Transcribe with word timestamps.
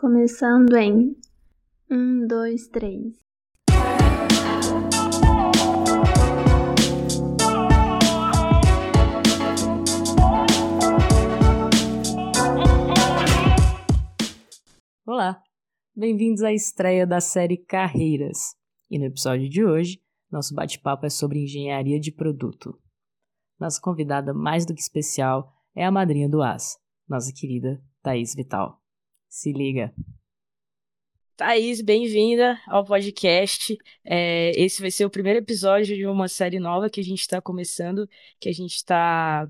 Começando 0.00 0.76
em 0.76 1.16
um, 1.90 2.24
dois, 2.24 2.68
três. 2.68 3.16
Olá, 15.04 15.42
bem-vindos 15.96 16.44
à 16.44 16.52
estreia 16.52 17.04
da 17.04 17.20
série 17.20 17.56
Carreiras. 17.56 18.54
E 18.88 19.00
no 19.00 19.06
episódio 19.06 19.48
de 19.48 19.64
hoje, 19.64 20.00
nosso 20.30 20.54
bate-papo 20.54 21.06
é 21.06 21.10
sobre 21.10 21.42
engenharia 21.42 21.98
de 21.98 22.12
produto. 22.12 22.80
Nossa 23.58 23.80
convidada 23.80 24.32
mais 24.32 24.64
do 24.64 24.76
que 24.76 24.80
especial 24.80 25.52
é 25.74 25.84
a 25.84 25.90
madrinha 25.90 26.28
do 26.28 26.40
AS, 26.40 26.78
nossa 27.08 27.32
querida 27.32 27.82
Thaís 28.00 28.32
Vital. 28.36 28.80
Se 29.28 29.52
liga! 29.52 29.92
Thaís, 31.36 31.80
bem-vinda 31.80 32.60
ao 32.66 32.84
podcast. 32.84 33.76
É, 34.04 34.50
esse 34.60 34.80
vai 34.80 34.90
ser 34.90 35.04
o 35.04 35.10
primeiro 35.10 35.38
episódio 35.38 35.94
de 35.94 36.06
uma 36.06 36.26
série 36.26 36.58
nova 36.58 36.90
que 36.90 37.00
a 37.00 37.04
gente 37.04 37.20
está 37.20 37.40
começando, 37.40 38.08
que 38.40 38.48
a 38.48 38.52
gente 38.52 38.74
está 38.74 39.48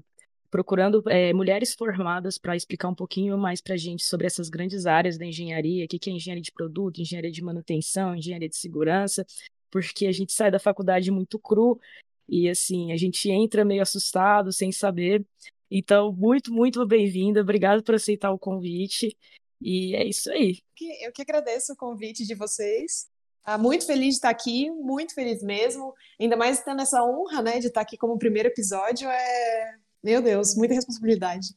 procurando 0.50 1.02
é, 1.08 1.32
mulheres 1.32 1.74
formadas 1.74 2.36
para 2.36 2.56
explicar 2.56 2.88
um 2.88 2.94
pouquinho 2.94 3.38
mais 3.38 3.60
para 3.60 3.74
a 3.74 3.76
gente 3.78 4.04
sobre 4.04 4.26
essas 4.26 4.48
grandes 4.48 4.84
áreas 4.84 5.16
da 5.16 5.24
engenharia, 5.24 5.84
o 5.84 5.88
que 5.88 6.10
é 6.10 6.12
engenharia 6.12 6.42
de 6.42 6.52
produto, 6.52 7.00
engenharia 7.00 7.30
de 7.30 7.42
manutenção, 7.42 8.14
engenharia 8.14 8.48
de 8.48 8.56
segurança, 8.56 9.24
porque 9.70 10.06
a 10.06 10.12
gente 10.12 10.32
sai 10.32 10.50
da 10.50 10.58
faculdade 10.58 11.10
muito 11.10 11.38
cru 11.38 11.80
e 12.28 12.48
assim, 12.48 12.92
a 12.92 12.96
gente 12.96 13.30
entra 13.30 13.64
meio 13.64 13.80
assustado, 13.80 14.52
sem 14.52 14.72
saber. 14.72 15.24
Então, 15.70 16.12
muito, 16.12 16.52
muito 16.52 16.84
bem-vinda. 16.86 17.40
Obrigado 17.40 17.82
por 17.82 17.94
aceitar 17.94 18.30
o 18.30 18.38
convite. 18.38 19.16
E 19.60 19.94
é 19.96 20.06
isso 20.06 20.30
aí. 20.30 20.58
Eu 21.00 21.12
que 21.12 21.22
agradeço 21.22 21.72
o 21.72 21.76
convite 21.76 22.24
de 22.24 22.34
vocês. 22.34 23.08
Ah, 23.44 23.58
muito 23.58 23.86
feliz 23.86 24.10
de 24.10 24.14
estar 24.14 24.30
aqui, 24.30 24.70
muito 24.70 25.14
feliz 25.14 25.42
mesmo. 25.42 25.94
Ainda 26.20 26.36
mais 26.36 26.62
tendo 26.62 26.82
essa 26.82 27.02
honra, 27.02 27.42
né, 27.42 27.58
de 27.58 27.68
estar 27.68 27.80
aqui 27.80 27.96
como 27.96 28.18
primeiro 28.18 28.48
episódio. 28.48 29.08
É, 29.08 29.76
meu 30.02 30.20
Deus, 30.22 30.54
muita 30.54 30.74
responsabilidade. 30.74 31.48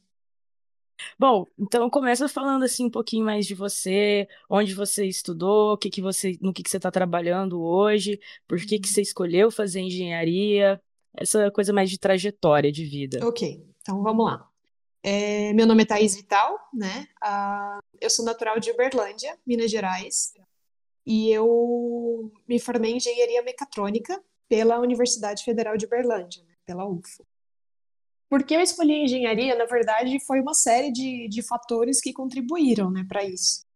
Bom, 1.18 1.46
então 1.58 1.88
começa 1.90 2.28
falando 2.28 2.64
assim 2.64 2.86
um 2.86 2.90
pouquinho 2.90 3.24
mais 3.24 3.46
de 3.46 3.54
você, 3.54 4.28
onde 4.48 4.74
você 4.74 5.04
estudou, 5.06 5.72
o 5.72 5.76
que 5.76 5.90
que 5.90 6.00
você, 6.00 6.38
no 6.40 6.52
que 6.52 6.62
que 6.62 6.70
você 6.70 6.76
está 6.76 6.90
trabalhando 6.90 7.60
hoje, 7.62 8.20
por 8.46 8.58
que 8.58 8.78
que 8.78 8.88
uhum. 8.88 8.94
você 8.94 9.02
escolheu 9.02 9.50
fazer 9.50 9.80
engenharia, 9.80 10.80
essa 11.14 11.50
coisa 11.50 11.72
mais 11.72 11.90
de 11.90 11.98
trajetória 11.98 12.72
de 12.72 12.84
vida. 12.84 13.26
Ok, 13.26 13.66
então 13.80 14.02
vamos 14.02 14.24
lá. 14.24 14.48
É, 15.02 15.52
meu 15.52 15.66
nome 15.66 15.82
é 15.82 15.86
Thaís 15.86 16.14
Vital, 16.14 16.58
né? 16.72 17.08
Ah, 17.20 17.80
eu 18.00 18.08
sou 18.08 18.24
natural 18.24 18.60
de 18.60 18.70
Uberlândia, 18.70 19.36
Minas 19.44 19.70
Gerais, 19.70 20.32
e 21.04 21.30
eu 21.30 22.32
me 22.48 22.60
formei 22.60 22.92
em 22.92 22.96
engenharia 22.96 23.42
mecatrônica 23.42 24.22
pela 24.48 24.78
Universidade 24.78 25.44
Federal 25.44 25.76
de 25.76 25.86
Uberlândia, 25.86 26.44
né? 26.44 26.54
pela 26.64 26.86
UFO. 26.86 27.26
Por 28.28 28.44
que 28.44 28.54
eu 28.54 28.60
escolhi 28.60 29.04
engenharia? 29.04 29.54
Na 29.56 29.66
verdade, 29.66 30.18
foi 30.20 30.40
uma 30.40 30.54
série 30.54 30.90
de, 30.90 31.28
de 31.28 31.42
fatores 31.42 32.00
que 32.00 32.12
contribuíram 32.12 32.90
né, 32.90 33.04
para 33.06 33.24
isso. 33.24 33.66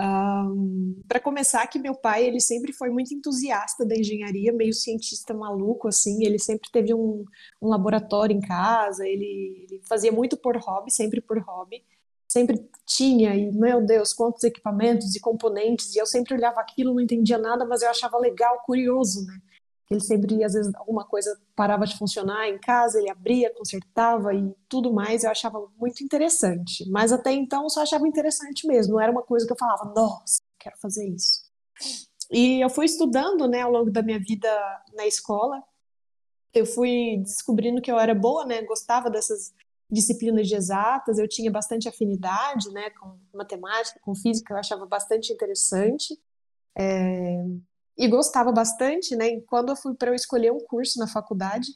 Um, 0.00 1.02
para 1.06 1.20
começar, 1.20 1.66
que 1.66 1.78
meu 1.78 1.94
pai 1.94 2.24
ele 2.24 2.40
sempre 2.40 2.72
foi 2.72 2.88
muito 2.88 3.12
entusiasta 3.12 3.84
da 3.84 3.94
engenharia, 3.94 4.50
meio 4.50 4.72
cientista 4.72 5.34
maluco 5.34 5.88
assim. 5.88 6.24
Ele 6.24 6.38
sempre 6.38 6.70
teve 6.72 6.94
um, 6.94 7.24
um 7.60 7.68
laboratório 7.68 8.34
em 8.34 8.40
casa. 8.40 9.06
Ele, 9.06 9.66
ele, 9.68 9.82
fazia 9.86 10.10
muito 10.10 10.38
por 10.38 10.56
hobby, 10.56 10.90
sempre 10.90 11.20
por 11.20 11.38
hobby. 11.40 11.84
Sempre 12.26 12.66
tinha 12.86 13.34
e 13.34 13.50
meu 13.52 13.84
Deus, 13.84 14.12
quantos 14.14 14.42
equipamentos 14.44 15.14
e 15.14 15.20
componentes. 15.20 15.94
E 15.94 15.98
eu 15.98 16.06
sempre 16.06 16.34
olhava 16.34 16.60
aquilo, 16.60 16.94
não 16.94 17.00
entendia 17.00 17.36
nada, 17.36 17.66
mas 17.66 17.82
eu 17.82 17.90
achava 17.90 18.16
legal, 18.18 18.62
curioso, 18.64 19.26
né? 19.26 19.38
Ele 19.90 20.00
sempre, 20.00 20.44
às 20.44 20.52
vezes, 20.52 20.72
alguma 20.76 21.04
coisa 21.04 21.36
parava 21.56 21.84
de 21.84 21.98
funcionar 21.98 22.48
em 22.48 22.58
casa, 22.60 23.00
ele 23.00 23.10
abria, 23.10 23.52
consertava 23.52 24.32
e 24.32 24.54
tudo 24.68 24.92
mais. 24.92 25.24
Eu 25.24 25.30
achava 25.32 25.68
muito 25.76 26.04
interessante. 26.04 26.88
Mas 26.88 27.10
até 27.10 27.32
então 27.32 27.64
eu 27.64 27.70
só 27.70 27.82
achava 27.82 28.06
interessante 28.06 28.68
mesmo. 28.68 28.94
Não 28.94 29.00
era 29.00 29.10
uma 29.10 29.22
coisa 29.22 29.44
que 29.44 29.52
eu 29.52 29.58
falava, 29.58 29.92
nossa, 29.92 30.40
quero 30.60 30.76
fazer 30.78 31.08
isso. 31.08 31.42
E 32.30 32.60
eu 32.60 32.70
fui 32.70 32.84
estudando, 32.84 33.48
né, 33.48 33.62
ao 33.62 33.72
longo 33.72 33.90
da 33.90 34.00
minha 34.00 34.20
vida 34.20 34.48
na 34.94 35.06
escola. 35.06 35.60
Eu 36.54 36.64
fui 36.64 37.18
descobrindo 37.24 37.82
que 37.82 37.90
eu 37.90 37.98
era 37.98 38.14
boa, 38.14 38.46
né, 38.46 38.62
gostava 38.62 39.10
dessas 39.10 39.52
disciplinas 39.90 40.46
de 40.46 40.54
exatas. 40.54 41.18
Eu 41.18 41.26
tinha 41.26 41.50
bastante 41.50 41.88
afinidade, 41.88 42.70
né, 42.70 42.90
com 42.90 43.18
matemática, 43.34 43.98
com 44.00 44.14
física. 44.14 44.54
Eu 44.54 44.58
achava 44.58 44.86
bastante 44.86 45.32
interessante. 45.32 46.16
É 46.78 47.44
e 47.96 48.08
gostava 48.08 48.52
bastante, 48.52 49.14
né? 49.16 49.28
E 49.28 49.40
quando 49.42 49.70
eu 49.70 49.76
fui 49.76 49.94
para 49.94 50.10
eu 50.10 50.14
escolher 50.14 50.52
um 50.52 50.60
curso 50.60 50.98
na 50.98 51.06
faculdade 51.06 51.68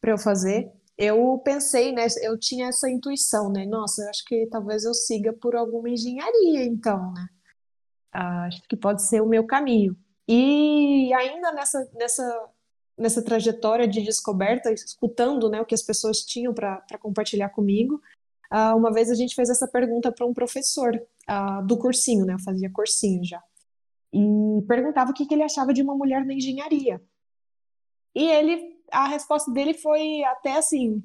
para 0.00 0.12
eu 0.12 0.18
fazer, 0.18 0.70
eu 0.96 1.40
pensei, 1.44 1.92
né? 1.92 2.06
Eu 2.20 2.38
tinha 2.38 2.68
essa 2.68 2.90
intuição, 2.90 3.50
né? 3.50 3.64
Nossa, 3.66 4.02
eu 4.02 4.10
acho 4.10 4.24
que 4.24 4.46
talvez 4.48 4.84
eu 4.84 4.92
siga 4.94 5.32
por 5.32 5.56
alguma 5.56 5.88
engenharia, 5.88 6.64
então, 6.64 7.12
né? 7.14 7.26
Ah, 8.12 8.44
acho 8.46 8.62
que 8.68 8.76
pode 8.76 9.02
ser 9.02 9.22
o 9.22 9.26
meu 9.26 9.46
caminho. 9.46 9.96
E 10.28 11.12
ainda 11.14 11.52
nessa, 11.52 11.88
nessa, 11.94 12.48
nessa 12.98 13.22
trajetória 13.22 13.88
de 13.88 14.02
descoberta, 14.02 14.72
escutando 14.72 15.48
né, 15.48 15.60
o 15.60 15.64
que 15.64 15.74
as 15.74 15.82
pessoas 15.82 16.18
tinham 16.18 16.52
para 16.52 16.82
compartilhar 17.00 17.48
comigo, 17.50 18.00
ah, 18.50 18.74
uma 18.74 18.92
vez 18.92 19.10
a 19.10 19.14
gente 19.14 19.34
fez 19.34 19.48
essa 19.48 19.66
pergunta 19.66 20.12
para 20.12 20.26
um 20.26 20.34
professor 20.34 21.00
ah, 21.26 21.62
do 21.62 21.78
cursinho, 21.78 22.26
né? 22.26 22.34
Eu 22.34 22.40
fazia 22.40 22.70
cursinho 22.70 23.24
já 23.24 23.42
e 24.12 24.62
perguntava 24.66 25.10
o 25.10 25.14
que, 25.14 25.26
que 25.26 25.34
ele 25.34 25.42
achava 25.42 25.72
de 25.72 25.82
uma 25.82 25.94
mulher 25.94 26.24
na 26.24 26.34
engenharia. 26.34 27.00
E 28.14 28.24
ele, 28.24 28.80
a 28.90 29.06
resposta 29.06 29.50
dele 29.52 29.74
foi 29.74 30.24
até 30.24 30.56
assim 30.56 31.02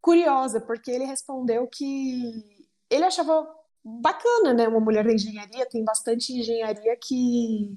curiosa, 0.00 0.60
porque 0.60 0.90
ele 0.90 1.04
respondeu 1.04 1.66
que 1.66 2.44
ele 2.90 3.04
achava 3.04 3.48
bacana, 3.82 4.52
né, 4.52 4.68
uma 4.68 4.80
mulher 4.80 5.04
na 5.04 5.12
engenharia. 5.12 5.66
Tem 5.66 5.82
bastante 5.82 6.32
engenharia 6.32 6.96
que 6.96 7.76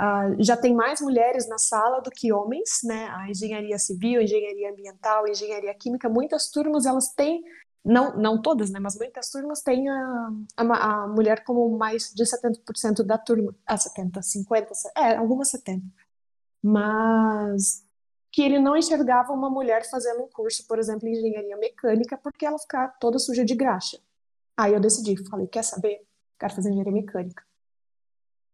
uh, 0.00 0.42
já 0.42 0.56
tem 0.56 0.74
mais 0.74 1.00
mulheres 1.00 1.48
na 1.48 1.58
sala 1.58 2.00
do 2.00 2.10
que 2.10 2.32
homens, 2.32 2.80
né? 2.84 3.08
A 3.16 3.30
engenharia 3.30 3.78
civil, 3.78 4.22
engenharia 4.22 4.70
ambiental, 4.70 5.26
engenharia 5.26 5.74
química, 5.74 6.08
muitas 6.08 6.50
turmas 6.50 6.86
elas 6.86 7.12
têm 7.14 7.42
não, 7.84 8.16
não 8.16 8.40
todas, 8.40 8.70
né, 8.70 8.80
mas 8.80 8.96
muitas 8.96 9.30
turmas 9.30 9.60
têm 9.60 9.88
a, 9.88 10.30
a, 10.56 11.02
a 11.02 11.08
mulher 11.08 11.44
como 11.44 11.76
mais 11.76 12.12
de 12.14 12.24
70% 12.24 13.02
da 13.04 13.18
turma. 13.18 13.54
Ah, 13.66 13.76
70, 13.76 14.22
50, 14.22 14.72
é, 14.96 15.16
algumas 15.16 15.50
70. 15.50 15.84
Mas 16.62 17.84
que 18.32 18.42
ele 18.42 18.58
não 18.58 18.76
enxergava 18.76 19.32
uma 19.32 19.50
mulher 19.50 19.88
fazendo 19.88 20.22
um 20.24 20.28
curso, 20.28 20.66
por 20.66 20.78
exemplo, 20.78 21.06
em 21.06 21.12
engenharia 21.12 21.56
mecânica, 21.56 22.16
porque 22.16 22.46
ela 22.46 22.58
ficava 22.58 22.92
toda 22.98 23.18
suja 23.18 23.44
de 23.44 23.54
graxa. 23.54 24.00
Aí 24.56 24.72
eu 24.72 24.80
decidi, 24.80 25.14
falei, 25.28 25.46
quer 25.46 25.62
saber? 25.62 26.04
Quero 26.38 26.54
fazer 26.54 26.70
engenharia 26.70 26.92
mecânica. 26.92 27.44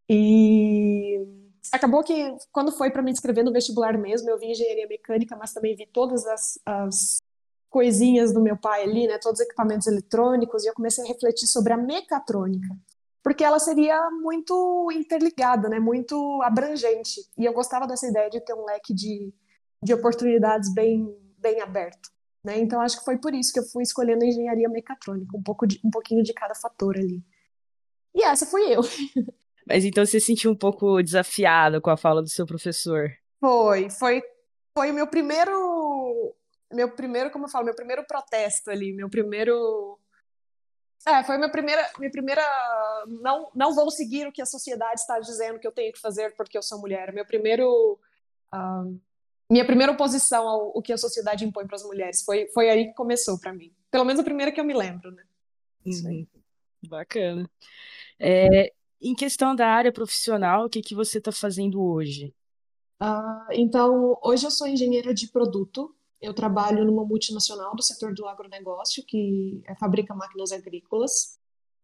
E 0.08 1.24
acabou 1.72 2.02
que, 2.02 2.36
quando 2.52 2.72
foi 2.72 2.90
para 2.90 3.00
me 3.00 3.12
inscrever 3.12 3.44
no 3.44 3.52
vestibular 3.52 3.96
mesmo, 3.96 4.28
eu 4.28 4.38
vi 4.38 4.50
engenharia 4.50 4.88
mecânica, 4.88 5.36
mas 5.36 5.52
também 5.52 5.76
vi 5.76 5.86
todas 5.86 6.26
as, 6.26 6.58
as 6.66 7.22
coisinhas 7.70 8.32
do 8.32 8.42
meu 8.42 8.56
pai 8.56 8.82
ali, 8.82 9.06
né, 9.06 9.16
todos 9.16 9.40
os 9.40 9.46
equipamentos 9.46 9.86
eletrônicos, 9.86 10.64
e 10.64 10.68
eu 10.68 10.74
comecei 10.74 11.04
a 11.04 11.08
refletir 11.08 11.46
sobre 11.46 11.72
a 11.72 11.76
mecatrônica, 11.76 12.68
porque 13.22 13.44
ela 13.44 13.58
seria 13.58 14.10
muito 14.10 14.90
interligada, 14.92 15.68
né, 15.68 15.78
muito 15.78 16.42
abrangente, 16.42 17.20
e 17.38 17.44
eu 17.44 17.52
gostava 17.52 17.86
dessa 17.86 18.08
ideia 18.08 18.28
de 18.28 18.40
ter 18.40 18.54
um 18.54 18.64
leque 18.64 18.92
de, 18.92 19.32
de 19.82 19.94
oportunidades 19.94 20.74
bem, 20.74 21.16
bem 21.38 21.60
aberto. 21.60 22.10
Né? 22.44 22.58
Então 22.58 22.80
acho 22.80 22.98
que 22.98 23.04
foi 23.04 23.18
por 23.18 23.34
isso 23.34 23.52
que 23.52 23.60
eu 23.60 23.64
fui 23.64 23.82
escolhendo 23.82 24.24
a 24.24 24.26
engenharia 24.26 24.68
mecatrônica, 24.68 25.36
um 25.36 25.42
pouco 25.42 25.66
de, 25.66 25.80
um 25.84 25.90
pouquinho 25.90 26.22
de 26.22 26.32
cada 26.32 26.54
fator 26.54 26.96
ali. 26.96 27.22
E 28.14 28.24
essa 28.24 28.44
fui 28.44 28.62
eu. 28.62 28.80
Mas 29.68 29.84
então 29.84 30.04
você 30.04 30.18
se 30.18 30.26
sentiu 30.26 30.50
um 30.50 30.56
pouco 30.56 31.00
desafiada 31.02 31.80
com 31.80 31.90
a 31.90 31.96
fala 31.96 32.22
do 32.22 32.28
seu 32.28 32.44
professor? 32.44 33.10
Foi, 33.38 33.88
foi, 33.90 34.22
foi 34.76 34.90
o 34.90 34.94
meu 34.94 35.06
primeiro 35.06 35.69
meu 36.72 36.90
primeiro, 36.90 37.30
como 37.30 37.46
eu 37.46 37.48
falo, 37.48 37.64
meu 37.64 37.74
primeiro 37.74 38.04
protesto 38.06 38.70
ali, 38.70 38.92
meu 38.92 39.08
primeiro. 39.08 39.98
É, 41.06 41.22
foi 41.24 41.36
minha 41.38 41.50
primeira, 41.50 41.90
minha 41.98 42.10
primeira. 42.10 42.42
Não, 43.08 43.50
não 43.54 43.74
vou 43.74 43.90
seguir 43.90 44.26
o 44.26 44.32
que 44.32 44.42
a 44.42 44.46
sociedade 44.46 45.00
está 45.00 45.18
dizendo 45.18 45.58
que 45.58 45.66
eu 45.66 45.72
tenho 45.72 45.92
que 45.92 46.00
fazer 46.00 46.34
porque 46.36 46.56
eu 46.56 46.62
sou 46.62 46.78
mulher. 46.78 47.12
Meu 47.12 47.24
primeiro. 47.24 47.98
Uh, 48.54 49.00
minha 49.50 49.64
primeira 49.64 49.92
oposição 49.92 50.46
ao, 50.46 50.76
ao 50.76 50.82
que 50.82 50.92
a 50.92 50.98
sociedade 50.98 51.44
impõe 51.44 51.66
para 51.66 51.76
as 51.76 51.82
mulheres. 51.82 52.22
Foi, 52.22 52.46
foi 52.54 52.70
aí 52.70 52.86
que 52.86 52.94
começou 52.94 53.38
para 53.38 53.52
mim. 53.52 53.72
Pelo 53.90 54.04
menos 54.04 54.20
a 54.20 54.24
primeira 54.24 54.52
que 54.52 54.60
eu 54.60 54.64
me 54.64 54.74
lembro, 54.74 55.10
né? 55.10 55.24
Isso 55.84 56.06
aí. 56.06 56.18
Uhum. 56.18 56.88
Bacana. 56.88 57.50
É, 58.18 58.72
em 59.00 59.14
questão 59.14 59.56
da 59.56 59.66
área 59.66 59.92
profissional, 59.92 60.66
o 60.66 60.70
que, 60.70 60.82
que 60.82 60.94
você 60.94 61.18
está 61.18 61.32
fazendo 61.32 61.82
hoje? 61.82 62.34
Uh, 63.02 63.52
então, 63.52 64.18
hoje 64.22 64.46
eu 64.46 64.50
sou 64.50 64.68
engenheira 64.68 65.12
de 65.14 65.26
produto 65.26 65.94
eu 66.20 66.34
trabalho 66.34 66.84
numa 66.84 67.04
multinacional 67.04 67.74
do 67.74 67.82
setor 67.82 68.14
do 68.14 68.26
agronegócio, 68.26 69.04
que 69.06 69.62
é, 69.66 69.74
fabrica 69.76 70.14
máquinas 70.14 70.52
agrícolas. 70.52 71.38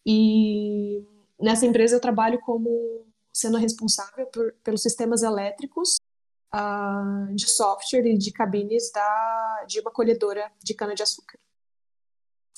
E 0.05 1.03
nessa 1.41 1.67
empresa 1.67 1.97
eu 1.97 2.01
trabalho 2.01 2.39
como 2.41 3.07
sendo 3.33 3.59
responsável 3.59 4.27
por, 4.27 4.53
pelos 4.63 4.83
sistemas 4.83 5.23
elétricos 5.23 5.97
uh, 6.55 7.35
de 7.35 7.49
software 7.49 8.07
e 8.07 8.19
de 8.19 8.33
cabines 8.33 8.91
da, 8.93 9.65
de 9.67 9.81
uma 9.81 9.91
colhedora 9.91 10.51
de 10.63 10.75
cana-de-açúcar. 10.75 11.39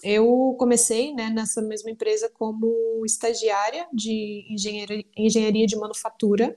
Eu 0.03 0.55
comecei 0.59 1.13
né, 1.13 1.29
nessa 1.31 1.61
mesma 1.61 1.91
empresa 1.91 2.31
como 2.31 3.03
estagiária 3.05 3.89
de 3.93 4.47
engenharia, 4.49 5.05
engenharia 5.17 5.67
de 5.67 5.77
manufatura, 5.77 6.57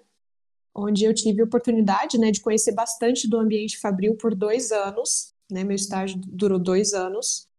onde 0.73 1.03
eu 1.05 1.13
tive 1.13 1.41
a 1.41 1.45
oportunidade 1.45 2.17
né, 2.17 2.31
de 2.31 2.41
conhecer 2.41 2.73
bastante 2.73 3.29
do 3.29 3.37
ambiente 3.37 3.79
fabril 3.79 4.15
por 4.15 4.33
dois 4.35 4.71
anos. 4.71 5.33
Né, 5.51 5.63
meu 5.63 5.75
estágio 5.75 6.19
durou 6.25 6.57
dois 6.57 6.93
anos 6.93 7.49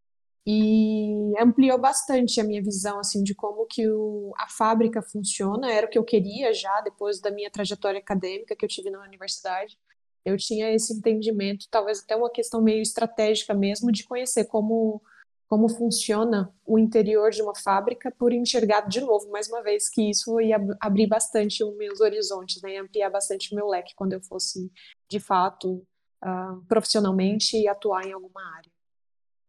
e 0.46 1.34
ampliou 1.38 1.78
bastante 1.78 2.40
a 2.40 2.44
minha 2.44 2.62
visão 2.62 2.98
assim 2.98 3.22
de 3.22 3.34
como 3.34 3.66
que 3.66 3.88
o, 3.88 4.32
a 4.38 4.48
fábrica 4.48 5.02
funciona. 5.02 5.70
Era 5.70 5.86
o 5.86 5.90
que 5.90 5.98
eu 5.98 6.04
queria 6.04 6.52
já 6.52 6.80
depois 6.80 7.20
da 7.20 7.30
minha 7.30 7.50
trajetória 7.50 8.00
acadêmica 8.00 8.56
que 8.56 8.64
eu 8.64 8.68
tive 8.68 8.90
na 8.90 9.02
universidade. 9.02 9.78
Eu 10.24 10.36
tinha 10.36 10.72
esse 10.72 10.92
entendimento, 10.94 11.66
talvez 11.70 12.00
até 12.00 12.16
uma 12.16 12.30
questão 12.30 12.62
meio 12.62 12.80
estratégica 12.80 13.54
mesmo, 13.54 13.92
de 13.92 14.04
conhecer 14.04 14.44
como 14.44 15.02
como 15.52 15.68
funciona 15.68 16.50
o 16.64 16.78
interior 16.78 17.30
de 17.30 17.42
uma 17.42 17.54
fábrica 17.54 18.10
por 18.10 18.32
enxergar 18.32 18.88
de 18.88 19.02
novo, 19.02 19.30
mais 19.30 19.48
uma 19.48 19.62
vez, 19.62 19.90
que 19.90 20.08
isso 20.08 20.40
ia 20.40 20.56
abrir 20.80 21.06
bastante 21.06 21.62
os 21.62 21.76
meus 21.76 22.00
horizontes, 22.00 22.62
né, 22.62 22.78
ampliar 22.78 23.10
bastante 23.10 23.52
o 23.52 23.54
meu 23.54 23.68
leque 23.68 23.92
quando 23.94 24.14
eu 24.14 24.20
fosse, 24.22 24.72
de 25.10 25.20
fato, 25.20 25.86
uh, 26.24 26.64
profissionalmente 26.66 27.68
atuar 27.68 28.06
em 28.06 28.12
alguma 28.12 28.40
área. 28.56 28.72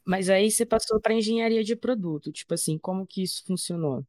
Mas 0.04 0.30
aí 0.30 0.52
você 0.52 0.66
passou 0.66 1.00
para 1.00 1.14
engenharia 1.14 1.64
de 1.64 1.74
produto, 1.74 2.34
tipo 2.34 2.54
assim, 2.54 2.78
como 2.78 3.08
que 3.08 3.24
isso 3.24 3.42
funcionou? 3.48 4.06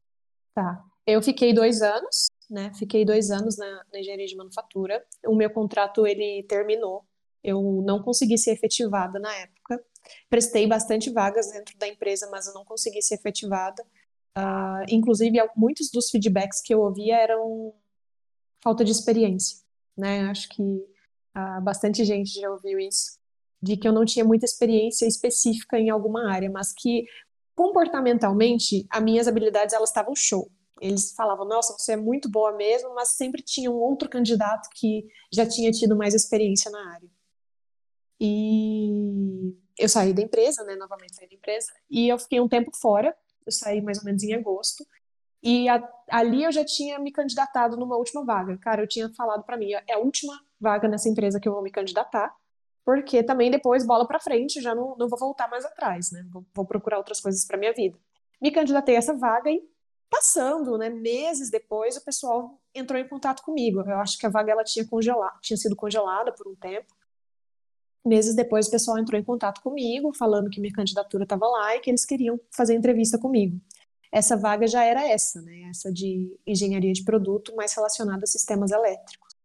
Tá, 0.53 0.83
eu 1.07 1.21
fiquei 1.21 1.53
dois 1.53 1.81
anos, 1.81 2.27
né, 2.49 2.73
fiquei 2.77 3.05
dois 3.05 3.31
anos 3.31 3.55
na, 3.57 3.85
na 3.93 4.01
engenharia 4.01 4.27
de 4.27 4.35
manufatura, 4.35 5.01
o 5.25 5.33
meu 5.33 5.49
contrato, 5.49 6.05
ele 6.05 6.43
terminou, 6.43 7.05
eu 7.41 7.81
não 7.85 8.03
consegui 8.03 8.37
ser 8.37 8.51
efetivada 8.51 9.17
na 9.17 9.33
época, 9.33 9.81
Prestei 10.29 10.67
bastante 10.67 11.09
vagas 11.09 11.51
dentro 11.51 11.77
da 11.77 11.87
empresa, 11.87 12.29
mas 12.31 12.47
eu 12.47 12.53
não 12.53 12.65
consegui 12.65 13.01
ser 13.01 13.15
efetivada. 13.15 13.83
Uh, 14.37 14.85
inclusive, 14.89 15.37
muitos 15.55 15.89
dos 15.89 16.09
feedbacks 16.09 16.61
que 16.61 16.73
eu 16.73 16.81
ouvia 16.81 17.17
eram 17.17 17.73
falta 18.61 18.83
de 18.83 18.91
experiência, 18.91 19.59
né? 19.97 20.21
Acho 20.29 20.49
que 20.49 20.61
uh, 20.61 21.61
bastante 21.61 22.03
gente 22.03 22.39
já 22.39 22.49
ouviu 22.49 22.79
isso, 22.79 23.17
de 23.61 23.77
que 23.77 23.87
eu 23.87 23.93
não 23.93 24.03
tinha 24.03 24.25
muita 24.25 24.45
experiência 24.45 25.05
específica 25.05 25.79
em 25.79 25.89
alguma 25.89 26.31
área, 26.31 26.49
mas 26.49 26.73
que 26.73 27.05
comportamentalmente, 27.55 28.85
as 28.89 29.01
minhas 29.01 29.27
habilidades 29.27 29.73
elas 29.73 29.89
estavam 29.89 30.13
show. 30.15 30.51
Eles 30.81 31.13
falavam, 31.13 31.47
nossa, 31.47 31.73
você 31.73 31.93
é 31.93 31.97
muito 31.97 32.29
boa 32.29 32.51
mesmo, 32.51 32.93
mas 32.93 33.09
sempre 33.09 33.41
tinha 33.41 33.71
um 33.71 33.75
outro 33.75 34.09
candidato 34.09 34.69
que 34.75 35.05
já 35.31 35.47
tinha 35.47 35.71
tido 35.71 35.95
mais 35.95 36.13
experiência 36.13 36.69
na 36.69 36.93
área. 36.93 37.09
E 38.19 39.55
eu 39.77 39.89
saí 39.89 40.13
da 40.13 40.21
empresa, 40.21 40.63
né, 40.63 40.75
novamente 40.75 41.15
saí 41.15 41.27
da 41.27 41.35
empresa, 41.35 41.71
e 41.89 42.07
eu 42.07 42.17
fiquei 42.17 42.39
um 42.39 42.47
tempo 42.47 42.71
fora, 42.75 43.15
eu 43.45 43.51
saí 43.51 43.81
mais 43.81 43.99
ou 43.99 44.05
menos 44.05 44.23
em 44.23 44.33
agosto, 44.33 44.85
e 45.43 45.69
a, 45.69 45.81
ali 46.09 46.43
eu 46.43 46.51
já 46.51 46.65
tinha 46.65 46.97
me 46.97 47.11
candidatado 47.11 47.77
numa 47.77 47.95
última 47.95 48.25
vaga. 48.25 48.57
Cara, 48.57 48.81
eu 48.81 48.87
tinha 48.87 49.13
falado 49.13 49.43
para 49.43 49.55
mim, 49.55 49.73
é 49.73 49.93
a 49.93 49.99
última 49.99 50.33
vaga 50.59 50.87
nessa 50.87 51.07
empresa 51.07 51.39
que 51.39 51.47
eu 51.47 51.53
vou 51.53 51.61
me 51.61 51.69
candidatar, 51.69 52.33
porque 52.83 53.21
também 53.21 53.51
depois, 53.51 53.85
bola 53.85 54.07
para 54.07 54.19
frente, 54.19 54.61
já 54.61 54.73
não, 54.73 54.95
não 54.97 55.07
vou 55.07 55.19
voltar 55.19 55.49
mais 55.49 55.65
atrás, 55.65 56.11
né, 56.11 56.25
vou, 56.31 56.45
vou 56.53 56.65
procurar 56.65 56.97
outras 56.97 57.19
coisas 57.19 57.45
para 57.45 57.57
minha 57.57 57.73
vida. 57.73 57.97
Me 58.41 58.51
candidatei 58.51 58.95
a 58.95 58.99
essa 58.99 59.13
vaga 59.13 59.49
e 59.49 59.61
passando, 60.09 60.77
né, 60.77 60.89
meses 60.89 61.49
depois, 61.49 61.97
o 61.97 62.03
pessoal 62.03 62.59
entrou 62.73 62.99
em 62.99 63.07
contato 63.07 63.43
comigo. 63.43 63.81
Eu 63.81 63.99
acho 63.99 64.17
que 64.17 64.25
a 64.25 64.29
vaga 64.29 64.51
ela 64.51 64.63
tinha 64.63 64.87
congelado, 64.87 65.39
tinha 65.41 65.57
sido 65.57 65.75
congelada 65.75 66.31
por 66.31 66.47
um 66.47 66.55
tempo. 66.55 66.93
Meses 68.05 68.35
depois, 68.35 68.67
o 68.67 68.71
pessoal 68.71 68.99
entrou 68.99 69.19
em 69.19 69.23
contato 69.23 69.61
comigo, 69.61 70.13
falando 70.13 70.49
que 70.49 70.61
minha 70.61 70.73
candidatura 70.73 71.23
estava 71.23 71.47
lá 71.47 71.75
e 71.75 71.79
que 71.79 71.89
eles 71.89 72.05
queriam 72.05 72.39
fazer 72.51 72.75
entrevista 72.75 73.17
comigo. 73.17 73.59
Essa 74.11 74.37
vaga 74.37 74.67
já 74.67 74.83
era 74.83 75.07
essa, 75.07 75.41
né? 75.41 75.69
Essa 75.69 75.91
de 75.91 76.31
engenharia 76.45 76.93
de 76.93 77.03
produto, 77.03 77.55
mais 77.55 77.73
relacionada 77.73 78.23
a 78.23 78.27
sistemas 78.27 78.71
elétricos. 78.71 79.35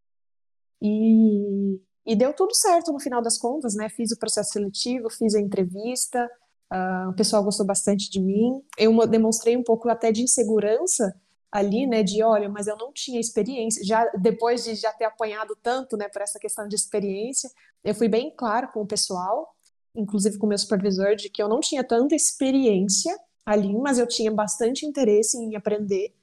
E, 0.81 1.81
e 2.07 2.15
deu 2.15 2.33
tudo 2.35 2.55
certo 2.55 2.93
no 2.93 3.01
final 3.01 3.23
das 3.23 3.39
contas, 3.39 3.75
né? 3.75 3.89
Fiz 3.89 4.13
o 4.13 4.19
processo 4.19 4.53
seletivo, 4.53 5.11
fiz 5.11 5.35
a 5.35 5.41
entrevista, 5.41 6.31
uh, 6.73 7.11
o 7.11 7.15
pessoal 7.15 7.43
gostou 7.43 7.67
bastante 7.67 8.11
de 8.11 8.21
mim. 8.21 8.63
Eu 8.79 8.95
demonstrei 9.07 9.57
um 9.57 9.65
pouco 9.65 9.89
até 9.89 10.13
de 10.13 10.23
insegurança 10.23 11.15
ali, 11.53 11.87
né, 11.87 12.03
de 12.03 12.23
olha, 12.23 12.49
mas 12.49 12.67
eu 12.67 12.77
não 12.77 12.93
tinha 12.93 13.21
experiência, 13.21 13.85
já 13.85 14.05
depois 14.21 14.65
de 14.65 14.75
já 14.77 14.93
ter 14.93 15.05
apanhado 15.05 15.57
tanto, 15.63 15.97
né, 15.97 16.09
por 16.09 16.23
essa 16.23 16.39
questão 16.39 16.69
de 16.69 16.77
experiência, 16.77 17.51
eu 17.83 17.95
fui 17.95 18.09
bem 18.09 18.33
claro 18.37 18.69
com 18.73 18.83
o 18.83 18.87
pessoal, 18.87 19.49
inclusive 19.95 20.39
com 20.39 20.47
o 20.47 20.49
meu 20.49 20.59
supervisor, 20.59 21.17
de 21.17 21.29
que 21.29 21.43
eu 21.43 21.49
não 21.49 21.61
tinha 21.61 21.83
tanta 21.83 22.15
experiência 22.15 23.17
ali, 23.45 23.73
mas 23.75 23.99
eu 23.99 24.07
tinha 24.07 24.31
bastante 24.31 24.87
interesse 24.87 25.37
em 25.39 25.57
aprender, 25.57 26.15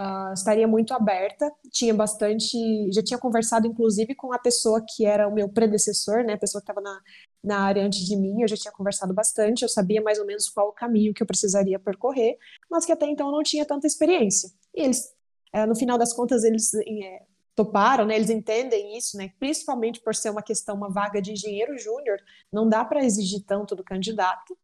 uh, 0.00 0.32
estaria 0.32 0.66
muito 0.66 0.92
aberta, 0.94 1.48
tinha 1.70 1.94
bastante, 1.94 2.56
já 2.92 3.02
tinha 3.02 3.18
conversado 3.18 3.68
inclusive 3.68 4.14
com 4.16 4.32
a 4.32 4.38
pessoa 4.38 4.84
que 4.84 5.04
era 5.06 5.28
o 5.28 5.34
meu 5.34 5.48
predecessor, 5.48 6.24
né, 6.24 6.32
a 6.32 6.38
pessoa 6.38 6.60
que 6.60 6.70
estava 6.70 6.80
na, 6.80 7.00
na 7.44 7.60
área 7.60 7.84
antes 7.84 8.00
de 8.00 8.16
mim, 8.16 8.42
eu 8.42 8.48
já 8.48 8.56
tinha 8.56 8.72
conversado 8.72 9.14
bastante, 9.14 9.62
eu 9.62 9.68
sabia 9.68 10.02
mais 10.02 10.18
ou 10.18 10.26
menos 10.26 10.48
qual 10.48 10.68
o 10.68 10.72
caminho 10.72 11.14
que 11.14 11.22
eu 11.22 11.26
precisaria 11.26 11.78
percorrer, 11.78 12.36
mas 12.68 12.84
que 12.84 12.92
até 12.92 13.06
então 13.06 13.28
eu 13.28 13.32
não 13.32 13.42
tinha 13.44 13.64
tanta 13.64 13.86
experiência. 13.86 14.50
E 14.74 14.82
eles, 14.82 15.14
é, 15.52 15.66
no 15.66 15.74
final 15.74 15.98
das 15.98 16.12
contas, 16.12 16.44
eles 16.44 16.72
é, 16.74 17.22
toparam, 17.54 18.06
né? 18.06 18.16
Eles 18.16 18.30
entendem 18.30 18.96
isso, 18.96 19.16
né? 19.16 19.32
Principalmente 19.38 20.00
por 20.00 20.14
ser 20.14 20.30
uma 20.30 20.42
questão, 20.42 20.76
uma 20.76 20.90
vaga 20.90 21.20
de 21.20 21.32
engenheiro 21.32 21.78
júnior, 21.78 22.18
não 22.52 22.68
dá 22.68 22.84
para 22.84 23.04
exigir 23.04 23.44
tanto 23.44 23.76
do 23.76 23.84
candidato 23.84 24.56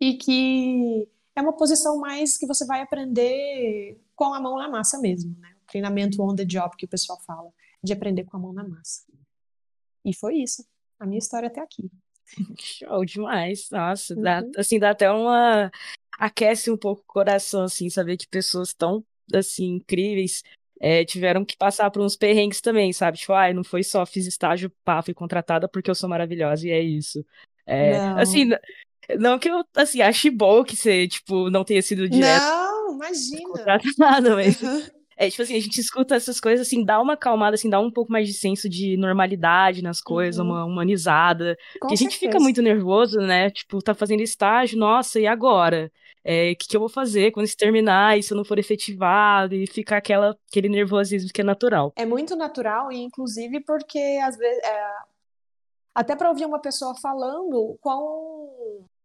e 0.00 0.14
que 0.14 1.08
é 1.36 1.42
uma 1.42 1.52
posição 1.52 1.98
mais 1.98 2.38
que 2.38 2.46
você 2.46 2.64
vai 2.64 2.80
aprender 2.80 4.00
com 4.16 4.32
a 4.32 4.40
mão 4.40 4.56
na 4.56 4.68
massa 4.68 4.98
mesmo, 4.98 5.36
né? 5.38 5.54
O 5.62 5.66
treinamento 5.66 6.22
on 6.22 6.34
the 6.34 6.44
job 6.44 6.74
que 6.76 6.86
o 6.86 6.88
pessoal 6.88 7.20
fala, 7.20 7.50
de 7.82 7.92
aprender 7.92 8.24
com 8.24 8.36
a 8.36 8.40
mão 8.40 8.52
na 8.52 8.66
massa. 8.66 9.04
E 10.04 10.14
foi 10.14 10.36
isso, 10.36 10.64
a 10.98 11.06
minha 11.06 11.18
história 11.18 11.48
até 11.48 11.60
aqui. 11.60 11.90
Show 12.58 13.04
demais, 13.04 13.68
nossa, 13.70 14.14
uhum. 14.14 14.22
dá, 14.22 14.42
assim, 14.56 14.78
dá 14.78 14.90
até 14.90 15.10
uma 15.10 15.70
aquece 16.18 16.70
um 16.70 16.76
pouco 16.76 17.02
o 17.02 17.12
coração, 17.12 17.64
assim, 17.64 17.88
saber 17.88 18.16
que 18.16 18.28
pessoas 18.28 18.74
tão 18.74 19.04
assim, 19.34 19.76
incríveis, 19.76 20.42
é, 20.80 21.04
tiveram 21.04 21.44
que 21.44 21.56
passar 21.56 21.90
por 21.90 22.02
uns 22.02 22.16
perrengues 22.16 22.60
também, 22.60 22.92
sabe? 22.92 23.18
Tipo, 23.18 23.34
ai, 23.34 23.52
não 23.52 23.62
foi 23.62 23.82
só 23.82 24.06
fiz 24.06 24.26
estágio, 24.26 24.72
pá, 24.84 25.02
fui 25.02 25.12
contratada 25.12 25.68
porque 25.68 25.90
eu 25.90 25.94
sou 25.94 26.08
maravilhosa 26.08 26.66
e 26.66 26.70
é 26.70 26.80
isso. 26.80 27.24
É, 27.66 27.96
assim, 28.16 28.50
não 29.18 29.38
que 29.38 29.50
eu, 29.50 29.62
assim, 29.76 30.00
ache 30.00 30.30
bom 30.30 30.64
que 30.64 30.74
você, 30.76 31.06
tipo, 31.06 31.50
não 31.50 31.64
tenha 31.64 31.82
sido 31.82 32.08
direto. 32.08 32.42
Não, 32.42 32.94
imagina. 32.94 33.42
Contratada, 33.42 34.34
mas... 34.36 34.60
Uhum. 34.62 34.82
É, 35.16 35.28
tipo 35.28 35.42
assim, 35.42 35.54
a 35.54 35.60
gente 35.60 35.78
escuta 35.78 36.14
essas 36.14 36.40
coisas, 36.40 36.66
assim, 36.66 36.82
dá 36.82 36.98
uma 36.98 37.12
acalmada, 37.12 37.54
assim, 37.54 37.68
dá 37.68 37.78
um 37.78 37.90
pouco 37.90 38.10
mais 38.10 38.26
de 38.26 38.32
senso 38.32 38.70
de 38.70 38.96
normalidade 38.96 39.82
nas 39.82 40.00
coisas, 40.00 40.40
uhum. 40.40 40.46
uma 40.46 40.64
humanizada. 40.64 41.58
Com 41.74 41.80
porque 41.80 41.92
a 41.92 41.96
gente 41.98 42.16
fica 42.16 42.40
muito 42.40 42.62
nervoso, 42.62 43.18
né? 43.18 43.50
Tipo, 43.50 43.82
tá 43.82 43.92
fazendo 43.92 44.22
estágio, 44.22 44.78
nossa, 44.78 45.20
e 45.20 45.26
agora? 45.26 45.92
É, 46.24 46.52
o 46.52 46.56
que, 46.56 46.68
que, 46.68 46.76
eu 46.76 46.80
vou 46.80 46.88
fazer 46.88 47.30
quando 47.30 47.46
isso 47.46 47.56
terminar, 47.56 48.18
e 48.18 48.22
se 48.22 48.32
eu 48.32 48.36
não 48.36 48.44
for 48.44 48.58
efetivado, 48.58 49.54
e 49.54 49.66
ficar 49.66 49.98
aquela, 49.98 50.36
aquele 50.48 50.68
nervosismo 50.68 51.30
que 51.32 51.40
é 51.40 51.44
natural. 51.44 51.92
É 51.96 52.04
muito 52.04 52.36
natural, 52.36 52.92
e 52.92 52.98
inclusive 52.98 53.60
porque 53.60 54.20
às 54.22 54.36
vezes. 54.36 54.62
É... 54.62 55.10
Até 55.92 56.14
para 56.14 56.28
ouvir 56.28 56.44
uma 56.44 56.60
pessoa 56.60 56.94
falando 56.94 57.76
qual. 57.80 58.48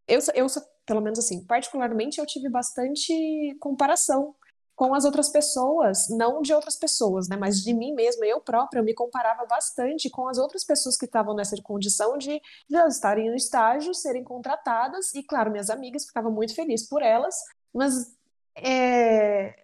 Eu, 0.07 0.19
eu, 0.35 0.47
pelo 0.85 1.01
menos 1.01 1.17
assim, 1.17 1.43
particularmente 1.45 2.19
eu 2.19 2.25
tive 2.25 2.47
bastante 2.47 3.55
comparação 3.59 4.35
com 4.75 4.93
as 4.93 5.05
outras 5.05 5.29
pessoas, 5.29 6.09
não 6.09 6.41
de 6.41 6.53
outras 6.53 6.75
pessoas, 6.75 7.29
né, 7.29 7.37
mas 7.37 7.61
de 7.61 7.73
mim 7.73 7.93
mesma, 7.93 8.25
eu 8.25 8.41
própria, 8.41 8.79
eu 8.79 8.83
me 8.83 8.93
comparava 8.93 9.45
bastante 9.45 10.09
com 10.09 10.27
as 10.27 10.37
outras 10.37 10.65
pessoas 10.65 10.97
que 10.97 11.05
estavam 11.05 11.33
nessa 11.33 11.55
condição 11.61 12.17
de, 12.17 12.41
de 12.69 12.77
estarem 12.87 13.29
no 13.29 13.35
estágio, 13.35 13.93
serem 13.93 14.23
contratadas, 14.23 15.13
e 15.13 15.23
claro, 15.23 15.49
minhas 15.49 15.69
amigas 15.69 16.05
ficavam 16.05 16.31
muito 16.31 16.53
felizes 16.53 16.87
por 16.87 17.01
elas, 17.01 17.35
mas 17.73 18.15
é... 18.57 19.63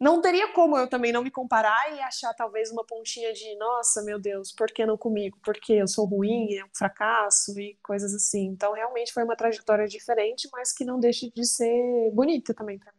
não 0.00 0.20
teria 0.20 0.52
como 0.52 0.76
eu 0.76 0.88
também 0.88 1.12
não 1.12 1.22
me 1.22 1.30
comparar 1.30 1.94
e 1.94 2.00
achar 2.00 2.34
talvez 2.34 2.70
uma 2.72 2.84
pontinha 2.84 3.32
de, 3.32 3.56
nossa, 3.56 4.02
meu 4.02 4.18
Deus, 4.18 4.52
por 4.52 4.68
que 4.68 4.84
não 4.84 4.96
comigo? 4.98 5.38
Porque 5.44 5.74
eu 5.74 5.86
sou 5.86 6.06
ruim, 6.06 6.54
é 6.54 6.64
um 6.64 6.70
fracasso 6.76 7.58
e 7.60 7.78
coisas 7.84 8.14
assim. 8.14 8.46
Então, 8.46 8.72
realmente 8.72 9.12
foi 9.12 9.22
uma 9.24 9.36
trajetória 9.36 9.86
diferente, 9.86 10.48
mas 10.52 10.72
que 10.72 10.84
não 10.84 10.98
deixa 10.98 11.28
de 11.30 11.44
ser 11.46 12.10
bonita 12.12 12.52
também 12.54 12.78
para 12.78 12.92
mim. 12.92 12.97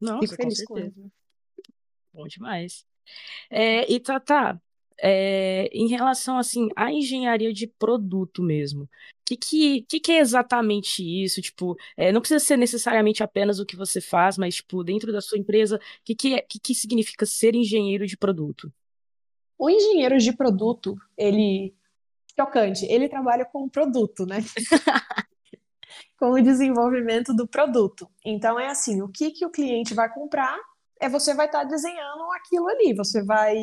Nossa, 0.00 0.20
Fico 0.20 0.36
feliz 0.36 0.64
com 0.64 0.76
certeza. 0.76 1.02
Com 1.02 1.10
Bom 2.12 2.26
demais. 2.26 2.84
É, 3.50 3.90
e 3.90 3.98
Tata, 4.00 4.60
é, 5.00 5.68
em 5.72 5.88
relação 5.88 6.38
assim 6.38 6.68
à 6.76 6.92
engenharia 6.92 7.52
de 7.52 7.66
produto 7.66 8.42
mesmo. 8.42 8.84
O 8.84 8.88
que, 9.24 9.36
que, 9.36 9.82
que, 9.82 10.00
que, 10.00 10.12
é 10.12 10.18
exatamente 10.18 11.02
isso? 11.02 11.40
Tipo, 11.40 11.76
é, 11.96 12.10
não 12.10 12.20
precisa 12.20 12.44
ser 12.44 12.56
necessariamente 12.56 13.22
apenas 13.22 13.60
o 13.60 13.66
que 13.66 13.76
você 13.76 14.00
faz, 14.00 14.36
mas 14.36 14.56
tipo, 14.56 14.82
dentro 14.82 15.12
da 15.12 15.20
sua 15.20 15.38
empresa, 15.38 15.76
o 15.76 15.80
que, 16.04 16.14
que, 16.14 16.34
é, 16.34 16.40
que, 16.42 16.58
que 16.58 16.74
significa 16.74 17.24
ser 17.24 17.54
engenheiro 17.54 18.06
de 18.06 18.16
produto? 18.16 18.72
O 19.56 19.70
engenheiro 19.70 20.18
de 20.18 20.32
produto, 20.32 20.96
ele 21.16 21.74
chocante, 22.38 22.86
ele 22.86 23.08
trabalha 23.08 23.44
com 23.44 23.64
o 23.64 23.70
produto, 23.70 24.26
né? 24.26 24.38
com 26.18 26.32
o 26.32 26.42
desenvolvimento 26.42 27.34
do 27.34 27.46
produto. 27.46 28.08
Então 28.24 28.58
é 28.58 28.68
assim, 28.68 29.02
o 29.02 29.08
que, 29.08 29.30
que 29.30 29.46
o 29.46 29.50
cliente 29.50 29.94
vai 29.94 30.12
comprar 30.12 30.58
é 31.00 31.08
você 31.08 31.34
vai 31.34 31.46
estar 31.46 31.60
tá 31.60 31.64
desenhando 31.64 32.30
aquilo 32.32 32.68
ali, 32.68 32.94
você 32.94 33.22
vai 33.22 33.56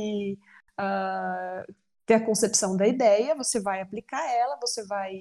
uh, 0.80 1.74
ter 2.06 2.16
a 2.16 2.26
concepção 2.26 2.76
da 2.76 2.88
ideia, 2.88 3.36
você 3.36 3.60
vai 3.60 3.82
aplicar 3.82 4.26
ela, 4.32 4.58
você 4.60 4.84
vai 4.86 5.14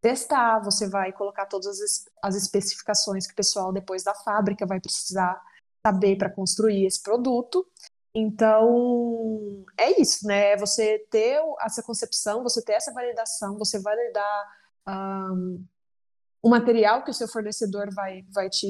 testar, 0.00 0.60
você 0.60 0.88
vai 0.88 1.12
colocar 1.12 1.46
todas 1.46 1.80
as, 1.80 2.04
as 2.22 2.36
especificações 2.36 3.26
que 3.26 3.32
o 3.32 3.36
pessoal 3.36 3.72
depois 3.72 4.02
da 4.02 4.14
fábrica 4.14 4.66
vai 4.66 4.80
precisar 4.80 5.40
saber 5.84 6.16
para 6.16 6.30
construir 6.30 6.86
esse 6.86 7.02
produto. 7.02 7.66
Então, 8.14 9.64
é 9.76 10.00
isso, 10.00 10.26
né? 10.26 10.52
É 10.52 10.56
você 10.56 10.98
ter 11.10 11.40
essa 11.60 11.82
concepção, 11.82 12.42
você 12.42 12.62
ter 12.62 12.72
essa 12.72 12.92
validação, 12.92 13.56
você 13.56 13.78
validar 13.78 14.48
um, 14.88 15.64
o 16.48 16.50
material 16.50 17.04
que 17.04 17.10
o 17.10 17.14
seu 17.14 17.28
fornecedor 17.28 17.92
vai, 17.94 18.24
vai 18.32 18.48
te 18.48 18.66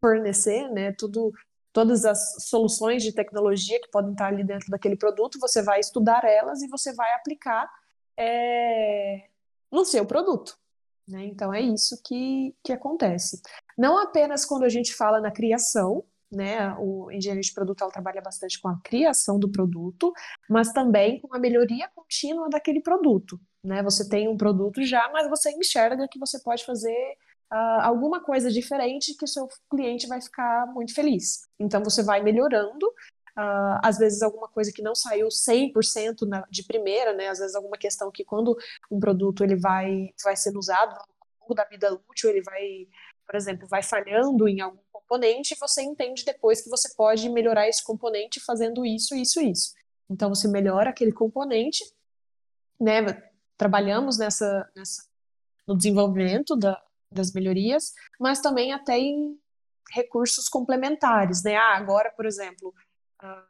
fornecer, 0.00 0.70
né? 0.70 0.92
Tudo, 0.92 1.32
todas 1.72 2.04
as 2.04 2.44
soluções 2.44 3.02
de 3.02 3.12
tecnologia 3.12 3.80
que 3.80 3.90
podem 3.90 4.12
estar 4.12 4.28
ali 4.28 4.44
dentro 4.44 4.70
daquele 4.70 4.96
produto, 4.96 5.40
você 5.40 5.60
vai 5.60 5.80
estudar 5.80 6.24
elas 6.24 6.62
e 6.62 6.68
você 6.68 6.94
vai 6.94 7.12
aplicar 7.14 7.68
é, 8.16 9.28
no 9.72 9.84
seu 9.84 10.06
produto. 10.06 10.56
Né? 11.06 11.24
Então 11.24 11.52
é 11.52 11.60
isso 11.60 12.00
que, 12.04 12.54
que 12.62 12.72
acontece. 12.72 13.42
Não 13.76 13.98
apenas 13.98 14.44
quando 14.44 14.62
a 14.62 14.68
gente 14.68 14.94
fala 14.94 15.20
na 15.20 15.32
criação, 15.32 16.04
né? 16.30 16.74
O 16.78 17.10
engenheiro 17.10 17.42
de 17.42 17.52
produto 17.52 17.82
ela 17.82 17.90
trabalha 17.90 18.20
bastante 18.20 18.60
com 18.60 18.68
a 18.68 18.78
criação 18.82 19.38
do 19.38 19.50
produto, 19.50 20.12
mas 20.48 20.72
também 20.72 21.20
com 21.20 21.34
a 21.34 21.38
melhoria 21.38 21.88
contínua 21.94 22.48
daquele 22.48 22.80
produto. 22.80 23.38
Né? 23.62 23.82
Você 23.82 24.08
tem 24.08 24.28
um 24.28 24.36
produto 24.36 24.82
já, 24.84 25.08
mas 25.12 25.28
você 25.28 25.50
enxerga 25.50 26.08
que 26.08 26.18
você 26.18 26.38
pode 26.40 26.64
fazer 26.64 27.16
uh, 27.52 27.80
alguma 27.82 28.22
coisa 28.22 28.50
diferente 28.50 29.14
que 29.14 29.24
o 29.24 29.28
seu 29.28 29.48
cliente 29.68 30.06
vai 30.06 30.20
ficar 30.20 30.66
muito 30.68 30.94
feliz. 30.94 31.48
Então 31.58 31.82
você 31.82 32.02
vai 32.02 32.22
melhorando. 32.22 32.86
Uh, 33.36 33.78
às 33.82 33.96
vezes 33.96 34.22
alguma 34.22 34.48
coisa 34.48 34.72
que 34.72 34.82
não 34.82 34.94
saiu 34.94 35.28
100% 35.28 36.26
na, 36.28 36.44
de 36.50 36.64
primeira, 36.64 37.12
né? 37.12 37.28
Às 37.28 37.38
vezes 37.38 37.54
alguma 37.54 37.76
questão 37.76 38.10
que 38.10 38.24
quando 38.24 38.56
um 38.90 38.98
produto 38.98 39.44
ele 39.44 39.56
vai, 39.56 40.10
vai 40.22 40.36
sendo 40.36 40.58
usado 40.58 40.94
ao 40.94 41.06
longo 41.42 41.54
da 41.54 41.64
vida 41.64 41.92
útil, 42.08 42.30
ele 42.30 42.42
vai, 42.42 42.88
por 43.26 43.36
exemplo, 43.36 43.68
vai 43.68 43.82
falhando 43.82 44.48
em 44.48 44.60
algum 44.60 44.89
componente, 45.10 45.56
você 45.58 45.82
entende 45.82 46.24
depois 46.24 46.62
que 46.62 46.70
você 46.70 46.94
pode 46.94 47.28
melhorar 47.28 47.68
esse 47.68 47.82
componente 47.82 48.38
fazendo 48.38 48.86
isso, 48.86 49.16
isso, 49.16 49.40
isso. 49.40 49.74
Então 50.08 50.28
você 50.28 50.46
melhora 50.46 50.90
aquele 50.90 51.10
componente, 51.10 51.84
né? 52.80 53.02
Trabalhamos 53.56 54.18
nessa, 54.18 54.70
nessa 54.74 55.04
no 55.66 55.76
desenvolvimento 55.76 56.54
da, 56.54 56.80
das 57.10 57.32
melhorias, 57.32 57.92
mas 58.20 58.40
também 58.40 58.72
até 58.72 58.98
em 58.98 59.36
recursos 59.90 60.48
complementares, 60.48 61.42
né? 61.42 61.56
Ah, 61.56 61.76
agora, 61.76 62.12
por 62.12 62.24
exemplo, 62.24 62.72
uh, 63.20 63.46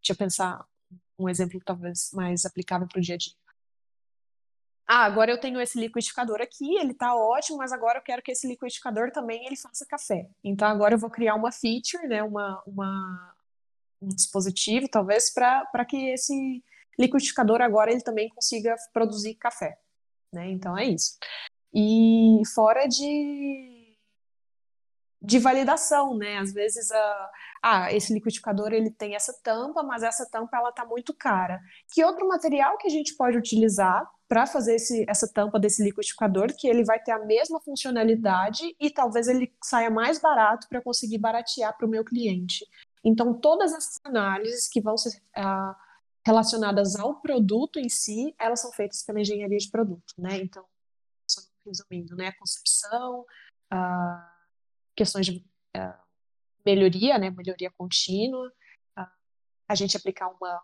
deixa 0.00 0.12
eu 0.12 0.16
pensar 0.16 0.62
um 1.18 1.26
exemplo 1.28 1.58
talvez 1.64 2.10
mais 2.12 2.44
aplicável 2.44 2.86
para 2.86 2.98
o 2.98 3.02
dia 3.02 3.14
a 3.14 3.18
dia. 3.18 3.32
Ah, 4.90 5.04
agora 5.04 5.30
eu 5.30 5.38
tenho 5.38 5.60
esse 5.60 5.78
liquidificador 5.78 6.40
aqui, 6.40 6.76
ele 6.76 6.92
está 6.92 7.14
ótimo, 7.14 7.58
mas 7.58 7.72
agora 7.72 7.98
eu 7.98 8.02
quero 8.02 8.22
que 8.22 8.32
esse 8.32 8.48
liquidificador 8.48 9.12
também 9.12 9.44
ele 9.44 9.54
faça 9.54 9.84
café. 9.84 10.26
Então 10.42 10.66
agora 10.66 10.94
eu 10.94 10.98
vou 10.98 11.10
criar 11.10 11.34
uma 11.34 11.52
feature, 11.52 12.08
né, 12.08 12.22
uma, 12.22 12.62
uma 12.66 13.34
um 14.00 14.08
dispositivo 14.08 14.88
talvez 14.88 15.30
para 15.30 15.84
que 15.84 16.10
esse 16.10 16.64
liquidificador 16.98 17.60
agora 17.60 17.90
ele 17.90 18.00
também 18.00 18.30
consiga 18.30 18.74
produzir 18.92 19.34
café, 19.34 19.78
né? 20.32 20.50
Então 20.50 20.76
é 20.76 20.86
isso. 20.86 21.18
E 21.74 22.40
fora 22.54 22.86
de 22.86 23.76
de 25.20 25.38
validação, 25.38 26.16
né? 26.16 26.38
Às 26.38 26.52
vezes 26.52 26.90
a 26.90 27.30
ah, 27.62 27.92
esse 27.92 28.14
liquidificador 28.14 28.72
ele 28.72 28.90
tem 28.90 29.14
essa 29.14 29.32
tampa, 29.42 29.82
mas 29.82 30.02
essa 30.02 30.24
tampa 30.30 30.56
ela 30.56 30.72
tá 30.72 30.86
muito 30.86 31.12
cara. 31.12 31.60
Que 31.92 32.04
outro 32.04 32.26
material 32.26 32.78
que 32.78 32.86
a 32.86 32.90
gente 32.90 33.14
pode 33.16 33.36
utilizar 33.36 34.08
para 34.28 34.46
fazer 34.46 34.74
esse, 34.74 35.04
essa 35.08 35.26
tampa 35.26 35.58
desse 35.58 35.82
liquidificador 35.82 36.54
que 36.54 36.68
ele 36.68 36.84
vai 36.84 37.02
ter 37.02 37.12
a 37.12 37.24
mesma 37.24 37.60
funcionalidade 37.60 38.76
e 38.78 38.90
talvez 38.90 39.26
ele 39.26 39.52
saia 39.64 39.90
mais 39.90 40.18
barato 40.18 40.68
para 40.68 40.82
conseguir 40.82 41.18
baratear 41.18 41.76
para 41.76 41.86
o 41.86 41.88
meu 41.88 42.04
cliente. 42.04 42.66
Então 43.02 43.32
todas 43.32 43.72
essas 43.72 43.98
análises 44.04 44.68
que 44.68 44.80
vão 44.80 44.98
ser 44.98 45.20
ah, 45.34 45.74
relacionadas 46.26 46.94
ao 46.94 47.20
produto 47.20 47.78
em 47.78 47.88
si, 47.88 48.34
elas 48.38 48.60
são 48.60 48.70
feitas 48.72 49.02
pela 49.02 49.20
engenharia 49.20 49.58
de 49.58 49.70
produto, 49.70 50.14
né? 50.18 50.36
Então 50.36 50.64
resumindo, 51.64 52.16
né? 52.16 52.32
Concepção, 52.32 53.24
a 53.70 54.34
questões 54.96 55.26
de 55.26 55.44
a 55.74 55.98
melhoria, 56.64 57.18
né? 57.18 57.30
Melhoria 57.30 57.70
contínua, 57.70 58.52
a 59.68 59.74
gente 59.74 59.96
aplicar 59.96 60.28
uma 60.28 60.62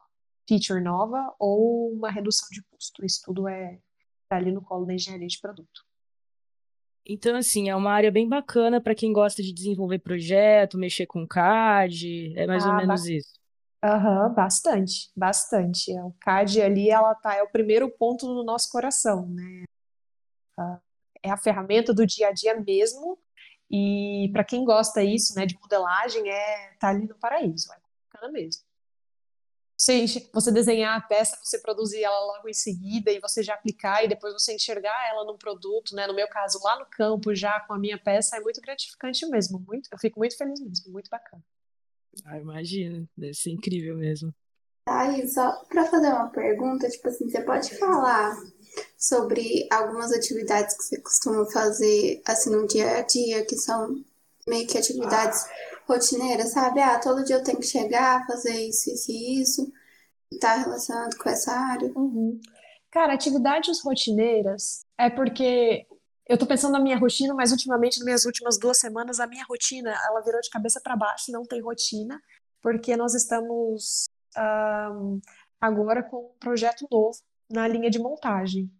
feature 0.48 0.80
nova 0.80 1.34
ou 1.38 1.92
uma 1.92 2.10
redução 2.10 2.48
de 2.50 2.62
custo. 2.62 3.04
Isso 3.04 3.22
tudo 3.24 3.48
é 3.48 3.78
tá 4.28 4.36
ali 4.36 4.50
no 4.50 4.62
colo 4.62 4.86
da 4.86 4.94
engenharia 4.94 5.28
de 5.28 5.40
produto. 5.40 5.84
Então, 7.06 7.36
assim, 7.36 7.68
é 7.68 7.76
uma 7.76 7.92
área 7.92 8.10
bem 8.10 8.26
bacana 8.26 8.80
para 8.80 8.94
quem 8.94 9.12
gosta 9.12 9.42
de 9.42 9.52
desenvolver 9.52 9.98
projeto, 9.98 10.78
mexer 10.78 11.06
com 11.06 11.26
CAD, 11.26 12.32
é 12.34 12.46
mais 12.46 12.64
ah, 12.64 12.70
ou 12.70 12.76
menos 12.76 13.06
isso. 13.06 13.34
Aham, 13.82 14.28
uhum, 14.28 14.34
bastante, 14.34 15.10
bastante. 15.14 15.92
O 16.00 16.14
CAD 16.18 16.62
ali, 16.62 16.88
ela 16.88 17.14
tá, 17.14 17.36
é 17.36 17.42
o 17.42 17.50
primeiro 17.50 17.90
ponto 17.90 18.26
no 18.26 18.42
nosso 18.42 18.70
coração, 18.70 19.28
né? 19.28 19.64
Uh, 20.58 20.80
é 21.22 21.30
a 21.30 21.36
ferramenta 21.36 21.92
do 21.92 22.06
dia 22.06 22.28
a 22.28 22.32
dia 22.32 22.58
mesmo. 22.58 23.18
E 23.70 24.30
para 24.32 24.44
quem 24.44 24.64
gosta 24.64 25.02
isso, 25.02 25.34
né, 25.34 25.44
de 25.44 25.58
modelagem, 25.60 26.30
é 26.30 26.74
tá 26.78 26.88
ali 26.88 27.06
no 27.06 27.14
paraíso, 27.16 27.70
é 27.72 27.76
bacana 28.10 28.32
mesmo. 28.32 28.62
Você, 29.84 30.06
você 30.32 30.50
desenhar 30.50 30.96
a 30.96 31.00
peça, 31.00 31.38
você 31.42 31.58
produzir 31.58 32.02
ela 32.02 32.18
logo 32.18 32.48
em 32.48 32.54
seguida 32.54 33.12
e 33.12 33.20
você 33.20 33.42
já 33.42 33.52
aplicar 33.52 34.02
e 34.02 34.08
depois 34.08 34.32
você 34.32 34.54
enxergar 34.54 34.96
ela 35.10 35.26
num 35.26 35.36
produto, 35.36 35.94
né? 35.94 36.06
No 36.06 36.14
meu 36.14 36.26
caso, 36.26 36.58
lá 36.64 36.78
no 36.78 36.86
campo, 36.86 37.34
já 37.34 37.60
com 37.60 37.74
a 37.74 37.78
minha 37.78 37.98
peça, 37.98 38.38
é 38.38 38.40
muito 38.40 38.62
gratificante 38.62 39.26
mesmo. 39.26 39.62
Muito, 39.68 39.90
eu 39.92 39.98
fico 39.98 40.18
muito 40.18 40.38
feliz 40.38 40.58
mesmo, 40.58 40.90
muito 40.90 41.10
bacana. 41.10 41.42
Ah, 42.24 42.38
imagina, 42.38 43.06
deve 43.14 43.34
ser 43.34 43.50
incrível 43.50 43.94
mesmo. 43.94 44.34
Aí, 44.88 45.28
só 45.28 45.52
para 45.68 45.84
fazer 45.84 46.08
uma 46.08 46.30
pergunta, 46.30 46.88
tipo 46.88 47.06
assim, 47.08 47.28
você 47.28 47.42
pode 47.42 47.76
falar 47.76 48.38
sobre 48.96 49.68
algumas 49.70 50.12
atividades 50.12 50.74
que 50.78 50.82
você 50.82 51.00
costuma 51.02 51.44
fazer 51.50 52.22
assim 52.24 52.48
no 52.48 52.66
dia 52.66 52.96
a 52.96 53.02
dia, 53.02 53.44
que 53.44 53.56
são 53.56 54.02
meio 54.48 54.66
que 54.66 54.78
atividades 54.78 55.44
rotineiras, 55.86 56.50
sabe? 56.50 56.80
Ah, 56.80 56.98
todo 56.98 57.24
dia 57.24 57.36
eu 57.36 57.44
tenho 57.44 57.58
que 57.58 57.66
chegar, 57.66 58.26
fazer 58.26 58.54
isso, 58.68 58.90
isso 58.90 59.10
e 59.10 59.40
isso, 59.40 59.72
tá 60.40 60.54
relacionado 60.56 61.16
com 61.16 61.28
essa 61.28 61.52
área. 61.52 61.92
Uhum. 61.94 62.40
Cara, 62.90 63.14
atividades 63.14 63.82
rotineiras 63.82 64.84
é 64.96 65.10
porque 65.10 65.86
eu 66.26 66.38
tô 66.38 66.46
pensando 66.46 66.72
na 66.72 66.80
minha 66.80 66.96
rotina, 66.96 67.34
mas 67.34 67.52
ultimamente, 67.52 67.98
nas 67.98 68.04
minhas 68.04 68.24
últimas 68.24 68.58
duas 68.58 68.78
semanas, 68.78 69.20
a 69.20 69.26
minha 69.26 69.44
rotina, 69.48 69.94
ela 70.06 70.20
virou 70.22 70.40
de 70.40 70.48
cabeça 70.48 70.80
para 70.80 70.96
baixo, 70.96 71.30
não 71.30 71.44
tem 71.44 71.60
rotina, 71.60 72.20
porque 72.62 72.96
nós 72.96 73.14
estamos 73.14 74.08
um, 74.36 75.20
agora 75.60 76.02
com 76.02 76.18
um 76.18 76.38
projeto 76.38 76.86
novo 76.90 77.18
na 77.50 77.68
linha 77.68 77.90
de 77.90 77.98
montagem. 77.98 78.70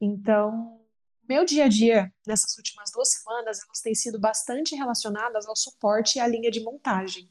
Então, 0.00 0.81
meu 1.28 1.44
dia 1.44 1.64
a 1.64 1.68
dia 1.68 2.12
nessas 2.26 2.56
últimas 2.56 2.90
duas 2.90 3.10
semanas, 3.10 3.60
elas 3.62 3.80
têm 3.80 3.94
sido 3.94 4.18
bastante 4.18 4.74
relacionadas 4.74 5.46
ao 5.46 5.56
suporte 5.56 6.16
e 6.16 6.20
à 6.20 6.26
linha 6.26 6.50
de 6.50 6.62
montagem. 6.62 7.28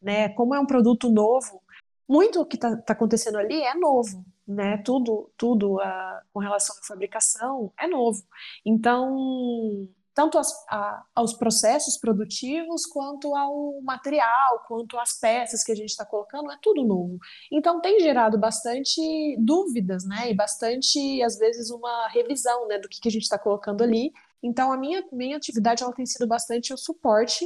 Né? 0.00 0.28
Como 0.30 0.54
é 0.54 0.60
um 0.60 0.66
produto 0.66 1.10
novo, 1.10 1.62
muito 2.08 2.40
o 2.40 2.46
que 2.46 2.56
está 2.56 2.76
tá 2.76 2.92
acontecendo 2.92 3.38
ali 3.38 3.62
é 3.62 3.74
novo, 3.74 4.24
né? 4.46 4.76
Tudo, 4.78 5.30
tudo 5.36 5.76
uh, 5.76 6.20
com 6.32 6.38
relação 6.38 6.76
à 6.76 6.86
fabricação 6.86 7.72
é 7.78 7.86
novo. 7.86 8.22
Então, 8.64 9.88
tanto 10.14 10.38
as, 10.38 10.52
a, 10.68 11.04
aos 11.14 11.34
processos 11.34 11.98
produtivos, 11.98 12.86
quanto 12.86 13.34
ao 13.34 13.80
material, 13.82 14.64
quanto 14.68 14.98
às 14.98 15.18
peças 15.18 15.64
que 15.64 15.72
a 15.72 15.74
gente 15.74 15.90
está 15.90 16.06
colocando, 16.06 16.52
é 16.52 16.58
tudo 16.62 16.84
novo. 16.84 17.18
Então 17.50 17.80
tem 17.80 17.98
gerado 18.00 18.38
bastante 18.38 19.00
dúvidas, 19.38 20.04
né? 20.04 20.30
E 20.30 20.34
bastante, 20.34 21.20
às 21.22 21.36
vezes, 21.36 21.70
uma 21.70 22.08
revisão 22.08 22.68
né, 22.68 22.78
do 22.78 22.88
que, 22.88 23.00
que 23.00 23.08
a 23.08 23.10
gente 23.10 23.24
está 23.24 23.38
colocando 23.38 23.82
ali. 23.82 24.12
Então 24.42 24.72
a 24.72 24.76
minha, 24.76 25.04
minha 25.10 25.36
atividade 25.36 25.82
ela 25.82 25.92
tem 25.92 26.06
sido 26.06 26.26
bastante 26.26 26.72
o 26.72 26.76
suporte 26.76 27.44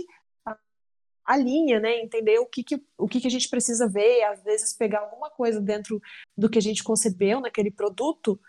a 1.28 1.36
linha, 1.36 1.78
né? 1.78 2.00
Entender 2.00 2.38
o 2.38 2.46
que, 2.46 2.64
que, 2.64 2.82
o 2.96 3.06
que, 3.06 3.20
que 3.20 3.26
a 3.26 3.30
gente 3.30 3.50
precisa 3.50 3.86
ver, 3.86 4.24
às 4.24 4.42
vezes 4.42 4.72
pegar 4.72 5.00
alguma 5.00 5.28
coisa 5.28 5.60
dentro 5.60 6.00
do 6.34 6.48
que 6.48 6.58
a 6.58 6.62
gente 6.62 6.82
concebeu 6.82 7.38
naquele 7.38 7.70
produto 7.70 8.40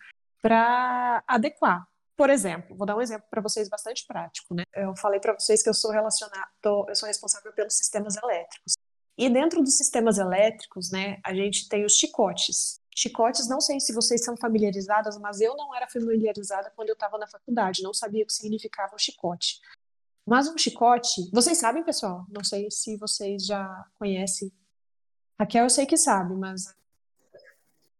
para 0.41 1.21
adequar. 1.27 1.85
Por 2.19 2.29
exemplo, 2.29 2.75
vou 2.75 2.85
dar 2.85 2.97
um 2.97 3.01
exemplo 3.01 3.25
para 3.31 3.41
vocês 3.41 3.69
bastante 3.69 4.05
prático, 4.05 4.53
né? 4.53 4.63
Eu 4.75 4.93
falei 4.93 5.21
para 5.21 5.39
vocês 5.39 5.63
que 5.63 5.69
eu 5.69 5.73
sou 5.73 5.89
relacionado, 5.89 6.49
eu 6.89 6.93
sou 6.93 7.07
responsável 7.07 7.53
pelos 7.53 7.77
sistemas 7.77 8.17
elétricos. 8.21 8.73
E 9.17 9.29
dentro 9.29 9.63
dos 9.63 9.77
sistemas 9.77 10.17
elétricos, 10.17 10.91
né, 10.91 11.21
a 11.23 11.33
gente 11.33 11.69
tem 11.69 11.85
os 11.85 11.93
chicotes. 11.93 12.81
Chicotes, 12.93 13.47
não 13.47 13.61
sei 13.61 13.79
se 13.79 13.93
vocês 13.93 14.21
são 14.21 14.35
familiarizadas, 14.35 15.17
mas 15.17 15.39
eu 15.39 15.55
não 15.55 15.73
era 15.73 15.87
familiarizada 15.87 16.69
quando 16.75 16.89
eu 16.89 16.93
estava 16.93 17.17
na 17.17 17.25
faculdade, 17.25 17.81
não 17.81 17.93
sabia 17.93 18.23
o 18.25 18.27
que 18.27 18.33
significava 18.33 18.93
um 18.93 18.99
chicote. 18.99 19.61
Mas 20.25 20.49
um 20.49 20.57
chicote, 20.57 21.29
vocês 21.31 21.57
sabem, 21.57 21.85
pessoal? 21.85 22.25
Não 22.29 22.43
sei 22.43 22.69
se 22.69 22.97
vocês 22.97 23.45
já 23.45 23.65
conhecem. 23.93 24.51
Raquel, 25.39 25.63
eu 25.63 25.69
sei 25.69 25.85
que 25.85 25.95
sabe, 25.95 26.35
mas. 26.35 26.75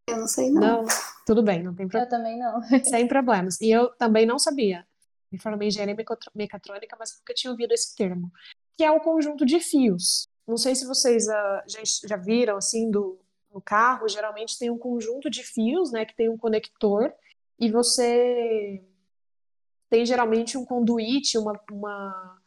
Eu 0.10 0.18
não 0.18 0.28
sei, 0.28 0.52
não. 0.52 0.84
Não, 0.84 0.86
tudo 1.26 1.44
bem, 1.44 1.64
não 1.64 1.74
tem 1.74 1.88
problema. 1.88 2.06
Eu 2.06 2.10
também 2.10 2.40
não. 2.40 2.62
Sem 2.84 3.08
problemas. 3.08 3.60
E 3.62 3.70
eu 3.70 3.90
também 3.96 4.26
não 4.26 4.40
sabia. 4.40 4.86
Me 5.32 5.40
formei 5.40 5.68
em 5.68 5.70
engenharia 5.70 5.96
mecatrônica, 6.36 6.98
mas 7.00 7.18
nunca 7.18 7.34
tinha 7.34 7.52
ouvido 7.52 7.72
esse 7.74 7.96
termo. 7.96 8.32
Que 8.78 8.84
é 8.84 8.92
o 8.92 9.00
conjunto 9.00 9.46
de 9.46 9.60
fios. 9.60 10.28
Não 10.48 10.58
sei 10.58 10.74
se 10.74 10.86
vocês 10.86 11.28
uh, 11.28 11.62
já, 11.68 11.80
já 12.08 12.18
viram, 12.18 12.58
assim, 12.58 12.90
do, 12.90 13.20
no 13.54 13.62
carro, 13.62 14.08
geralmente 14.08 14.58
tem 14.58 14.70
um 14.70 14.78
conjunto 14.78 15.30
de 15.30 15.44
fios, 15.44 15.92
né, 15.92 16.06
que 16.06 16.16
tem 16.16 16.30
um 16.30 16.38
conector, 16.38 17.14
e 17.60 17.70
você 17.72 18.82
tem 19.90 20.06
geralmente 20.06 20.58
um 20.58 20.66
conduíte, 20.66 21.38
uma, 21.38 21.60
uma, 21.72 22.42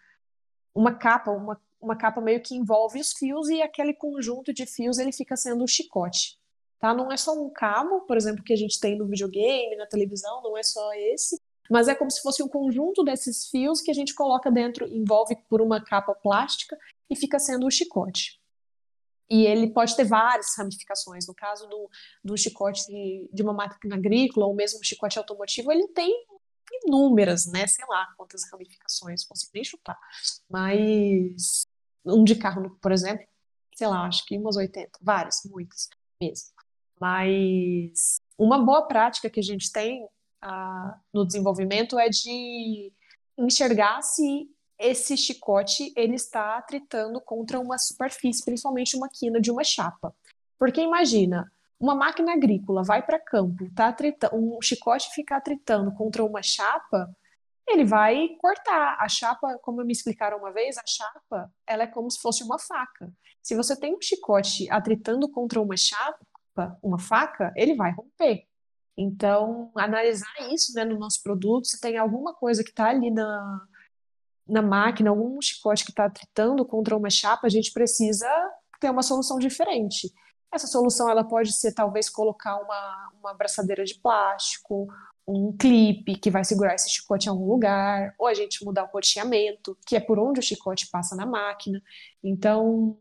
uma 0.74 0.94
capa, 0.94 1.30
uma, 1.30 1.60
uma 1.80 1.96
capa 1.96 2.20
meio 2.20 2.40
que 2.40 2.54
envolve 2.54 3.00
os 3.00 3.12
fios 3.12 3.48
e 3.48 3.60
aquele 3.60 3.92
conjunto 3.92 4.52
de 4.52 4.64
fios 4.64 4.98
ele 4.98 5.12
fica 5.12 5.36
sendo 5.36 5.64
o 5.64 5.68
chicote. 5.68 6.38
Tá? 6.82 6.92
Não 6.92 7.12
é 7.12 7.16
só 7.16 7.32
um 7.32 7.48
cabo, 7.48 8.00
por 8.00 8.16
exemplo, 8.16 8.42
que 8.42 8.52
a 8.52 8.56
gente 8.56 8.80
tem 8.80 8.98
no 8.98 9.06
videogame, 9.06 9.76
na 9.76 9.86
televisão, 9.86 10.42
não 10.42 10.58
é 10.58 10.64
só 10.64 10.92
esse, 10.94 11.40
mas 11.70 11.86
é 11.86 11.94
como 11.94 12.10
se 12.10 12.20
fosse 12.20 12.42
um 12.42 12.48
conjunto 12.48 13.04
desses 13.04 13.48
fios 13.48 13.80
que 13.80 13.92
a 13.92 13.94
gente 13.94 14.12
coloca 14.12 14.50
dentro, 14.50 14.88
envolve 14.88 15.36
por 15.48 15.62
uma 15.62 15.80
capa 15.80 16.12
plástica 16.12 16.76
e 17.08 17.14
fica 17.14 17.38
sendo 17.38 17.68
o 17.68 17.70
chicote. 17.70 18.40
E 19.30 19.46
ele 19.46 19.70
pode 19.70 19.94
ter 19.94 20.02
várias 20.02 20.56
ramificações. 20.58 21.24
No 21.28 21.34
caso 21.36 21.68
do, 21.68 21.88
do 22.24 22.36
chicote 22.36 22.84
de, 22.88 23.30
de 23.32 23.42
uma 23.44 23.52
máquina 23.52 23.94
agrícola 23.94 24.46
ou 24.46 24.52
mesmo 24.52 24.80
um 24.80 24.82
chicote 24.82 25.16
automotivo, 25.16 25.70
ele 25.70 25.86
tem 25.86 26.12
inúmeras, 26.84 27.46
né? 27.46 27.64
Sei 27.68 27.84
lá 27.88 28.08
quantas 28.16 28.42
ramificações, 28.50 29.24
consigo 29.24 29.52
nem 29.54 29.62
chutar. 29.62 29.96
Mas 30.50 31.62
um 32.04 32.24
de 32.24 32.34
carro, 32.34 32.76
por 32.82 32.90
exemplo, 32.90 33.24
sei 33.76 33.86
lá, 33.86 34.04
acho 34.04 34.26
que 34.26 34.36
umas 34.36 34.56
80, 34.56 34.98
várias, 35.00 35.42
muitas 35.44 35.88
mesmo. 36.22 36.51
Mas 37.02 38.20
uma 38.38 38.64
boa 38.64 38.86
prática 38.86 39.28
que 39.28 39.40
a 39.40 39.42
gente 39.42 39.72
tem 39.72 40.04
uh, 40.04 40.94
no 41.12 41.26
desenvolvimento 41.26 41.98
é 41.98 42.08
de 42.08 42.92
enxergar 43.36 44.00
se 44.02 44.48
esse 44.78 45.16
chicote 45.16 45.92
ele 45.96 46.14
está 46.14 46.62
tritando 46.62 47.20
contra 47.20 47.58
uma 47.58 47.76
superfície, 47.76 48.44
principalmente 48.44 48.96
uma 48.96 49.08
quina 49.08 49.40
de 49.40 49.50
uma 49.50 49.64
chapa. 49.64 50.14
Porque 50.56 50.80
imagina, 50.80 51.50
uma 51.80 51.96
máquina 51.96 52.34
agrícola 52.34 52.84
vai 52.84 53.04
para 53.04 53.18
campo, 53.18 53.68
tá 53.74 53.92
tritando, 53.92 54.36
um 54.36 54.62
chicote 54.62 55.12
ficar 55.12 55.40
tritando 55.40 55.92
contra 55.94 56.24
uma 56.24 56.40
chapa, 56.40 57.12
ele 57.66 57.84
vai 57.84 58.28
cortar. 58.40 58.96
A 59.00 59.08
chapa, 59.08 59.58
como 59.58 59.84
me 59.84 59.92
explicaram 59.92 60.38
uma 60.38 60.52
vez, 60.52 60.78
a 60.78 60.84
chapa, 60.86 61.52
ela 61.66 61.82
é 61.82 61.86
como 61.88 62.08
se 62.08 62.20
fosse 62.20 62.44
uma 62.44 62.60
faca. 62.60 63.12
Se 63.42 63.56
você 63.56 63.74
tem 63.74 63.92
um 63.92 64.00
chicote 64.00 64.70
atritando 64.70 65.28
contra 65.28 65.60
uma 65.60 65.76
chapa, 65.76 66.24
uma 66.82 66.98
faca, 66.98 67.52
ele 67.56 67.74
vai 67.74 67.92
romper. 67.92 68.46
Então, 68.96 69.70
analisar 69.74 70.32
isso 70.50 70.74
né, 70.74 70.84
no 70.84 70.98
nosso 70.98 71.22
produto, 71.22 71.66
se 71.66 71.80
tem 71.80 71.96
alguma 71.96 72.34
coisa 72.34 72.62
que 72.62 72.70
está 72.70 72.90
ali 72.90 73.10
na, 73.10 73.66
na 74.46 74.62
máquina, 74.62 75.10
algum 75.10 75.40
chicote 75.40 75.84
que 75.84 75.90
está 75.90 76.10
tritando 76.10 76.64
contra 76.64 76.96
uma 76.96 77.10
chapa, 77.10 77.46
a 77.46 77.50
gente 77.50 77.72
precisa 77.72 78.28
ter 78.80 78.90
uma 78.90 79.02
solução 79.02 79.38
diferente. 79.38 80.12
Essa 80.52 80.66
solução 80.66 81.08
ela 81.08 81.24
pode 81.24 81.52
ser 81.52 81.72
talvez 81.72 82.10
colocar 82.10 82.56
uma, 82.56 83.10
uma 83.18 83.30
abraçadeira 83.30 83.84
de 83.84 83.94
plástico, 83.94 84.86
um 85.26 85.56
clipe 85.56 86.16
que 86.16 86.30
vai 86.30 86.44
segurar 86.44 86.74
esse 86.74 86.90
chicote 86.90 87.26
em 87.26 87.30
algum 87.30 87.48
lugar, 87.48 88.14
ou 88.18 88.26
a 88.26 88.34
gente 88.34 88.62
mudar 88.64 88.84
o 88.84 88.90
roteamento, 88.92 89.78
que 89.86 89.96
é 89.96 90.00
por 90.00 90.18
onde 90.18 90.40
o 90.40 90.42
chicote 90.42 90.90
passa 90.90 91.16
na 91.16 91.24
máquina. 91.24 91.80
Então, 92.22 92.98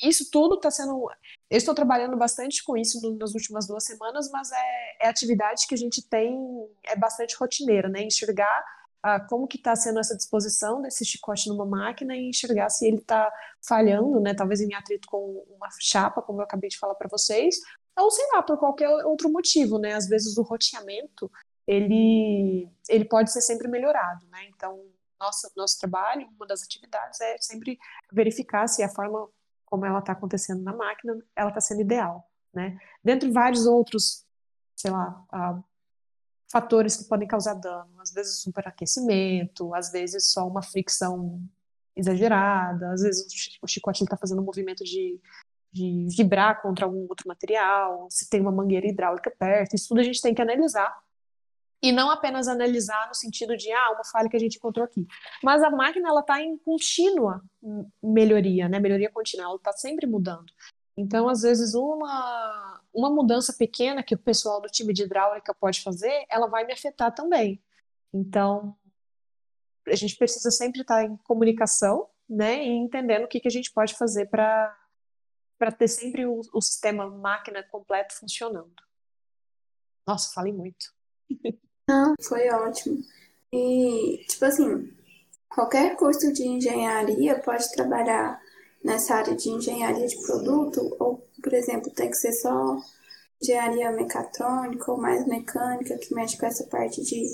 isso 0.00 0.30
tudo 0.30 0.56
está 0.56 0.70
sendo. 0.70 1.08
Eu 1.50 1.58
estou 1.58 1.74
trabalhando 1.74 2.16
bastante 2.16 2.62
com 2.64 2.76
isso 2.76 3.00
nas 3.18 3.34
últimas 3.34 3.66
duas 3.66 3.84
semanas, 3.84 4.30
mas 4.30 4.50
é, 4.52 5.06
é 5.06 5.08
atividade 5.08 5.66
que 5.66 5.74
a 5.74 5.78
gente 5.78 6.02
tem, 6.08 6.36
é 6.84 6.96
bastante 6.96 7.36
rotineira, 7.36 7.88
né? 7.88 8.02
Enxergar 8.02 8.64
a 9.02 9.18
como 9.18 9.48
que 9.48 9.56
está 9.56 9.74
sendo 9.74 9.98
essa 9.98 10.16
disposição 10.16 10.80
desse 10.80 11.04
chicote 11.04 11.48
numa 11.48 11.66
máquina 11.66 12.14
e 12.16 12.28
enxergar 12.28 12.70
se 12.70 12.86
ele 12.86 12.98
está 12.98 13.30
falhando, 13.66 14.20
né, 14.20 14.32
talvez 14.32 14.60
em 14.60 14.72
atrito 14.74 15.08
com 15.08 15.44
uma 15.56 15.68
chapa, 15.80 16.22
como 16.22 16.40
eu 16.40 16.44
acabei 16.44 16.70
de 16.70 16.78
falar 16.78 16.94
para 16.94 17.08
vocês, 17.08 17.56
ou 17.98 18.10
sei 18.10 18.24
lá, 18.32 18.42
por 18.42 18.56
qualquer 18.58 18.88
outro 19.04 19.28
motivo, 19.28 19.78
né, 19.78 19.94
às 19.94 20.06
vezes 20.06 20.36
o 20.36 20.42
roteamento, 20.42 21.30
ele, 21.66 22.68
ele 22.88 23.04
pode 23.04 23.32
ser 23.32 23.40
sempre 23.40 23.66
melhorado, 23.66 24.24
né, 24.28 24.46
então 24.54 24.80
nosso, 25.18 25.50
nosso 25.56 25.78
trabalho, 25.78 26.28
uma 26.36 26.46
das 26.46 26.62
atividades 26.62 27.20
é 27.20 27.36
sempre 27.38 27.78
verificar 28.12 28.68
se 28.68 28.82
a 28.82 28.88
forma 28.88 29.28
como 29.72 29.86
ela 29.86 30.00
está 30.00 30.12
acontecendo 30.12 30.62
na 30.62 30.76
máquina, 30.76 31.16
ela 31.34 31.48
está 31.48 31.62
sendo 31.62 31.80
ideal, 31.80 32.30
né, 32.52 32.78
dentre 33.02 33.30
vários 33.30 33.66
outros, 33.66 34.26
sei 34.76 34.90
lá, 34.90 35.24
uh, 35.32 35.64
fatores 36.52 36.94
que 36.94 37.04
podem 37.04 37.26
causar 37.26 37.54
dano. 37.54 37.90
Às 37.98 38.12
vezes 38.12 38.42
superaquecimento, 38.42 39.74
às 39.74 39.90
vezes 39.90 40.30
só 40.30 40.46
uma 40.46 40.60
fricção 40.62 41.42
exagerada, 41.96 42.92
às 42.92 43.00
vezes 43.00 43.26
o 43.62 43.66
chicote 43.66 44.04
está 44.04 44.18
fazendo 44.18 44.42
um 44.42 44.44
movimento 44.44 44.84
de, 44.84 45.18
de 45.72 46.06
vibrar 46.14 46.60
contra 46.60 46.84
algum 46.84 47.06
outro 47.08 47.26
material, 47.26 48.06
se 48.10 48.28
tem 48.28 48.42
uma 48.42 48.52
mangueira 48.52 48.86
hidráulica 48.86 49.30
perto, 49.30 49.74
isso 49.74 49.88
tudo 49.88 50.00
a 50.00 50.04
gente 50.04 50.20
tem 50.20 50.34
que 50.34 50.42
analisar. 50.42 50.94
E 51.82 51.90
não 51.90 52.10
apenas 52.10 52.46
analisar 52.46 53.08
no 53.08 53.14
sentido 53.14 53.56
de, 53.56 53.70
ah, 53.72 53.90
uma 53.92 54.04
falha 54.04 54.28
que 54.28 54.36
a 54.36 54.40
gente 54.40 54.56
encontrou 54.56 54.84
aqui. 54.84 55.04
Mas 55.42 55.62
a 55.62 55.70
máquina, 55.70 56.08
ela 56.08 56.20
está 56.20 56.40
em 56.40 56.56
contínua 56.58 57.42
melhoria, 58.00 58.68
né? 58.68 58.78
Melhoria 58.78 59.10
contínua, 59.10 59.46
ela 59.46 59.56
está 59.56 59.72
sempre 59.72 60.06
mudando. 60.06 60.46
Então, 60.96 61.28
às 61.28 61.42
vezes, 61.42 61.74
uma, 61.74 62.80
uma 62.94 63.10
mudança 63.10 63.52
pequena 63.54 64.02
que 64.02 64.14
o 64.14 64.18
pessoal 64.18 64.60
do 64.60 64.68
time 64.68 64.92
de 64.92 65.02
hidráulica 65.02 65.54
pode 65.54 65.82
fazer, 65.82 66.24
ela 66.30 66.46
vai 66.46 66.64
me 66.64 66.72
afetar 66.72 67.12
também. 67.12 67.60
Então, 68.12 68.76
a 69.88 69.96
gente 69.96 70.16
precisa 70.16 70.50
sempre 70.50 70.82
estar 70.82 71.04
em 71.04 71.16
comunicação, 71.18 72.08
né, 72.28 72.64
e 72.64 72.68
entendendo 72.68 73.24
o 73.24 73.28
que, 73.28 73.40
que 73.40 73.48
a 73.48 73.50
gente 73.50 73.72
pode 73.72 73.94
fazer 73.94 74.26
para 74.26 74.76
ter 75.76 75.88
sempre 75.88 76.24
o, 76.26 76.40
o 76.52 76.60
sistema 76.60 77.08
máquina 77.08 77.62
completo 77.64 78.14
funcionando. 78.14 78.72
Nossa, 80.06 80.32
falei 80.32 80.52
muito. 80.52 80.94
Não, 81.88 82.14
foi 82.20 82.48
ótimo. 82.50 83.02
E, 83.52 84.24
tipo 84.28 84.44
assim, 84.44 84.90
qualquer 85.48 85.96
curso 85.96 86.32
de 86.32 86.46
engenharia 86.46 87.38
pode 87.38 87.70
trabalhar 87.72 88.40
nessa 88.82 89.16
área 89.16 89.34
de 89.34 89.50
engenharia 89.50 90.06
de 90.06 90.20
produto? 90.22 90.96
Ou, 90.98 91.26
por 91.42 91.52
exemplo, 91.52 91.90
tem 91.90 92.10
que 92.10 92.16
ser 92.16 92.32
só 92.32 92.76
engenharia 93.40 93.90
mecatrônica 93.92 94.90
ou 94.90 94.98
mais 94.98 95.26
mecânica 95.26 95.98
que 95.98 96.14
mexe 96.14 96.38
com 96.38 96.46
essa 96.46 96.64
parte 96.64 97.02
de 97.02 97.24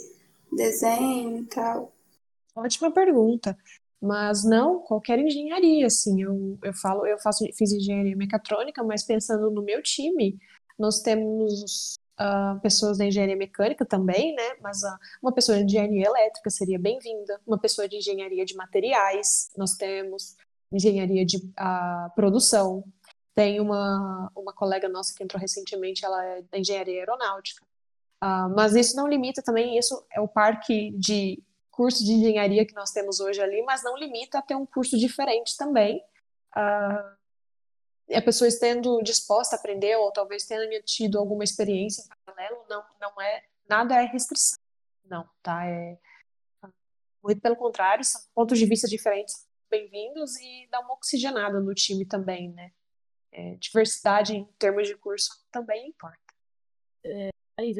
desenho 0.52 1.38
e 1.38 1.44
tal? 1.46 1.92
Ótima 2.56 2.90
pergunta. 2.90 3.56
Mas 4.00 4.44
não, 4.44 4.80
qualquer 4.80 5.18
engenharia, 5.18 5.87
assim, 5.87 6.22
eu, 6.22 6.56
eu 6.62 6.72
falo, 6.72 7.04
eu 7.04 7.18
faço, 7.18 7.44
fiz 7.56 7.72
engenharia 7.72 8.16
mecatrônica, 8.16 8.82
mas 8.84 9.04
pensando 9.04 9.50
no 9.50 9.62
meu 9.62 9.82
time, 9.82 10.38
nós 10.78 11.00
temos 11.00 11.98
uh, 12.20 12.61
pessoas 12.61 12.98
da 12.98 13.07
engenharia 13.07 13.37
mecânica 13.37 13.85
também, 13.85 14.35
né? 14.35 14.57
Mas 14.61 14.83
uh, 14.83 14.98
uma 15.22 15.33
pessoa 15.33 15.59
de 15.59 15.64
engenharia 15.64 16.07
elétrica 16.07 16.50
seria 16.50 16.78
bem-vinda, 16.78 17.40
uma 17.46 17.59
pessoa 17.59 17.88
de 17.88 17.96
engenharia 17.96 18.44
de 18.44 18.54
materiais, 18.54 19.50
nós 19.57 19.74
temos 19.74 20.37
engenharia 20.72 21.24
de 21.24 21.38
uh, 21.38 22.14
produção. 22.14 22.85
Tem 23.35 23.61
uma, 23.61 24.31
uma 24.37 24.52
colega 24.52 24.88
nossa 24.88 25.14
que 25.14 25.22
entrou 25.22 25.40
recentemente, 25.40 26.04
ela 26.04 26.24
é 26.24 26.42
da 26.42 26.59
engenharia 26.59 27.00
aeronáutica. 27.00 27.64
Uh, 28.22 28.50
mas 28.54 28.74
isso 28.74 28.96
não 28.96 29.07
limita 29.07 29.42
também, 29.42 29.78
isso 29.78 30.04
é 30.12 30.20
o 30.20 30.26
parque 30.26 30.90
de 30.98 31.42
curso 31.70 32.04
de 32.04 32.12
engenharia 32.12 32.66
que 32.66 32.74
nós 32.74 32.90
temos 32.90 33.20
hoje 33.20 33.40
ali, 33.40 33.62
mas 33.62 33.85
não 33.85 33.96
limita 33.96 34.38
a 34.38 34.42
ter 34.42 34.57
um 34.57 34.66
curso 34.66 34.98
diferente 34.98 35.57
também. 35.57 36.02
Uh, 36.57 37.17
a 38.14 38.23
pessoa 38.23 38.49
estando 38.49 39.03
disposta 39.03 39.57
a 39.57 39.59
aprender 39.59 39.97
ou 39.97 40.11
talvez 40.11 40.47
tenha 40.47 40.83
tido 40.83 41.18
alguma 41.18 41.44
experiência 41.44 42.03
em 42.03 42.25
paralelo, 42.25 42.64
não, 42.68 42.85
não 43.01 43.21
é, 43.21 43.44
nada 43.68 44.03
é 44.03 44.07
restrição, 44.07 44.59
não, 45.05 45.29
tá? 45.42 45.66
É, 45.66 45.99
muito 47.23 47.40
pelo 47.40 47.57
contrário, 47.57 48.05
são 48.05 48.21
pontos 48.35 48.59
de 48.59 48.66
vista 48.66 48.88
diferentes 48.88 49.47
bem-vindos 49.71 50.37
e 50.37 50.66
dá 50.71 50.81
uma 50.81 50.94
oxigenada 50.94 51.61
no 51.61 51.75
time 51.75 52.07
também, 52.07 52.51
né? 52.51 52.73
É, 53.31 53.57
diversidade 53.57 54.35
em 54.35 54.44
termos 54.59 54.88
de 54.88 54.97
curso 54.97 55.44
também 55.53 55.88
importa. 55.88 56.18
É, 57.05 57.31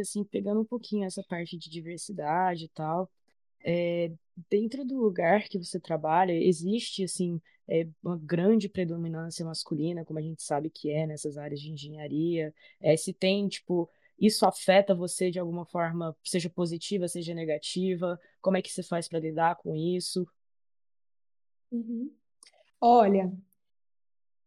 assim, 0.01 0.25
pegando 0.25 0.61
um 0.61 0.65
pouquinho 0.65 1.07
essa 1.07 1.23
parte 1.23 1.57
de 1.57 1.71
diversidade 1.71 2.67
e 2.67 2.69
tal, 2.69 3.11
é, 3.65 4.13
dentro 4.51 4.85
do 4.85 4.97
lugar 4.97 5.45
que 5.45 5.59
você 5.59 5.81
trabalha, 5.81 6.33
existe, 6.33 7.05
assim, 7.05 7.41
é, 7.69 7.87
uma 8.03 8.17
grande 8.17 8.69
predominância 8.69 9.45
masculina, 9.45 10.05
como 10.05 10.19
a 10.19 10.23
gente 10.23 10.43
sabe 10.43 10.71
que 10.71 10.91
é 10.91 11.07
nessas 11.07 11.37
áreas 11.37 11.61
de 11.61 11.73
engenharia? 11.73 12.55
É, 12.81 12.97
se 12.97 13.13
tem, 13.13 13.49
tipo, 13.49 13.89
isso 14.19 14.47
afeta 14.47 14.95
você 14.95 15.31
de 15.31 15.39
alguma 15.39 15.65
forma, 15.65 16.17
seja 16.25 16.49
positiva, 16.49 17.09
seja 17.09 17.35
negativa? 17.35 18.19
Como 18.41 18.57
é 18.57 18.63
que 18.63 18.73
você 18.73 18.83
faz 18.83 19.09
para 19.09 19.21
lidar 19.21 19.57
com 19.57 19.75
isso? 19.75 20.27
Uhum. 21.71 22.11
Olha, 22.81 23.33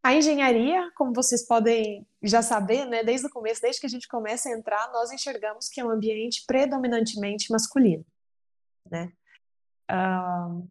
a 0.02 0.16
engenharia, 0.16 0.92
como 0.96 1.14
vocês 1.14 1.46
podem 1.46 2.08
já 2.24 2.42
saber, 2.42 2.86
né, 2.86 3.04
desde 3.04 3.28
o 3.28 3.30
começo, 3.30 3.62
desde 3.62 3.80
que 3.80 3.86
a 3.86 3.90
gente 3.90 4.08
começa 4.08 4.50
a 4.50 4.58
entrar, 4.58 4.92
nós 4.92 5.12
enxergamos 5.12 5.70
que 5.70 5.80
é 5.80 5.86
um 5.86 5.92
ambiente 5.92 6.44
predominantemente 6.48 7.52
masculino 7.52 8.06
né? 8.92 9.12
Uh, 9.90 10.68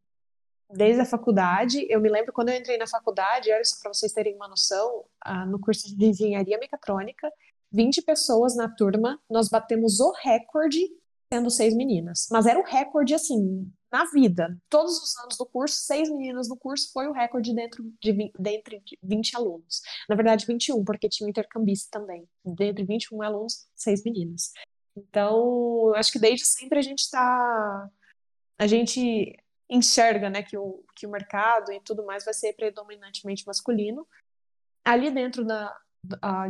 desde 0.72 1.00
a 1.00 1.04
faculdade, 1.04 1.87
eu 1.88 2.00
me 2.00 2.09
lembro 2.09 2.33
quando 2.33 2.50
eu 2.50 2.56
entrei 2.56 2.78
na 2.78 2.87
faculdade, 2.87 3.52
olha 3.52 3.64
só 3.64 3.76
para 3.83 3.92
vocês 3.92 4.12
terem 4.12 4.35
uma 4.35 4.48
noção, 4.48 5.04
uh, 5.26 5.46
no 5.46 5.59
curso 5.59 5.96
de 5.96 6.06
engenharia 6.06 6.59
mecatrônica, 6.59 7.30
20 7.72 8.02
pessoas 8.02 8.56
na 8.56 8.68
turma, 8.68 9.20
nós 9.28 9.48
batemos 9.48 10.00
o 10.00 10.12
recorde 10.12 10.80
sendo 11.33 11.50
seis 11.50 11.74
meninas. 11.74 12.26
Mas 12.30 12.46
era 12.46 12.59
o 12.59 12.64
recorde, 12.64 13.14
assim, 13.14 13.70
na 13.90 14.04
vida. 14.06 14.59
Todos 14.68 15.00
os 15.00 15.16
anos 15.18 15.37
do 15.37 15.46
curso, 15.46 15.76
seis 15.76 16.11
meninas 16.11 16.48
no 16.48 16.56
curso 16.56 16.90
foi 16.92 17.06
o 17.06 17.12
recorde 17.12 17.54
dentro 17.54 17.85
de, 18.02 18.33
dentre 18.37 18.83
20 19.02 19.37
alunos. 19.37 19.80
Na 20.09 20.16
verdade, 20.16 20.44
21, 20.46 20.85
porque 20.85 21.09
tinha 21.09 21.26
um 21.26 21.30
intercambista 21.30 21.88
também. 21.98 22.26
Dentre 22.44 22.85
21 22.85 23.22
alunos, 23.22 23.68
seis 23.76 24.02
meninas. 24.02 24.52
Então, 24.96 25.92
acho 25.94 26.11
que 26.11 26.18
desde 26.18 26.44
sempre 26.44 26.80
a 26.80 26.83
gente 26.83 26.98
está 26.98 27.88
a 28.61 28.66
gente 28.66 29.35
enxerga 29.70 30.28
né, 30.28 30.42
que, 30.42 30.59
o, 30.59 30.85
que 30.96 31.06
o 31.06 31.11
mercado 31.11 31.72
e 31.72 31.80
tudo 31.80 32.04
mais 32.04 32.24
vai 32.24 32.35
ser 32.35 32.52
predominantemente 32.54 33.46
masculino. 33.46 34.06
Ali 34.85 35.11
dentro 35.11 35.44
da, 35.44 35.74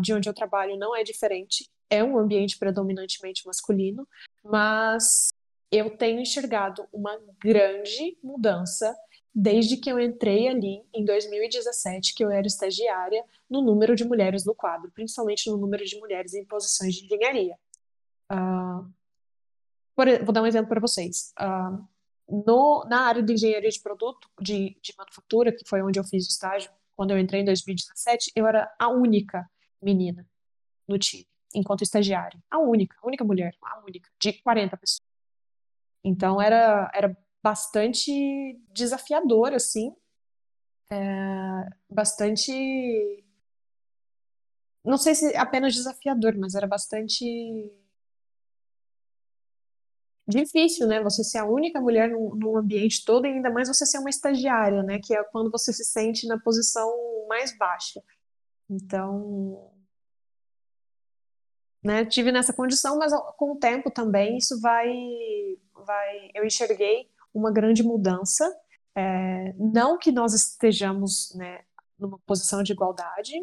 de 0.00 0.14
onde 0.14 0.28
eu 0.28 0.35
trabalho 0.35 0.78
não 0.78 0.96
é 0.96 1.04
diferente, 1.04 1.68
é 1.90 2.02
um 2.02 2.18
ambiente 2.18 2.59
predominantemente 2.59 3.46
masculino, 3.46 4.09
mas 4.42 5.28
eu 5.70 5.96
tenho 5.96 6.20
enxergado 6.20 6.87
uma 6.92 7.20
grande 7.38 8.16
mudança 8.22 8.96
desde 9.35 9.76
que 9.76 9.90
eu 9.90 10.00
entrei 10.00 10.48
ali 10.48 10.83
em 10.92 11.04
2017, 11.04 12.14
que 12.14 12.24
eu 12.24 12.30
era 12.30 12.46
estagiária, 12.46 13.24
no 13.48 13.62
número 13.62 13.94
de 13.94 14.04
mulheres 14.04 14.44
no 14.44 14.54
quadro, 14.54 14.90
principalmente 14.92 15.48
no 15.48 15.56
número 15.56 15.85
de 15.85 15.98
mulheres 15.98 16.35
em 16.35 16.44
posições 16.44 16.94
de 16.94 17.04
engenharia. 17.04 17.56
Uh, 18.33 18.90
por, 19.94 20.06
vou 20.24 20.33
dar 20.33 20.42
um 20.42 20.46
exemplo 20.46 20.68
para 20.68 20.80
vocês. 20.80 21.33
Uh, 21.38 21.87
no, 22.31 22.85
na 22.88 23.03
área 23.03 23.23
de 23.23 23.33
engenharia 23.33 23.69
de 23.69 23.81
produto, 23.81 24.29
de, 24.40 24.79
de 24.81 24.95
manufatura, 24.97 25.53
que 25.53 25.69
foi 25.69 25.83
onde 25.83 25.99
eu 25.99 26.05
fiz 26.05 26.29
estágio, 26.29 26.71
quando 26.95 27.11
eu 27.11 27.19
entrei 27.19 27.40
em 27.40 27.45
2017, 27.45 28.33
eu 28.37 28.47
era 28.47 28.73
a 28.79 28.88
única 28.88 29.49
menina 29.83 30.27
no 30.87 30.99
time, 30.99 31.27
enquanto 31.55 31.83
estagiária. 31.83 32.38
A 32.51 32.59
única, 32.59 32.97
a 33.03 33.07
única 33.07 33.25
mulher, 33.25 33.57
a 33.62 33.81
única, 33.81 34.11
de 34.21 34.35
40 34.35 34.77
pessoas. 34.77 35.01
Então 36.05 36.40
era, 36.40 36.90
era 36.95 37.16
bastante 37.43 38.61
desafiador, 38.73 39.53
assim, 39.55 39.95
é, 40.90 41.69
bastante. 41.88 43.25
Não 44.85 44.97
sei 44.97 45.14
se 45.14 45.37
apenas 45.37 45.75
desafiador, 45.75 46.37
mas 46.37 46.55
era 46.55 46.66
bastante 46.66 47.73
difícil, 50.31 50.87
né? 50.87 51.03
Você 51.03 51.23
ser 51.23 51.38
a 51.38 51.45
única 51.45 51.81
mulher 51.81 52.09
num, 52.09 52.35
num, 52.35 52.57
ambiente 52.57 53.05
todo 53.05 53.27
e 53.27 53.31
ainda 53.31 53.51
mais 53.51 53.69
você 53.69 53.85
ser 53.85 53.99
uma 53.99 54.11
estagiária, 54.11 54.83
né? 54.83 54.99
Que 54.99 55.14
é 55.14 55.23
quando 55.25 55.51
você 55.51 55.73
se 55.73 55.85
sente 55.85 56.27
na 56.27 56.38
posição 56.38 56.90
mais 57.29 57.57
baixa. 57.57 58.03
Então, 58.69 59.71
né? 61.83 62.05
Tive 62.05 62.33
nessa 62.33 62.53
condição, 62.53 62.99
mas 62.99 63.12
com 63.37 63.53
o 63.53 63.59
tempo 63.59 63.90
também 63.90 64.37
isso 64.37 64.61
vai, 64.61 64.88
vai. 65.75 66.31
Eu 66.35 66.45
enxerguei 66.45 67.11
uma 67.35 67.53
grande 67.53 67.83
mudança. 67.83 68.51
É, 68.95 69.53
não 69.59 69.99
que 69.99 70.12
nós 70.12 70.35
estejamos, 70.35 71.35
né? 71.35 71.62
Numa 71.99 72.19
posição 72.21 72.62
de 72.62 72.73
igualdade, 72.73 73.35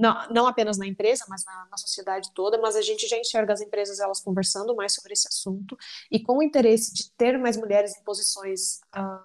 não, 0.00 0.28
não 0.30 0.46
apenas 0.46 0.78
na 0.78 0.86
empresa, 0.86 1.26
mas 1.28 1.44
na, 1.44 1.68
na, 1.70 1.76
sociedade 1.76 2.32
toda, 2.32 2.58
mas 2.58 2.74
a 2.74 2.80
gente 2.80 3.06
já 3.06 3.18
enxerga 3.18 3.52
as 3.52 3.60
empresas 3.60 4.00
elas 4.00 4.18
conversando 4.18 4.74
mais 4.74 4.94
sobre 4.94 5.12
esse 5.12 5.28
assunto 5.28 5.76
e 6.10 6.18
com 6.18 6.38
o 6.38 6.42
interesse 6.42 6.94
de 6.94 7.10
ter 7.12 7.38
mais 7.38 7.56
mulheres 7.58 7.94
em 7.94 8.02
posições 8.02 8.80
uh, 8.96 9.22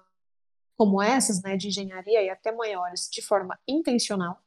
como 0.76 1.00
essas, 1.00 1.42
né, 1.42 1.56
de 1.56 1.68
engenharia 1.68 2.22
e 2.22 2.28
até 2.28 2.52
maiores, 2.52 3.08
de 3.10 3.22
forma 3.22 3.58
intencional. 3.66 4.38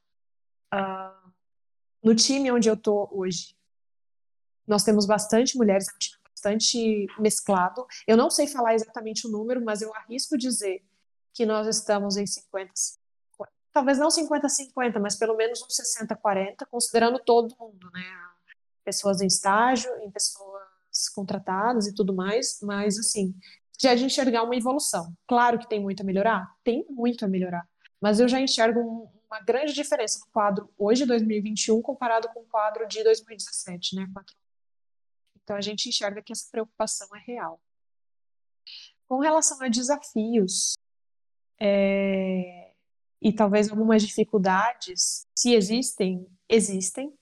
Uh, 0.71 1.31
no 2.03 2.13
time 2.13 2.51
onde 2.51 2.69
eu 2.69 2.75
estou 2.75 3.09
hoje, 3.11 3.55
nós 4.67 4.83
temos 4.83 5.07
bastante 5.07 5.57
mulheres, 5.57 5.87
é 5.87 5.95
um 5.95 5.97
time 5.97 6.21
bastante 6.29 7.07
mesclado. 7.17 7.87
Eu 8.05 8.15
não 8.15 8.29
sei 8.29 8.45
falar 8.45 8.75
exatamente 8.75 9.25
o 9.25 9.31
número, 9.31 9.65
mas 9.65 9.81
eu 9.81 9.91
arrisco 9.95 10.37
dizer 10.37 10.85
que 11.33 11.43
nós 11.43 11.67
estamos 11.67 12.17
em 12.17 12.27
50, 12.27 12.71
talvez 13.71 13.97
não 13.97 14.09
50-50, 14.09 14.99
mas 14.99 15.15
pelo 15.15 15.35
menos 15.35 15.61
uns 15.61 15.75
60-40, 15.75 16.65
considerando 16.69 17.19
todo 17.19 17.55
mundo, 17.59 17.89
né? 17.91 18.03
Pessoas 18.83 19.21
em 19.21 19.27
estágio, 19.27 19.91
em 20.01 20.09
pessoas 20.09 21.09
contratadas 21.13 21.87
e 21.87 21.93
tudo 21.93 22.13
mais, 22.13 22.59
mas 22.61 22.97
assim, 22.97 23.35
já 23.79 23.95
de 23.95 24.05
enxergar 24.05 24.43
uma 24.43 24.55
evolução. 24.55 25.13
Claro 25.27 25.59
que 25.59 25.69
tem 25.69 25.79
muito 25.79 26.01
a 26.01 26.05
melhorar, 26.05 26.53
tem 26.63 26.85
muito 26.89 27.23
a 27.23 27.27
melhorar, 27.27 27.67
mas 28.01 28.19
eu 28.19 28.27
já 28.27 28.39
enxergo 28.39 28.79
um, 28.79 29.07
uma 29.29 29.39
grande 29.41 29.73
diferença 29.73 30.19
no 30.19 30.31
quadro 30.31 30.73
hoje, 30.77 31.05
2021, 31.05 31.81
comparado 31.81 32.27
com 32.29 32.41
o 32.41 32.45
quadro 32.45 32.87
de 32.87 33.03
2017, 33.03 33.95
né? 33.95 34.07
Então 35.43 35.55
a 35.55 35.61
gente 35.61 35.87
enxerga 35.87 36.21
que 36.21 36.33
essa 36.33 36.47
preocupação 36.51 37.07
é 37.15 37.19
real. 37.19 37.61
Com 39.07 39.19
relação 39.19 39.61
a 39.61 39.67
desafios, 39.67 40.77
é, 41.59 42.68
e 43.21 43.33
talvez 43.33 43.69
algumas 43.69 44.01
dificuldades, 44.01 45.27
se 45.35 45.53
existem, 45.53 46.25
existem. 46.47 47.13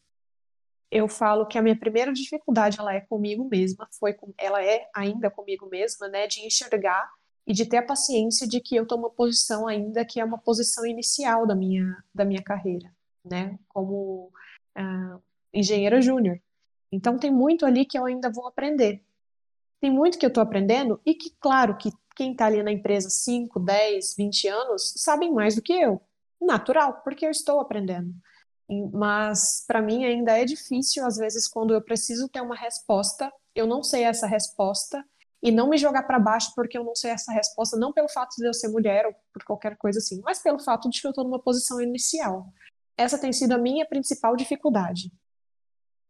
Eu 0.90 1.08
falo 1.08 1.46
que 1.46 1.58
a 1.58 1.62
minha 1.62 1.78
primeira 1.78 2.14
dificuldade 2.14 2.80
ela 2.80 2.94
é 2.94 3.02
comigo 3.02 3.48
mesma, 3.50 3.88
foi 4.00 4.14
com, 4.14 4.34
ela 4.38 4.64
é 4.64 4.88
ainda 4.96 5.30
comigo 5.30 5.68
mesma, 5.68 6.08
né, 6.08 6.28
de 6.28 6.46
enxergar 6.46 7.10
e 7.46 7.54
de 7.54 7.66
ter 7.66 7.78
a 7.78 7.86
paciência 7.86 8.48
de 8.48 8.62
que 8.62 8.76
eu 8.76 8.84
estou 8.84 8.98
uma 8.98 9.10
posição 9.10 9.68
ainda 9.68 10.06
que 10.06 10.20
é 10.20 10.24
uma 10.24 10.38
posição 10.38 10.86
inicial 10.86 11.48
da 11.48 11.56
minha 11.56 12.04
da 12.14 12.24
minha 12.24 12.42
carreira, 12.42 12.94
né, 13.26 13.58
como 13.68 14.32
uh, 14.78 15.22
engenheira 15.54 16.02
júnior. 16.02 16.40
Então 16.92 17.18
tem 17.18 17.32
muito 17.32 17.66
ali 17.66 17.86
que 17.86 17.98
eu 17.98 18.06
ainda 18.06 18.30
vou 18.30 18.48
aprender. 18.48 19.04
Tem 19.80 19.92
muito 19.92 20.18
que 20.18 20.26
eu 20.26 20.30
estou 20.30 20.42
aprendendo 20.42 21.00
e 21.06 21.14
que, 21.14 21.32
claro, 21.40 21.78
que 21.78 21.92
quem 22.18 22.32
está 22.32 22.48
ali 22.48 22.64
na 22.64 22.72
empresa 22.72 23.10
5, 23.10 23.60
10, 23.60 24.16
20 24.18 24.48
anos 24.48 24.94
sabem 24.98 25.32
mais 25.32 25.56
do 25.56 25.62
que 25.62 25.74
eu. 25.74 26.02
Natural, 26.42 27.02
porque 27.04 27.26
eu 27.26 27.32
estou 27.32 27.60
aprendendo. 27.60 28.12
Mas 28.92 29.64
para 29.68 29.82
mim 29.82 30.04
ainda 30.04 30.38
é 30.38 30.44
difícil, 30.44 31.06
às 31.06 31.16
vezes, 31.18 31.48
quando 31.48 31.74
eu 31.74 31.82
preciso 31.82 32.28
ter 32.28 32.42
uma 32.42 32.56
resposta, 32.56 33.32
eu 33.56 33.68
não 33.68 33.84
sei 33.84 34.04
essa 34.04 34.28
resposta, 34.28 35.06
e 35.42 35.52
não 35.52 35.70
me 35.70 35.78
jogar 35.78 36.04
para 36.04 36.20
baixo 36.20 36.52
porque 36.56 36.78
eu 36.78 36.84
não 36.84 36.96
sei 36.96 37.12
essa 37.12 37.32
resposta, 37.32 37.78
não 37.78 37.94
pelo 37.94 38.10
fato 38.10 38.36
de 38.38 38.48
eu 38.48 38.54
ser 38.54 38.70
mulher 38.70 39.06
ou 39.06 39.14
por 39.32 39.44
qualquer 39.44 39.78
coisa 39.78 40.00
assim, 40.00 40.20
mas 40.24 40.40
pelo 40.40 40.60
fato 40.60 40.90
de 40.90 41.00
que 41.00 41.08
eu 41.08 41.12
estou 41.12 41.24
numa 41.24 41.42
posição 41.42 41.80
inicial. 41.80 42.52
Essa 42.98 43.20
tem 43.20 43.32
sido 43.32 43.54
a 43.54 43.58
minha 43.58 43.86
principal 43.86 44.36
dificuldade. 44.36 45.12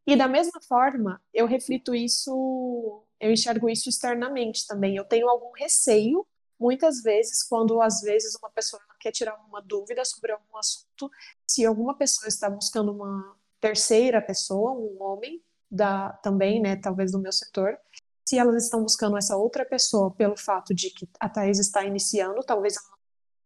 E 0.05 0.15
da 0.15 0.27
mesma 0.27 0.61
forma, 0.65 1.21
eu 1.33 1.45
reflito 1.45 1.93
isso 1.93 3.03
eu 3.19 3.31
enxergo 3.31 3.69
isso 3.69 3.89
externamente 3.89 4.65
também. 4.67 4.95
Eu 4.95 5.05
tenho 5.05 5.29
algum 5.29 5.51
receio, 5.51 6.25
muitas 6.59 7.01
vezes, 7.01 7.43
quando 7.43 7.81
às 7.81 8.01
vezes 8.01 8.35
uma 8.35 8.49
pessoa 8.49 8.81
quer 8.99 9.11
tirar 9.11 9.35
uma 9.47 9.61
dúvida 9.61 10.03
sobre 10.05 10.31
algum 10.31 10.57
assunto, 10.57 11.09
se 11.47 11.65
alguma 11.65 11.95
pessoa 11.95 12.27
está 12.27 12.49
buscando 12.49 12.91
uma 12.91 13.35
terceira 13.59 14.21
pessoa, 14.21 14.71
um 14.71 15.01
homem, 15.01 15.41
da, 15.69 16.13
também, 16.23 16.61
né, 16.61 16.75
talvez 16.77 17.11
do 17.11 17.19
meu 17.19 17.31
setor, 17.31 17.77
se 18.25 18.37
elas 18.37 18.63
estão 18.63 18.81
buscando 18.81 19.17
essa 19.17 19.37
outra 19.37 19.65
pessoa 19.65 20.11
pelo 20.11 20.37
fato 20.37 20.73
de 20.73 20.89
que 20.89 21.07
a 21.19 21.29
Thais 21.29 21.59
está 21.59 21.83
iniciando, 21.83 22.43
talvez 22.43 22.75
ela 22.75 22.97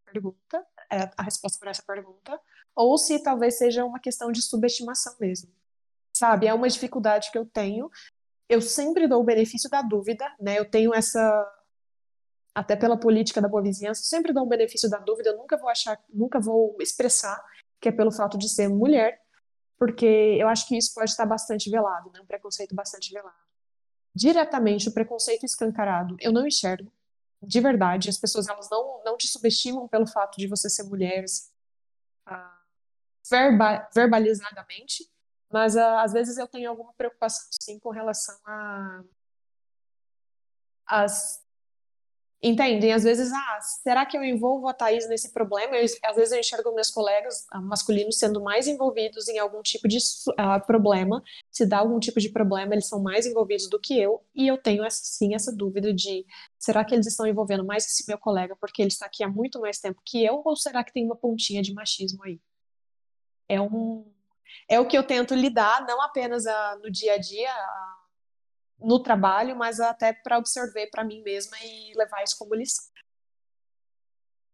pergunta, 0.05 0.65
é 0.91 1.09
a 1.17 1.23
resposta 1.23 1.57
para 1.59 1.71
essa 1.71 1.83
pergunta, 1.83 2.39
ou 2.75 2.97
se 2.97 3.21
talvez 3.21 3.57
seja 3.57 3.85
uma 3.85 3.99
questão 3.99 4.31
de 4.31 4.41
subestimação 4.41 5.15
mesmo. 5.19 5.51
Sabe, 6.13 6.47
é 6.47 6.53
uma 6.53 6.67
dificuldade 6.67 7.31
que 7.31 7.37
eu 7.37 7.45
tenho 7.45 7.89
eu 8.51 8.61
sempre 8.61 9.07
dou 9.07 9.21
o 9.21 9.23
benefício 9.23 9.69
da 9.69 9.81
dúvida, 9.81 10.29
né? 10.37 10.59
Eu 10.59 10.69
tenho 10.69 10.93
essa 10.93 11.57
até 12.53 12.75
pela 12.75 12.97
política 12.97 13.41
da 13.41 13.47
boa 13.47 13.63
vizinhança, 13.63 14.03
sempre 14.03 14.33
dou 14.33 14.43
um 14.43 14.49
benefício 14.49 14.89
da 14.89 14.97
dúvida, 14.97 15.29
eu 15.29 15.37
nunca 15.37 15.55
vou 15.55 15.69
achar, 15.69 15.97
nunca 16.13 16.37
vou 16.37 16.75
expressar 16.81 17.41
que 17.79 17.87
é 17.87 17.91
pelo 17.93 18.11
fato 18.11 18.37
de 18.37 18.49
ser 18.49 18.67
mulher, 18.67 19.21
porque 19.79 20.05
eu 20.37 20.49
acho 20.49 20.67
que 20.67 20.77
isso 20.77 20.93
pode 20.93 21.09
estar 21.09 21.25
bastante 21.25 21.69
velado, 21.69 22.11
né? 22.11 22.19
Um 22.19 22.25
preconceito 22.25 22.75
bastante 22.75 23.13
velado. 23.13 23.33
Diretamente, 24.13 24.89
o 24.89 24.93
preconceito 24.93 25.45
escancarado, 25.45 26.17
eu 26.19 26.33
não 26.33 26.45
enxergo, 26.45 26.91
de 27.41 27.61
verdade. 27.61 28.09
As 28.09 28.17
pessoas 28.17 28.49
elas 28.49 28.69
não, 28.69 29.01
não 29.05 29.15
te 29.15 29.27
subestimam 29.27 29.87
pelo 29.87 30.05
fato 30.05 30.37
de 30.37 30.45
você 30.45 30.69
ser 30.69 30.83
mulher, 30.83 31.23
uh, 32.27 32.33
verba, 33.29 33.89
verbalizadamente, 33.95 35.09
mas 35.51 35.75
uh, 35.75 35.79
às 35.99 36.13
vezes 36.13 36.37
eu 36.37 36.47
tenho 36.47 36.69
alguma 36.69 36.93
preocupação, 36.93 37.47
sim, 37.61 37.79
com 37.79 37.89
relação 37.89 38.35
a 38.45 39.03
as 40.85 41.41
Entendem? 42.43 42.91
Às 42.91 43.03
vezes, 43.03 43.31
ah, 43.31 43.59
será 43.83 44.03
que 44.03 44.17
eu 44.17 44.23
envolvo 44.23 44.67
a 44.67 44.73
Thaís 44.73 45.07
nesse 45.07 45.31
problema? 45.31 45.77
Eu, 45.77 45.85
às 46.03 46.15
vezes 46.15 46.31
eu 46.31 46.39
enxergo 46.39 46.73
meus 46.73 46.89
colegas 46.89 47.45
ah, 47.51 47.61
masculinos 47.61 48.17
sendo 48.17 48.41
mais 48.41 48.67
envolvidos 48.67 49.27
em 49.27 49.37
algum 49.37 49.61
tipo 49.61 49.87
de 49.87 49.97
uh, 49.97 50.65
problema. 50.65 51.21
Se 51.51 51.67
dá 51.67 51.77
algum 51.77 51.99
tipo 51.99 52.19
de 52.19 52.29
problema, 52.29 52.73
eles 52.73 52.87
são 52.87 52.99
mais 52.99 53.27
envolvidos 53.27 53.69
do 53.69 53.79
que 53.79 53.99
eu. 53.99 54.23
E 54.33 54.47
eu 54.47 54.57
tenho, 54.57 54.83
essa, 54.83 55.01
sim, 55.03 55.35
essa 55.35 55.55
dúvida 55.55 55.93
de 55.93 56.25
será 56.57 56.83
que 56.83 56.95
eles 56.95 57.05
estão 57.05 57.27
envolvendo 57.27 57.63
mais 57.63 57.85
esse 57.85 58.05
meu 58.07 58.17
colega 58.17 58.55
porque 58.59 58.81
ele 58.81 58.89
está 58.89 59.05
aqui 59.05 59.23
há 59.23 59.29
muito 59.29 59.59
mais 59.61 59.77
tempo 59.79 60.01
que 60.03 60.25
eu? 60.25 60.41
Ou 60.43 60.55
será 60.55 60.83
que 60.83 60.91
tem 60.91 61.05
uma 61.05 61.15
pontinha 61.15 61.61
de 61.61 61.73
machismo 61.75 62.23
aí? 62.23 62.39
É 63.47 63.61
um... 63.61 64.11
É 64.69 64.79
o 64.79 64.87
que 64.87 64.97
eu 64.97 65.03
tento 65.03 65.35
lidar, 65.35 65.85
não 65.85 66.01
apenas 66.01 66.45
uh, 66.45 66.79
no 66.81 66.91
dia 66.91 67.13
a 67.13 67.17
dia, 67.17 67.51
uh, 67.51 68.87
no 68.87 69.01
trabalho, 69.01 69.55
mas 69.55 69.79
até 69.79 70.13
para 70.13 70.37
observar 70.37 70.87
para 70.89 71.03
mim 71.03 71.21
mesma 71.21 71.57
e 71.63 71.93
levar 71.95 72.23
isso 72.23 72.37
como 72.37 72.55
lição. 72.55 72.85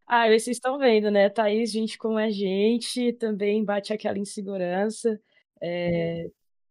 Ah, 0.06 0.28
vocês 0.28 0.48
estão 0.48 0.78
vendo, 0.78 1.12
né? 1.12 1.30
Thaís, 1.30 1.72
gente 1.72 1.98
como 1.98 2.18
a 2.18 2.30
gente, 2.30 3.12
também 3.14 3.64
bate 3.64 3.92
aquela 3.92 4.18
insegurança. 4.18 5.20
É... 5.62 6.26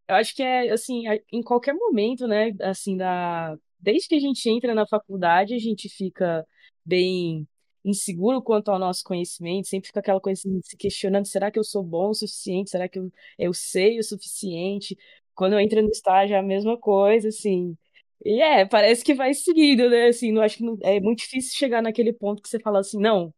Eu 0.09 0.15
acho 0.15 0.35
que 0.35 0.43
é, 0.43 0.71
assim, 0.71 1.03
em 1.33 1.43
qualquer 1.43 1.75
momento, 1.75 2.27
né, 2.27 2.53
assim, 2.63 2.97
da... 2.97 3.57
desde 3.79 4.09
que 4.09 4.15
a 4.15 4.21
gente 4.21 4.49
entra 4.49 4.75
na 4.75 4.87
faculdade, 4.87 5.55
a 5.55 5.59
gente 5.59 5.89
fica 5.89 6.47
bem 6.85 7.47
inseguro 7.87 8.43
quanto 8.43 8.71
ao 8.71 8.79
nosso 8.79 9.05
conhecimento, 9.05 9.69
sempre 9.69 9.89
fica 9.89 10.01
aquela 10.01 10.21
coisa 10.21 10.41
assim, 10.41 10.61
se 10.63 10.77
questionando, 10.77 11.27
será 11.27 11.51
que 11.51 11.59
eu 11.59 11.65
sou 11.65 11.83
bom 11.83 12.11
o 12.11 12.15
suficiente? 12.15 12.71
Será 12.71 12.89
que 12.89 12.99
eu, 12.99 13.13
eu 13.39 13.55
sei 13.55 13.99
o 13.99 14.05
suficiente? 14.05 14.97
Quando 15.35 15.55
eu 15.55 15.61
entro 15.61 15.83
no 15.83 15.91
estágio 15.91 16.35
é 16.35 16.39
a 16.39 16.43
mesma 16.43 16.79
coisa, 16.79 17.29
assim. 17.29 17.77
E 18.25 18.41
é, 18.43 18.65
parece 18.67 19.05
que 19.05 19.15
vai 19.15 19.35
seguindo, 19.35 19.89
né? 19.91 20.09
Assim, 20.09 20.33
não 20.33 20.43
acho 20.43 20.57
que 20.59 20.65
não, 20.65 20.79
é 20.83 21.01
muito 21.01 21.21
difícil 21.21 21.57
chegar 21.59 21.83
naquele 21.83 22.13
ponto 22.13 22.43
que 22.43 22.49
você 22.49 22.59
fala 22.61 22.81
assim, 22.81 22.99
não, 23.01 23.33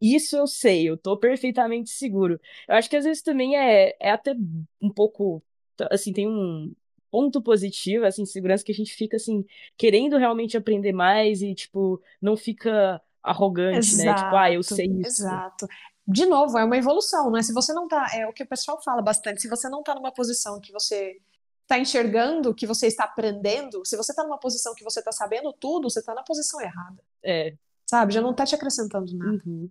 isso 0.00 0.36
eu 0.36 0.46
sei, 0.46 0.88
eu 0.88 0.96
tô 0.96 1.16
perfeitamente 1.18 1.90
seguro. 1.90 2.40
Eu 2.68 2.74
acho 2.76 2.88
que 2.88 2.96
às 2.96 3.04
vezes 3.04 3.22
também 3.22 3.56
é, 3.56 3.94
é 4.00 4.10
até 4.10 4.34
um 4.80 4.90
pouco, 4.90 5.42
assim, 5.90 6.12
tem 6.12 6.26
um 6.28 6.74
ponto 7.10 7.42
positivo, 7.42 8.06
assim, 8.06 8.24
segurança 8.24 8.64
que 8.64 8.72
a 8.72 8.74
gente 8.74 8.94
fica, 8.94 9.16
assim, 9.16 9.44
querendo 9.76 10.16
realmente 10.16 10.56
aprender 10.56 10.92
mais 10.92 11.42
e, 11.42 11.54
tipo, 11.54 12.00
não 12.20 12.36
fica 12.36 13.00
arrogante, 13.22 13.78
exato, 13.78 14.04
né? 14.04 14.14
Tipo, 14.14 14.36
ah, 14.36 14.52
eu 14.52 14.62
sei 14.62 14.86
isso. 14.86 15.22
Exato 15.22 15.66
de 16.10 16.26
novo, 16.26 16.58
é 16.58 16.64
uma 16.64 16.76
evolução, 16.76 17.30
né? 17.30 17.40
Se 17.40 17.52
você 17.52 17.72
não 17.72 17.86
tá, 17.86 18.08
é 18.12 18.26
o 18.26 18.32
que 18.32 18.42
o 18.42 18.46
pessoal 18.46 18.82
fala 18.82 19.00
bastante, 19.00 19.40
se 19.40 19.48
você 19.48 19.68
não 19.68 19.80
tá 19.80 19.94
numa 19.94 20.12
posição 20.12 20.60
que 20.60 20.72
você 20.72 21.20
está 21.62 21.78
enxergando, 21.78 22.52
que 22.52 22.66
você 22.66 22.88
está 22.88 23.04
aprendendo, 23.04 23.86
se 23.86 23.96
você 23.96 24.10
está 24.10 24.24
numa 24.24 24.38
posição 24.38 24.74
que 24.74 24.82
você 24.82 24.98
está 24.98 25.12
sabendo 25.12 25.52
tudo, 25.52 25.88
você 25.88 26.00
está 26.00 26.12
na 26.12 26.24
posição 26.24 26.60
errada. 26.60 27.00
É. 27.22 27.54
Sabe? 27.86 28.12
Já 28.12 28.20
não 28.20 28.32
está 28.32 28.44
te 28.44 28.56
acrescentando 28.56 29.16
nada. 29.16 29.40
Uhum. 29.46 29.70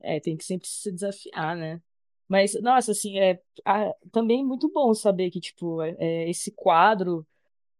É, 0.00 0.20
tem 0.20 0.36
que 0.36 0.44
sempre 0.44 0.68
se 0.68 0.92
desafiar, 0.92 1.56
né? 1.56 1.80
Mas, 2.28 2.60
nossa, 2.60 2.92
assim, 2.92 3.18
é 3.18 3.40
a, 3.64 3.94
também 4.12 4.44
muito 4.44 4.70
bom 4.70 4.92
saber 4.92 5.30
que, 5.30 5.40
tipo, 5.40 5.80
é, 5.80 5.96
é 5.98 6.28
esse 6.28 6.50
quadro 6.50 7.26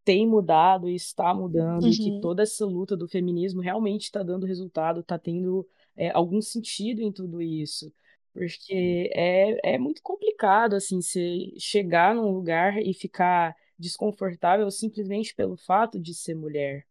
tem 0.06 0.24
mudado 0.24 0.88
e 0.88 0.94
está 0.94 1.34
mudando, 1.34 1.82
uhum. 1.82 1.90
e 1.90 1.96
que 1.96 2.10
uhum. 2.12 2.20
toda 2.20 2.44
essa 2.44 2.64
luta 2.64 2.96
do 2.96 3.08
feminismo 3.08 3.60
realmente 3.60 4.04
está 4.04 4.22
dando 4.22 4.46
resultado, 4.46 5.00
está 5.00 5.18
tendo 5.18 5.68
é, 5.96 6.10
algum 6.10 6.40
sentido 6.40 7.02
em 7.02 7.10
tudo 7.10 7.42
isso. 7.42 7.92
Porque 8.32 9.10
é, 9.12 9.74
é 9.74 9.78
muito 9.78 10.00
complicado, 10.02 10.74
assim, 10.74 11.02
você 11.02 11.52
chegar 11.58 12.14
num 12.14 12.30
lugar 12.30 12.80
e 12.80 12.94
ficar 12.94 13.56
desconfortável 13.76 14.70
simplesmente 14.70 15.34
pelo 15.34 15.56
fato 15.56 15.98
de 15.98 16.14
ser 16.14 16.36
mulher. 16.36 16.86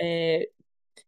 É, 0.00 0.48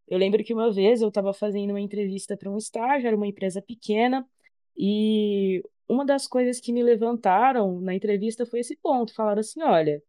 eu 0.06 0.18
lembro 0.18 0.44
que 0.44 0.52
uma 0.52 0.70
vez 0.70 1.00
eu 1.00 1.08
estava 1.08 1.32
fazendo 1.32 1.70
uma 1.70 1.80
entrevista 1.80 2.36
para 2.36 2.50
um 2.50 2.58
estágio, 2.58 3.06
era 3.06 3.16
uma 3.16 3.26
empresa 3.26 3.62
pequena, 3.62 4.28
e 4.76 5.62
uma 5.88 6.04
das 6.04 6.26
coisas 6.26 6.60
que 6.60 6.74
me 6.74 6.82
levantaram 6.82 7.80
na 7.80 7.94
entrevista 7.94 8.44
foi 8.44 8.60
esse 8.60 8.76
ponto. 8.76 9.14
Falaram 9.14 9.40
assim: 9.40 9.62
olha, 9.62 10.02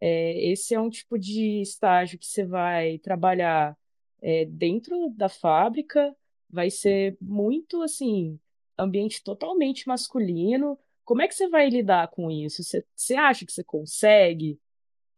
é, 0.00 0.50
esse 0.50 0.74
é 0.74 0.80
um 0.80 0.88
tipo 0.88 1.18
de 1.18 1.60
estágio 1.60 2.18
que 2.18 2.26
você 2.26 2.44
vai 2.44 2.98
trabalhar 2.98 3.76
é, 4.22 4.44
dentro 4.46 5.10
da 5.10 5.28
fábrica, 5.28 6.14
vai 6.48 6.70
ser 6.70 7.16
muito 7.20 7.82
assim, 7.82 8.38
ambiente 8.78 9.22
totalmente 9.22 9.86
masculino. 9.86 10.78
Como 11.04 11.22
é 11.22 11.28
que 11.28 11.34
você 11.34 11.48
vai 11.48 11.68
lidar 11.68 12.08
com 12.08 12.30
isso? 12.30 12.62
Você, 12.62 12.84
você 12.94 13.14
acha 13.14 13.44
que 13.44 13.52
você 13.52 13.64
consegue? 13.64 14.58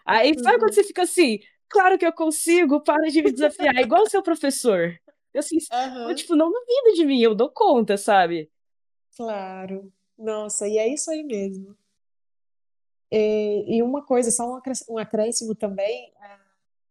Aí 0.04 0.34
sabe 0.38 0.58
quando 0.58 0.70
uhum. 0.70 0.74
você 0.74 0.84
fica 0.84 1.02
assim, 1.02 1.38
claro 1.68 1.96
que 1.96 2.06
eu 2.06 2.12
consigo, 2.12 2.80
para 2.80 3.08
de 3.08 3.22
me 3.22 3.30
desafiar, 3.30 3.76
igual 3.76 4.02
o 4.02 4.10
seu 4.10 4.22
professor. 4.22 4.98
Eu 5.32 5.40
assim, 5.40 5.58
uhum. 5.72 6.10
eu, 6.10 6.14
tipo, 6.14 6.34
não 6.34 6.50
duvida 6.50 6.94
de 6.94 7.04
mim, 7.04 7.20
eu 7.20 7.34
dou 7.34 7.50
conta, 7.50 7.96
sabe? 7.96 8.50
Claro. 9.16 9.92
Nossa, 10.18 10.68
e 10.68 10.76
é 10.76 10.92
isso 10.92 11.10
aí 11.10 11.22
mesmo. 11.22 11.76
E, 13.12 13.76
e 13.76 13.82
uma 13.82 14.02
coisa, 14.02 14.30
só 14.30 14.58
um 14.88 14.98
acréscimo 14.98 15.54
também, 15.54 16.10
é, 16.22 16.36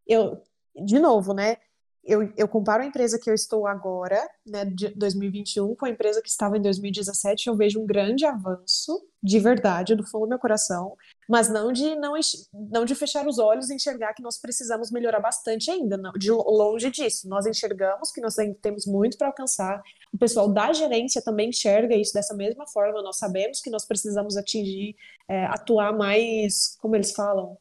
eu, 0.07 0.41
de 0.75 0.99
novo, 0.99 1.33
né? 1.33 1.57
eu, 2.03 2.33
eu 2.35 2.47
comparo 2.47 2.81
a 2.81 2.85
empresa 2.85 3.19
que 3.19 3.29
eu 3.29 3.33
estou 3.33 3.67
agora, 3.67 4.27
né, 4.45 4.65
de 4.65 4.89
2021, 4.89 5.75
com 5.75 5.85
a 5.85 5.89
empresa 5.89 6.21
que 6.21 6.29
estava 6.29 6.57
em 6.57 6.61
2017, 6.61 7.47
eu 7.47 7.55
vejo 7.55 7.79
um 7.79 7.85
grande 7.85 8.25
avanço, 8.25 9.07
de 9.21 9.39
verdade, 9.39 9.95
do 9.95 10.03
fundo 10.05 10.25
do 10.25 10.29
meu 10.29 10.39
coração, 10.39 10.95
mas 11.29 11.47
não 11.47 11.71
de 11.71 11.95
não, 11.95 12.13
não 12.53 12.85
de 12.85 12.95
fechar 12.95 13.27
os 13.27 13.37
olhos 13.37 13.69
e 13.69 13.75
enxergar 13.75 14.13
que 14.13 14.23
nós 14.23 14.39
precisamos 14.39 14.91
melhorar 14.91 15.19
bastante 15.19 15.69
ainda, 15.69 15.95
não, 15.95 16.11
de 16.13 16.31
longe 16.31 16.89
disso. 16.89 17.29
Nós 17.29 17.45
enxergamos 17.45 18.11
que 18.11 18.19
nós 18.19 18.37
ainda 18.39 18.57
temos 18.59 18.87
muito 18.87 19.17
para 19.17 19.27
alcançar. 19.27 19.81
O 20.13 20.17
pessoal 20.17 20.51
da 20.51 20.73
gerência 20.73 21.21
também 21.21 21.49
enxerga 21.49 21.95
isso 21.95 22.13
dessa 22.13 22.33
mesma 22.33 22.67
forma. 22.67 23.01
Nós 23.01 23.17
sabemos 23.17 23.61
que 23.61 23.69
nós 23.69 23.85
precisamos 23.85 24.35
atingir, 24.35 24.95
é, 25.27 25.45
atuar 25.45 25.93
mais, 25.93 26.75
como 26.81 26.95
eles 26.95 27.11
falam, 27.13 27.57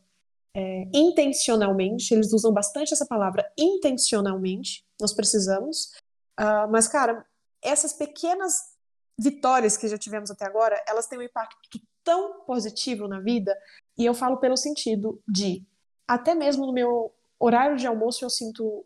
é, 0.54 0.88
intencionalmente, 0.92 2.12
eles 2.12 2.32
usam 2.32 2.52
bastante 2.52 2.92
essa 2.92 3.06
palavra 3.06 3.50
intencionalmente, 3.56 4.84
nós 5.00 5.12
precisamos. 5.12 5.92
Uh, 6.38 6.66
mas, 6.70 6.88
cara, 6.88 7.24
essas 7.62 7.92
pequenas 7.92 8.74
vitórias 9.18 9.76
que 9.76 9.86
já 9.86 9.98
tivemos 9.98 10.30
até 10.30 10.44
agora, 10.44 10.82
elas 10.88 11.06
têm 11.06 11.18
um 11.18 11.22
impacto 11.22 11.56
tão 12.02 12.40
positivo 12.44 13.06
na 13.06 13.20
vida, 13.20 13.56
e 13.96 14.06
eu 14.06 14.14
falo 14.14 14.38
pelo 14.38 14.56
sentido 14.56 15.22
de, 15.28 15.62
até 16.08 16.34
mesmo 16.34 16.66
no 16.66 16.72
meu 16.72 17.12
horário 17.38 17.76
de 17.76 17.86
almoço, 17.86 18.24
eu 18.24 18.30
sinto 18.30 18.84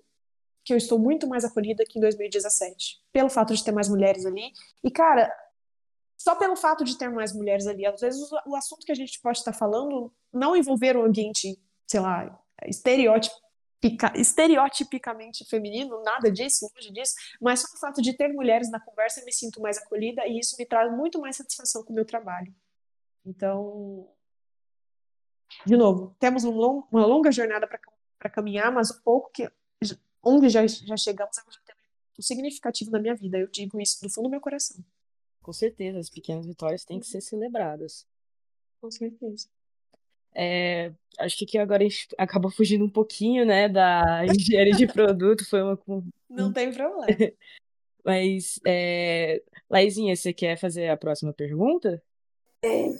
que 0.64 0.72
eu 0.72 0.76
estou 0.76 0.98
muito 0.98 1.28
mais 1.28 1.44
acolhida 1.44 1.84
que 1.86 1.98
em 1.98 2.00
2017, 2.00 3.02
pelo 3.12 3.28
fato 3.28 3.54
de 3.54 3.62
ter 3.62 3.72
mais 3.72 3.88
mulheres 3.88 4.24
ali. 4.24 4.50
E, 4.82 4.90
cara, 4.90 5.30
só 6.16 6.34
pelo 6.34 6.56
fato 6.56 6.84
de 6.84 6.96
ter 6.96 7.10
mais 7.10 7.34
mulheres 7.34 7.66
ali, 7.66 7.84
às 7.84 8.00
vezes 8.00 8.20
o 8.46 8.56
assunto 8.56 8.86
que 8.86 8.92
a 8.92 8.94
gente 8.94 9.20
pode 9.20 9.38
estar 9.38 9.52
falando 9.52 10.12
não 10.32 10.56
envolver 10.56 10.96
um 10.96 11.04
ambiente, 11.04 11.60
sei 11.86 12.00
lá, 12.00 12.40
estereotipica, 12.66 14.12
estereotipicamente 14.14 15.44
feminino, 15.44 16.02
nada 16.02 16.32
disso, 16.32 16.70
longe 16.74 16.90
disso, 16.90 17.14
mas 17.40 17.60
só 17.60 17.76
o 17.76 17.78
fato 17.78 18.00
de 18.00 18.16
ter 18.16 18.28
mulheres 18.32 18.70
na 18.70 18.80
conversa 18.80 19.20
eu 19.20 19.26
me 19.26 19.32
sinto 19.32 19.60
mais 19.60 19.76
acolhida 19.76 20.26
e 20.26 20.38
isso 20.38 20.56
me 20.58 20.64
traz 20.64 20.90
muito 20.90 21.20
mais 21.20 21.36
satisfação 21.36 21.84
com 21.84 21.92
o 21.92 21.96
meu 21.96 22.06
trabalho. 22.06 22.54
Então, 23.26 24.08
de 25.66 25.76
novo, 25.76 26.16
temos 26.18 26.44
um 26.44 26.52
long, 26.52 26.84
uma 26.90 27.04
longa 27.04 27.30
jornada 27.30 27.66
para 28.18 28.30
caminhar, 28.30 28.72
mas 28.72 28.88
o 28.90 29.02
pouco 29.02 29.30
que 29.30 29.50
onde 30.24 30.48
já, 30.48 30.66
já 30.66 30.96
chegamos 30.96 31.38
é 31.38 31.42
um 32.18 32.22
significativo 32.22 32.90
na 32.90 32.98
minha 32.98 33.14
vida. 33.14 33.38
Eu 33.38 33.48
digo 33.48 33.80
isso 33.80 34.00
do 34.02 34.08
fundo 34.08 34.24
do 34.24 34.30
meu 34.30 34.40
coração. 34.40 34.84
Com 35.42 35.52
certeza, 35.52 35.98
as 35.98 36.08
pequenas 36.08 36.46
vitórias 36.46 36.84
têm 36.84 37.00
que 37.00 37.06
ser 37.06 37.20
celebradas. 37.20 38.06
Com 38.80 38.90
certeza. 38.90 39.46
É, 40.34 40.92
acho 41.18 41.38
que 41.38 41.44
aqui 41.44 41.58
agora 41.58 41.84
a 41.84 41.88
gente 41.88 42.08
acabou 42.18 42.50
fugindo 42.50 42.84
um 42.84 42.90
pouquinho, 42.90 43.44
né, 43.44 43.68
da 43.68 44.24
engenharia 44.26 44.74
de 44.74 44.86
produto, 44.86 45.48
foi 45.48 45.62
uma... 45.62 45.78
Não 46.28 46.52
tem 46.52 46.72
problema. 46.72 47.06
Mas, 48.04 48.58
é... 48.66 49.42
Laizinha, 49.70 50.14
você 50.14 50.32
quer 50.32 50.58
fazer 50.58 50.88
a 50.88 50.96
próxima 50.96 51.32
pergunta? 51.32 52.02
É, 52.62 52.90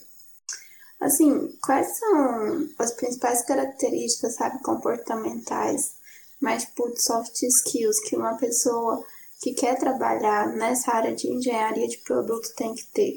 assim, 1.01 1.51
quais 1.63 1.99
são 1.99 2.69
as 2.79 2.93
principais 2.95 3.45
características, 3.47 4.35
sabe, 4.35 4.63
comportamentais 4.63 5.97
mas 6.45 6.67
por 6.67 6.95
soft 6.99 7.43
skills 7.43 7.99
que 8.01 8.15
uma 8.15 8.37
pessoa 8.37 9.03
que 9.43 9.55
quer 9.55 9.79
trabalhar 9.79 10.55
nessa 10.55 10.93
área 10.93 11.15
de 11.15 11.27
engenharia 11.27 11.89
de 11.89 11.97
produto 11.99 12.55
tem 12.55 12.75
que 12.75 12.87
ter? 12.89 13.17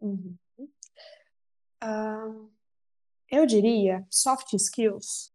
Uhum. 0.00 0.36
Uh, 1.82 2.50
eu 3.30 3.46
diria 3.46 4.04
soft 4.10 4.52
skills. 4.54 5.32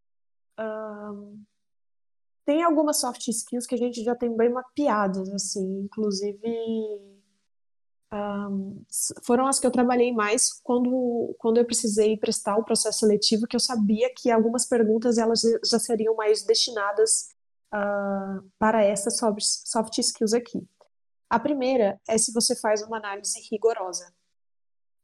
Uh, 0.59 1.39
tem 2.45 2.61
algumas 2.61 2.99
soft 2.99 3.25
skills 3.29 3.65
que 3.65 3.75
a 3.75 3.77
gente 3.77 4.03
já 4.03 4.15
tem 4.15 4.35
bem 4.35 4.49
mapeadas, 4.49 5.29
assim, 5.29 5.79
inclusive 5.79 6.41
foram 9.23 9.45
as 9.45 9.59
que 9.59 9.67
eu 9.67 9.71
trabalhei 9.71 10.11
mais 10.11 10.51
quando, 10.63 11.35
quando 11.37 11.57
eu 11.57 11.65
precisei 11.65 12.17
prestar 12.17 12.57
o 12.57 12.63
processo 12.63 12.99
seletivo, 12.99 13.45
que 13.47 13.55
eu 13.55 13.59
sabia 13.59 14.11
que 14.15 14.31
algumas 14.31 14.65
perguntas 14.65 15.17
elas 15.17 15.41
já 15.63 15.77
seriam 15.77 16.15
mais 16.15 16.43
destinadas 16.43 17.29
uh, 17.73 18.43
para 18.57 18.83
essas 18.83 19.17
soft, 19.17 19.41
soft 19.41 19.97
skills 19.99 20.33
aqui. 20.33 20.67
A 21.29 21.39
primeira 21.39 22.01
é 22.07 22.17
se 22.17 22.33
você 22.33 22.55
faz 22.55 22.81
uma 22.81 22.97
análise 22.97 23.39
rigorosa, 23.51 24.11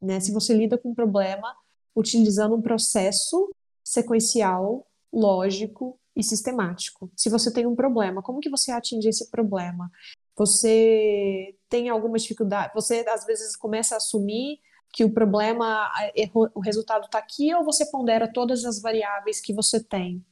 né? 0.02 0.18
Se 0.18 0.32
você 0.32 0.52
lida 0.52 0.76
com 0.76 0.90
um 0.90 0.94
problema 0.94 1.54
utilizando 1.94 2.56
um 2.56 2.62
processo 2.62 3.50
sequencial, 3.84 4.84
lógico 5.12 5.98
e 6.14 6.22
sistemático. 6.22 7.10
Se 7.16 7.30
você 7.30 7.52
tem 7.52 7.66
um 7.66 7.76
problema, 7.76 8.20
como 8.20 8.40
que 8.40 8.50
você 8.50 8.72
atinge 8.72 9.08
esse 9.08 9.30
problema? 9.30 9.90
Você 10.36 11.56
tem 11.68 11.88
alguma 11.88 12.18
dificuldade? 12.18 12.72
Você 12.74 13.04
às 13.08 13.24
vezes 13.24 13.56
começa 13.56 13.94
a 13.94 13.98
assumir 13.98 14.60
que 14.92 15.04
o 15.04 15.12
problema, 15.12 15.90
o 16.54 16.60
resultado 16.60 17.04
está 17.06 17.18
aqui, 17.18 17.54
ou 17.54 17.64
você 17.64 17.84
pondera 17.90 18.32
todas 18.32 18.64
as 18.64 18.80
variáveis 18.80 19.40
que 19.40 19.52
você 19.52 19.82
tem? 19.82 20.24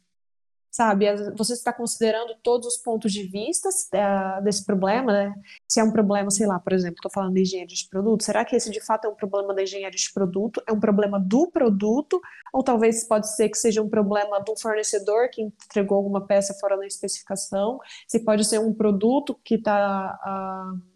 Sabe? 0.75 1.07
Você 1.37 1.53
está 1.53 1.73
considerando 1.73 2.35
todos 2.43 2.67
os 2.67 2.77
pontos 2.77 3.13
de 3.13 3.23
vista 3.23 3.69
uh, 3.69 4.43
desse 4.43 4.67
problema, 4.67 5.13
né? 5.13 5.35
Se 5.69 5.79
é 5.79 5.85
um 5.85 5.93
problema, 5.93 6.33
sei 6.33 6.49
lá, 6.49 6.59
por 6.59 6.73
exemplo, 6.73 6.97
estou 6.97 7.13
falando 7.13 7.35
de 7.35 7.43
engenharia 7.43 7.77
de 7.77 7.89
produto, 7.89 8.25
será 8.25 8.45
que 8.45 8.57
esse 8.57 8.69
de 8.73 8.81
fato 8.81 9.05
é 9.05 9.09
um 9.09 9.15
problema 9.15 9.55
da 9.55 9.63
engenharia 9.63 9.97
de 9.97 10.13
produto? 10.13 10.61
É 10.67 10.73
um 10.73 10.81
problema 10.81 11.21
do 11.21 11.49
produto? 11.49 12.21
Ou 12.53 12.61
talvez 12.65 13.07
pode 13.07 13.33
ser 13.37 13.51
que 13.51 13.57
seja 13.57 13.81
um 13.81 13.89
problema 13.89 14.41
do 14.41 14.59
fornecedor 14.61 15.31
que 15.31 15.43
entregou 15.43 15.97
alguma 15.97 16.27
peça 16.27 16.53
fora 16.55 16.77
da 16.77 16.85
especificação? 16.85 17.79
Se 18.09 18.25
pode 18.25 18.45
ser 18.45 18.59
um 18.59 18.75
produto 18.75 19.39
que 19.45 19.55
está... 19.55 20.19
Uh, 20.27 20.95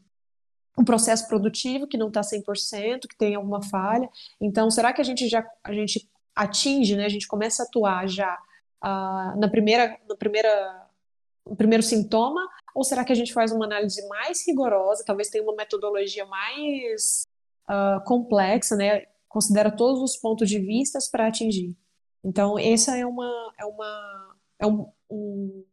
um 0.77 0.85
processo 0.85 1.27
produtivo 1.27 1.89
que 1.89 1.97
não 1.97 2.07
está 2.07 2.21
100%, 2.21 3.03
que 3.09 3.17
tem 3.17 3.35
alguma 3.35 3.61
falha. 3.63 4.09
Então, 4.41 4.71
será 4.71 4.93
que 4.93 5.01
a 5.01 5.05
gente 5.05 5.29
já 5.29 5.45
a 5.65 5.73
gente 5.73 6.09
atinge, 6.37 6.95
né? 6.95 7.05
A 7.05 7.09
gente 7.09 7.27
começa 7.27 7.65
a 7.65 7.67
atuar 7.67 8.09
já 8.09 8.39
uh, 8.85 9.39
na 9.39 9.49
primeira, 9.49 9.99
na 10.09 10.17
primeira, 10.17 10.87
no 11.47 11.57
primeiro 11.57 11.83
sintoma? 11.83 12.41
Ou 12.75 12.85
será 12.85 13.05
que 13.05 13.13
a 13.13 13.17
gente 13.17 13.33
faz 13.33 13.51
uma 13.53 13.65
análise 13.65 14.07
mais 14.09 14.47
rigorosa, 14.47 15.05
talvez 15.05 15.29
tenha 15.29 15.43
uma 15.43 15.55
metodologia 15.55 16.25
mais 16.27 17.27
uh, 17.69 18.03
complexa, 18.05 18.77
né? 18.77 19.07
Considera 19.29 19.71
todos 19.71 20.01
os 20.01 20.17
pontos 20.17 20.49
de 20.49 20.59
vista 20.59 20.99
para 21.11 21.27
atingir. 21.27 21.77
Então, 22.25 22.59
essa 22.59 22.97
é 22.97 23.05
uma, 23.05 23.53
é 23.59 23.65
uma, 23.65 24.37
é 24.59 24.67
um, 24.67 24.93
um, 25.11 25.65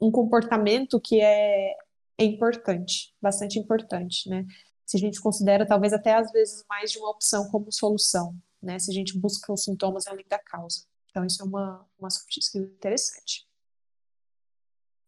um 0.00 0.10
comportamento 0.10 1.00
que 1.00 1.20
é, 1.20 1.72
é 2.16 2.24
importante, 2.24 3.14
bastante 3.20 3.58
importante, 3.58 4.28
né? 4.28 4.44
Se 4.84 4.96
a 4.96 5.00
gente 5.00 5.20
considera 5.20 5.66
talvez 5.66 5.92
até 5.92 6.14
às 6.14 6.32
vezes 6.32 6.64
mais 6.68 6.90
de 6.90 6.98
uma 6.98 7.10
opção 7.10 7.50
como 7.50 7.70
solução, 7.70 8.34
né? 8.62 8.78
Se 8.78 8.90
a 8.90 8.94
gente 8.94 9.18
busca 9.18 9.52
os 9.52 9.64
sintomas 9.64 10.06
além 10.06 10.24
da 10.28 10.38
causa. 10.38 10.86
Então, 11.10 11.24
isso 11.24 11.42
é 11.42 11.44
uma, 11.44 11.88
uma 11.98 12.10
soft 12.10 12.36
skill 12.36 12.64
interessante. 12.64 13.48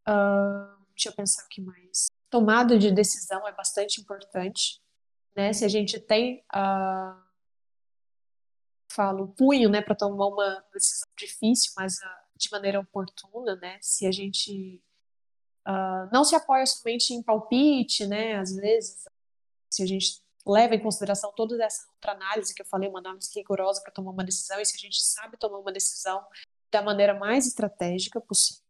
Uh, 0.08 0.84
deixa 0.94 1.08
eu 1.08 1.12
pensar 1.12 1.44
o 1.44 1.48
que 1.48 1.60
mais. 1.60 2.06
Tomada 2.28 2.78
de 2.78 2.90
decisão 2.90 3.46
é 3.46 3.52
bastante 3.52 4.00
importante. 4.00 4.80
Né? 5.36 5.52
Se 5.52 5.64
a 5.64 5.68
gente 5.68 6.00
tem, 6.00 6.44
uh, 6.54 7.20
falo, 8.90 9.28
punho 9.28 9.68
né, 9.68 9.80
para 9.80 9.94
tomar 9.94 10.26
uma 10.26 10.64
decisão 10.72 11.08
difícil, 11.16 11.72
mas 11.76 11.98
uh, 11.98 12.28
de 12.36 12.50
maneira 12.50 12.80
oportuna, 12.80 13.56
né? 13.56 13.78
se 13.80 14.06
a 14.06 14.12
gente 14.12 14.82
uh, 15.68 16.10
não 16.12 16.24
se 16.24 16.34
apoia 16.34 16.66
somente 16.66 17.12
em 17.12 17.22
palpite, 17.22 18.06
né? 18.06 18.36
às 18.36 18.54
vezes, 18.56 19.04
se 19.68 19.82
a 19.82 19.86
gente 19.86 20.22
leva 20.46 20.74
em 20.74 20.82
consideração 20.82 21.32
toda 21.34 21.62
essa 21.62 21.86
outra 21.92 22.12
análise 22.12 22.54
que 22.54 22.62
eu 22.62 22.66
falei, 22.66 22.88
uma 22.88 22.98
análise 22.98 23.30
rigorosa 23.34 23.80
para 23.82 23.92
tomar 23.92 24.10
uma 24.10 24.24
decisão, 24.24 24.60
e 24.60 24.64
se 24.64 24.76
a 24.76 24.78
gente 24.78 25.00
sabe 25.02 25.36
tomar 25.36 25.58
uma 25.58 25.72
decisão 25.72 26.24
da 26.70 26.82
maneira 26.82 27.14
mais 27.14 27.46
estratégica 27.46 28.20
possível. 28.20 28.62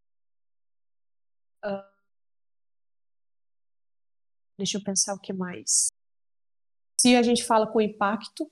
Uh, 1.63 1.83
deixa 4.57 4.77
eu 4.77 4.83
pensar 4.83 5.13
o 5.13 5.19
que 5.19 5.31
mais. 5.31 5.89
Se 6.99 7.15
a 7.15 7.23
gente 7.23 7.43
fala 7.43 7.67
com 7.67 7.79
impacto, 7.79 8.51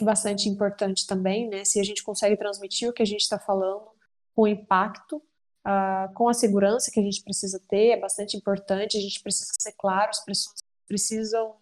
é 0.00 0.04
bastante 0.04 0.48
importante 0.48 1.06
também, 1.06 1.48
né? 1.48 1.64
Se 1.64 1.80
a 1.80 1.84
gente 1.84 2.02
consegue 2.02 2.36
transmitir 2.36 2.88
o 2.88 2.92
que 2.92 3.02
a 3.02 3.06
gente 3.06 3.20
está 3.20 3.38
falando 3.38 3.88
com 4.34 4.46
impacto, 4.46 5.16
uh, 5.16 6.12
com 6.14 6.28
a 6.28 6.34
segurança 6.34 6.90
que 6.90 6.98
a 6.98 7.02
gente 7.02 7.22
precisa 7.22 7.60
ter, 7.68 7.90
é 7.90 8.00
bastante 8.00 8.36
importante. 8.36 8.98
A 8.98 9.00
gente 9.00 9.20
precisa 9.22 9.52
ser 9.58 9.72
claro, 9.72 10.10
as 10.10 10.24
pessoas 10.24 10.56
precisam 10.86 11.56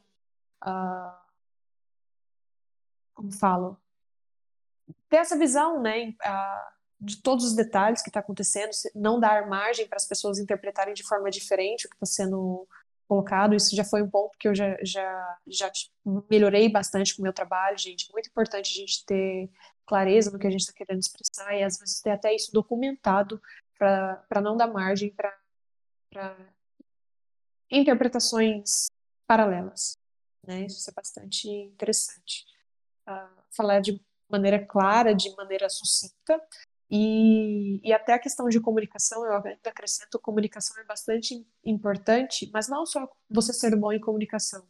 uh, 0.63 1.23
como 3.15 3.33
falo, 3.33 3.77
ter 5.09 5.17
essa 5.17 5.39
visão, 5.39 5.81
né, 5.81 6.15
uh, 6.25 6.73
de 7.01 7.21
todos 7.21 7.45
os 7.45 7.55
detalhes 7.55 8.03
que 8.03 8.09
está 8.09 8.21
acontecendo, 8.21 8.71
não 8.95 9.19
dar 9.19 9.49
margem 9.49 9.87
para 9.87 9.97
as 9.97 10.07
pessoas 10.07 10.39
interpretarem 10.39 10.95
de 10.95 11.03
forma 11.03 11.31
diferente 11.31 11.87
o 11.87 11.91
que 11.91 11.97
está 11.97 12.07
sendo 12.07 12.67
colocado. 13.09 13.55
Isso 13.55 13.75
já 13.75 13.85
foi 13.85 14.03
um 14.03 14.09
ponto 14.09 14.39
que 14.39 14.49
eu 14.49 14.55
já, 14.55 14.77
já, 14.83 15.39
já 15.47 15.71
melhorei 16.31 16.69
bastante 16.69 17.15
com 17.15 17.23
o 17.23 17.25
meu 17.25 17.33
trabalho, 17.33 17.77
gente. 17.77 18.11
Muito 18.13 18.29
importante 18.29 18.73
a 18.73 18.81
gente 18.81 19.05
ter 19.05 19.51
clareza 19.85 20.31
no 20.31 20.39
que 20.39 20.47
a 20.47 20.51
gente 20.51 20.61
está 20.61 20.73
querendo 20.73 21.01
expressar 21.01 21.55
e 21.55 21.63
às 21.63 21.79
vezes 21.79 22.01
ter 22.01 22.11
até 22.11 22.35
isso 22.35 22.53
documentado 22.53 23.41
para 23.79 24.41
não 24.41 24.57
dar 24.57 24.69
margem 24.69 25.13
para 25.13 26.37
interpretações 27.71 28.87
paralelas. 29.27 29.97
Né? 30.47 30.67
Isso 30.67 30.89
é 30.91 30.93
bastante 30.93 31.49
interessante. 31.49 32.47
Uh, 33.09 33.43
falar 33.51 33.81
de 33.81 34.01
maneira 34.29 34.65
clara, 34.65 35.15
de 35.15 35.35
maneira 35.37 35.69
sucinta, 35.69 36.41
e, 36.95 37.81
e, 37.83 37.91
até 37.91 38.13
a 38.13 38.19
questão 38.19 38.51
de 38.51 38.61
comunicação, 38.61 39.25
eu 39.25 39.33
ainda 39.33 39.59
acrescento, 39.65 40.19
comunicação 40.19 40.79
é 40.79 40.85
bastante 40.85 41.47
importante, 41.65 42.51
mas 42.53 42.69
não 42.69 42.85
só 42.85 43.11
você 43.31 43.51
ser 43.55 43.75
bom 43.75 43.91
em 43.93 43.99
comunicação. 43.99 44.63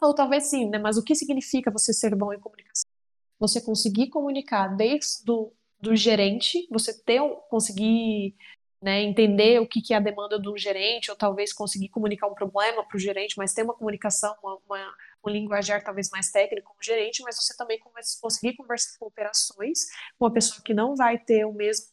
Ou 0.00 0.12
talvez 0.12 0.46
sim, 0.46 0.68
né? 0.68 0.78
Mas 0.78 0.96
o 0.96 1.04
que 1.04 1.14
significa 1.14 1.70
você 1.70 1.92
ser 1.92 2.16
bom 2.16 2.32
em 2.32 2.40
comunicação? 2.40 2.90
Você 3.38 3.60
conseguir 3.60 4.08
comunicar 4.08 4.66
desde 4.66 5.24
do, 5.24 5.52
do 5.80 5.94
gerente, 5.94 6.66
você 6.68 6.92
ter, 6.92 7.20
conseguir 7.48 8.34
né, 8.82 9.02
entender 9.02 9.60
o 9.60 9.66
que, 9.66 9.82
que 9.82 9.92
é 9.92 9.98
a 9.98 10.00
demanda 10.00 10.38
do 10.38 10.56
gerente, 10.56 11.10
ou 11.10 11.16
talvez 11.16 11.52
conseguir 11.52 11.90
comunicar 11.90 12.26
um 12.26 12.34
problema 12.34 12.82
para 12.82 12.96
o 12.96 13.00
gerente, 13.00 13.36
mas 13.36 13.52
ter 13.52 13.62
uma 13.62 13.74
comunicação, 13.74 14.34
uma, 14.42 14.58
uma, 14.66 14.94
um 15.24 15.28
linguajar 15.28 15.82
talvez 15.84 16.08
mais 16.10 16.30
técnico 16.30 16.72
com 16.72 16.80
o 16.80 16.82
gerente, 16.82 17.22
mas 17.22 17.36
você 17.36 17.54
também 17.56 17.78
conseguir 18.20 18.56
conversar 18.56 18.98
com 18.98 19.06
operações, 19.06 19.84
com 20.18 20.24
uma 20.24 20.32
pessoa 20.32 20.62
que 20.64 20.72
não 20.72 20.96
vai 20.96 21.18
ter 21.18 21.44
o 21.44 21.52
mesmo, 21.52 21.88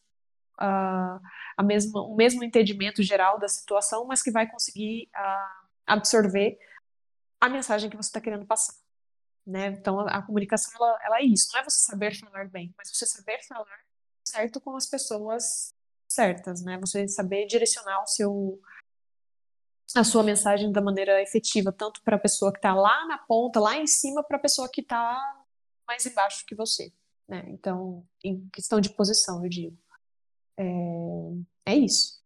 uh, 0.54 1.20
a 1.56 1.62
mesma, 1.62 2.00
o 2.00 2.16
mesmo 2.16 2.42
entendimento 2.42 3.02
geral 3.02 3.38
da 3.38 3.48
situação, 3.48 4.06
mas 4.06 4.22
que 4.22 4.30
vai 4.30 4.50
conseguir 4.50 5.10
uh, 5.14 5.66
absorver 5.86 6.58
a 7.38 7.50
mensagem 7.50 7.90
que 7.90 7.96
você 7.96 8.08
está 8.08 8.20
querendo 8.20 8.46
passar. 8.46 8.74
Né? 9.46 9.66
Então, 9.66 10.00
a, 10.00 10.18
a 10.18 10.22
comunicação, 10.22 10.72
ela, 10.74 10.98
ela 11.04 11.18
é 11.18 11.24
isso, 11.24 11.50
não 11.52 11.60
é 11.60 11.64
você 11.64 11.80
saber 11.80 12.14
falar 12.14 12.48
bem, 12.48 12.74
mas 12.78 12.90
você 12.90 13.04
saber 13.04 13.40
falar 13.46 13.78
certo 14.24 14.60
com 14.60 14.74
as 14.76 14.86
pessoas 14.86 15.72
certas, 16.08 16.62
né? 16.62 16.78
Você 16.78 17.06
saber 17.06 17.46
direcionar 17.46 18.02
o 18.02 18.06
seu 18.06 18.60
a 19.94 20.04
sua 20.04 20.22
mensagem 20.22 20.70
da 20.70 20.82
maneira 20.82 21.22
efetiva, 21.22 21.72
tanto 21.72 22.02
para 22.02 22.16
a 22.16 22.20
pessoa 22.20 22.52
que 22.52 22.58
está 22.58 22.74
lá 22.74 23.06
na 23.06 23.16
ponta, 23.16 23.58
lá 23.58 23.76
em 23.76 23.86
cima, 23.86 24.22
para 24.22 24.36
a 24.36 24.40
pessoa 24.40 24.68
que 24.68 24.82
está 24.82 25.18
mais 25.86 26.04
embaixo 26.04 26.44
que 26.46 26.54
você, 26.54 26.92
né? 27.26 27.44
Então, 27.48 28.04
em 28.22 28.46
questão 28.52 28.80
de 28.80 28.90
posição, 28.90 29.42
eu 29.42 29.48
digo. 29.48 29.78
É, 30.58 31.72
é 31.72 31.74
isso, 31.74 32.22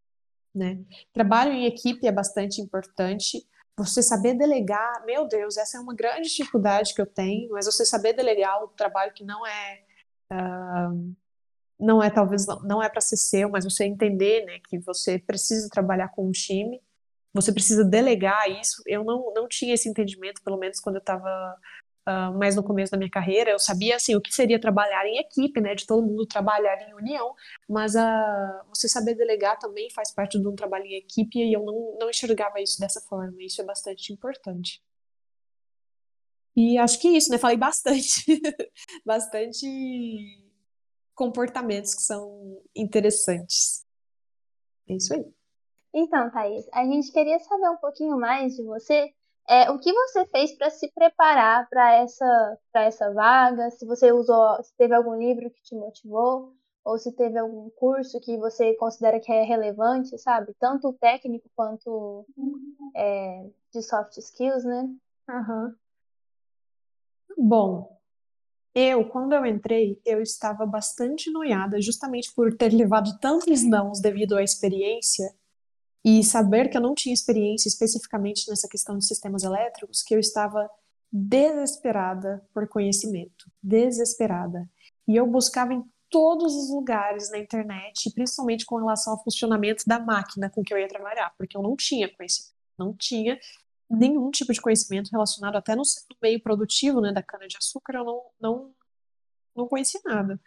né? 0.55 0.85
Trabalho 1.13 1.53
em 1.53 1.67
equipe 1.67 2.07
é 2.07 2.13
bastante 2.13 2.61
importante. 2.61 3.47
Você 3.77 4.03
saber 4.03 4.35
delegar, 4.35 5.05
meu 5.07 5.27
Deus, 5.27 5.57
essa 5.57 5.79
é 5.79 5.81
uma 5.81 5.95
grande 5.95 6.29
dificuldade 6.29 6.95
que 6.95 7.01
eu 7.01 7.07
tenho, 7.07 7.51
mas 7.53 7.67
você 7.67 7.87
saber 7.87 8.13
delegar 8.13 8.63
o 8.65 8.69
trabalho 8.69 9.13
que 9.13 9.25
não 9.25 9.47
é 9.47 9.85
uh, 10.33 11.17
não 11.83 12.03
é 12.03 12.09
talvez 12.11 12.47
não 12.65 12.83
é 12.83 12.89
para 12.89 13.01
ser 13.01 13.17
seu, 13.17 13.51
mas 13.51 13.65
você 13.65 13.85
entender, 13.85 14.45
né, 14.47 14.61
que 14.69 14.79
você 14.79 15.19
precisa 15.19 15.69
trabalhar 15.69 16.09
com 16.09 16.27
um 16.29 16.31
time, 16.31 16.81
você 17.35 17.53
precisa 17.53 17.85
delegar 17.85 18.49
isso. 18.51 18.83
Eu 18.87 19.03
não, 19.05 19.33
não 19.35 19.49
tinha 19.49 19.75
esse 19.75 19.89
entendimento, 19.89 20.43
pelo 20.43 20.59
menos 20.59 20.79
quando 20.81 20.97
eu 20.97 21.01
estava 21.01 21.57
uh, 22.07 22.39
mais 22.39 22.55
no 22.55 22.63
começo 22.63 22.93
da 22.93 22.99
minha 22.99 23.11
carreira. 23.11 23.51
Eu 23.51 23.59
sabia 23.59 23.97
assim 23.97 24.15
o 24.15 24.21
que 24.21 24.33
seria 24.33 24.61
trabalhar 24.61 25.05
em 25.07 25.19
equipe, 25.19 25.61
né, 25.61 25.75
de 25.75 25.87
todo 25.87 26.07
mundo 26.07 26.25
trabalhar 26.27 26.77
em 26.89 26.95
união, 26.95 27.35
mas 27.69 27.95
uh, 27.97 28.65
você 28.69 28.89
saber 28.89 29.15
delegar 29.17 29.59
também 29.59 29.91
faz 29.91 30.13
parte 30.13 30.39
de 30.41 30.47
um 30.47 30.55
trabalho 30.55 30.85
em 30.85 30.97
equipe 30.97 31.39
e 31.39 31.53
eu 31.53 31.65
não, 31.65 31.97
não 31.99 32.11
enxergava 32.11 32.61
isso 32.61 32.79
dessa 32.79 33.01
forma. 33.01 33.43
Isso 33.43 33.61
é 33.61 33.65
bastante 33.65 34.13
importante. 34.13 34.81
E 36.55 36.79
acho 36.79 37.01
que 37.01 37.09
é 37.09 37.13
isso, 37.13 37.31
né? 37.31 37.39
Falei 37.39 37.57
bastante, 37.57 38.25
bastante 39.05 39.67
comportamentos 41.23 41.95
que 41.95 42.03
são 42.03 42.61
interessantes. 42.75 43.87
É 44.89 44.95
isso 44.95 45.15
aí. 45.15 45.25
Então, 45.95 46.29
Thaís, 46.33 46.67
a 46.73 46.85
gente 46.85 47.13
queria 47.13 47.39
saber 47.39 47.69
um 47.69 47.77
pouquinho 47.77 48.19
mais 48.19 48.57
de 48.57 48.65
você. 48.65 49.15
É, 49.49 49.71
o 49.71 49.79
que 49.79 49.93
você 49.93 50.27
fez 50.27 50.57
para 50.57 50.69
se 50.71 50.91
preparar 50.93 51.69
para 51.69 51.95
essa, 51.95 52.59
essa 52.75 53.13
vaga? 53.13 53.71
Se 53.71 53.87
você 53.87 54.11
usou, 54.11 54.61
se 54.65 54.75
teve 54.77 54.95
algum 54.95 55.15
livro 55.17 55.49
que 55.49 55.63
te 55.63 55.77
motivou, 55.77 56.55
ou 56.85 56.99
se 56.99 57.13
teve 57.13 57.39
algum 57.39 57.71
curso 57.71 58.21
que 58.21 58.37
você 58.37 58.75
considera 58.75 59.21
que 59.21 59.31
é 59.31 59.45
relevante, 59.45 60.19
sabe? 60.19 60.53
Tanto 60.59 60.93
técnico 60.95 61.49
quanto 61.55 62.27
é, 62.97 63.49
de 63.73 63.81
soft 63.83 64.17
skills, 64.17 64.65
né? 64.65 64.89
Uhum. 65.29 65.75
Bom, 67.39 68.02
eu, 68.75 69.05
quando 69.05 69.35
eu 69.35 69.45
entrei, 69.45 70.01
eu 70.05 70.23
estava 70.23 70.65
bastante 70.65 71.31
noiada, 71.31 71.81
justamente 71.81 72.33
por 72.35 72.57
ter 72.57 72.73
levado 72.73 73.19
tantos 73.19 73.63
nãos 73.63 74.01
devido 74.01 74.37
à 74.37 74.43
experiência 74.43 75.35
e 76.05 76.25
saber 76.25 76.69
que 76.69 76.77
eu 76.77 76.81
não 76.81 76.95
tinha 76.95 77.13
experiência 77.13 77.69
especificamente 77.69 78.49
nessa 78.49 78.69
questão 78.69 78.99
de 78.99 79.07
sistemas 79.07 79.43
elétricos, 79.43 80.03
que 80.03 80.15
eu 80.15 80.19
estava 80.19 80.69
desesperada 81.13 82.43
por 82.55 82.67
conhecimento, 82.67 83.51
desesperada. 83.63 84.69
E 85.07 85.17
eu 85.17 85.27
buscava 85.27 85.75
em 85.75 85.85
todos 86.09 86.55
os 86.55 86.71
lugares 86.71 87.31
na 87.31 87.39
internet, 87.39 88.11
principalmente 88.15 88.65
com 88.65 88.77
relação 88.77 89.13
ao 89.13 89.23
funcionamento 89.23 89.85
da 89.87 89.99
máquina 89.99 90.51
com 90.51 90.63
que 90.63 90.73
eu 90.73 90.79
ia 90.79 90.89
trabalhar, 90.89 91.33
porque 91.37 91.57
eu 91.57 91.63
não 91.63 91.77
tinha 91.77 92.09
conhecimento, 92.09 92.55
não 92.79 92.95
tinha 92.95 93.39
nenhum 93.93 94.31
tipo 94.31 94.53
de 94.53 94.61
conhecimento 94.61 95.11
relacionado 95.11 95.57
até 95.57 95.77
no, 95.77 95.83
meio 96.21 96.43
produtivo, 96.43 97.01
né, 97.01 97.13
da 97.13 97.23
cana 97.23 97.47
de 97.47 97.57
açúcar, 97.57 97.97
eu 97.97 98.05
não, 98.05 98.23
não, 98.41 98.75
não 99.55 99.69
conhecia 99.69 100.01
nada. 100.05 100.41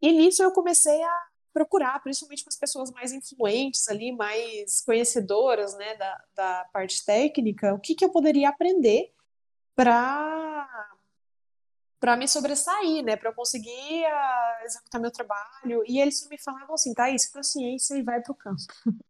E 0.00 0.12
nisso 0.12 0.42
eu 0.42 0.52
comecei 0.52 1.02
a 1.02 1.26
procurar, 1.52 2.00
principalmente 2.00 2.44
com 2.44 2.50
as 2.50 2.56
pessoas 2.56 2.90
mais 2.92 3.12
influentes 3.12 3.88
ali, 3.88 4.12
mais 4.12 4.80
conhecedoras, 4.82 5.76
né, 5.76 5.96
da, 5.96 6.24
da 6.34 6.64
parte 6.72 7.04
técnica, 7.04 7.74
o 7.74 7.80
que, 7.80 7.94
que 7.94 8.04
eu 8.04 8.10
poderia 8.10 8.48
aprender 8.48 9.12
para 9.74 10.86
para 11.98 12.16
me 12.16 12.26
sobressair, 12.26 13.04
né, 13.04 13.14
para 13.14 13.28
eu 13.28 13.34
conseguir 13.34 14.06
uh, 14.06 14.64
executar 14.64 14.98
meu 14.98 15.10
trabalho. 15.10 15.84
E 15.86 16.00
eles 16.00 16.26
me 16.30 16.38
falavam 16.38 16.74
assim, 16.74 16.94
tá, 16.94 17.10
isso 17.10 17.30
para 17.30 17.42
ciência 17.42 17.94
e 17.94 18.02
vai 18.02 18.22
para 18.22 18.32
o 18.32 18.34
campo. 18.34 18.62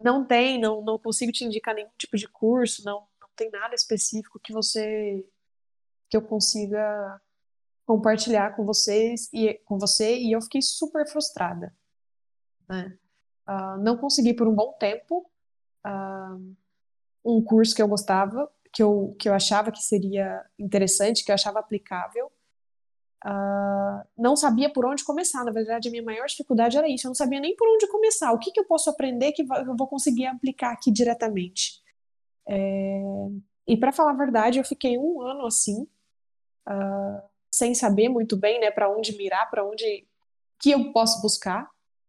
não 0.00 0.24
tem, 0.24 0.60
não, 0.60 0.82
não 0.82 0.98
consigo 0.98 1.32
te 1.32 1.44
indicar 1.44 1.74
nenhum 1.74 1.90
tipo 1.98 2.16
de 2.16 2.28
curso, 2.28 2.84
não, 2.84 3.06
não 3.20 3.28
tem 3.36 3.50
nada 3.50 3.74
específico 3.74 4.38
que 4.38 4.52
você 4.52 5.24
que 6.08 6.16
eu 6.16 6.22
consiga 6.22 7.20
compartilhar 7.84 8.54
com 8.56 8.64
vocês 8.64 9.28
e 9.32 9.54
com 9.64 9.78
você 9.78 10.18
e 10.18 10.32
eu 10.32 10.40
fiquei 10.40 10.62
super 10.62 11.06
frustrada, 11.06 11.74
né? 12.68 12.98
Uh, 13.48 13.78
não 13.82 13.96
consegui 13.96 14.34
por 14.34 14.46
um 14.46 14.54
bom 14.54 14.74
tempo 14.74 15.30
uh, 15.86 16.56
um 17.24 17.42
curso 17.42 17.74
que 17.74 17.80
eu 17.80 17.88
gostava, 17.88 18.50
que 18.72 18.82
eu, 18.82 19.16
que 19.18 19.28
eu 19.28 19.32
achava 19.32 19.72
que 19.72 19.82
seria 19.82 20.44
interessante, 20.58 21.24
que 21.24 21.30
eu 21.30 21.34
achava 21.34 21.58
aplicável, 21.58 22.30
Uh, 23.24 24.06
não 24.16 24.36
sabia 24.36 24.70
por 24.72 24.86
onde 24.86 25.04
começar. 25.04 25.44
Na 25.44 25.50
verdade, 25.50 25.88
a 25.88 25.90
minha 25.90 26.02
maior 26.02 26.26
dificuldade 26.26 26.76
era 26.76 26.88
isso. 26.88 27.06
Eu 27.06 27.10
não 27.10 27.14
sabia 27.14 27.40
nem 27.40 27.56
por 27.56 27.68
onde 27.68 27.86
começar. 27.88 28.32
O 28.32 28.38
que, 28.38 28.52
que 28.52 28.60
eu 28.60 28.64
posso 28.64 28.88
aprender 28.90 29.32
que 29.32 29.42
eu 29.42 29.76
vou 29.76 29.88
conseguir 29.88 30.26
aplicar 30.26 30.72
aqui 30.72 30.90
diretamente? 30.90 31.82
É... 32.48 33.02
E 33.66 33.76
para 33.76 33.92
falar 33.92 34.12
a 34.12 34.16
verdade, 34.16 34.58
eu 34.58 34.64
fiquei 34.64 34.96
um 34.96 35.20
ano 35.20 35.46
assim, 35.46 35.82
uh, 36.66 37.22
sem 37.50 37.74
saber 37.74 38.08
muito 38.08 38.36
bem, 38.36 38.58
né, 38.60 38.70
para 38.70 38.88
onde 38.88 39.16
mirar, 39.16 39.50
para 39.50 39.62
onde 39.62 40.06
que 40.58 40.70
eu 40.70 40.90
posso 40.92 41.20
buscar. 41.20 41.68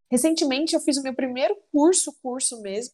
Recentemente, 0.09 0.73
eu 0.73 0.79
fiz 0.79 0.97
o 0.97 1.03
meu 1.03 1.13
primeiro 1.13 1.57
curso, 1.71 2.15
curso 2.21 2.61
mesmo, 2.61 2.93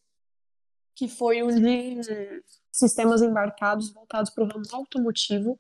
que 0.96 1.08
foi 1.08 1.44
o 1.44 1.52
de 1.52 2.44
sistemas 2.72 3.22
embarcados 3.22 3.94
voltados 3.94 4.32
para 4.32 4.44
o 4.44 4.48
ramo 4.48 4.66
automotivo 4.74 5.58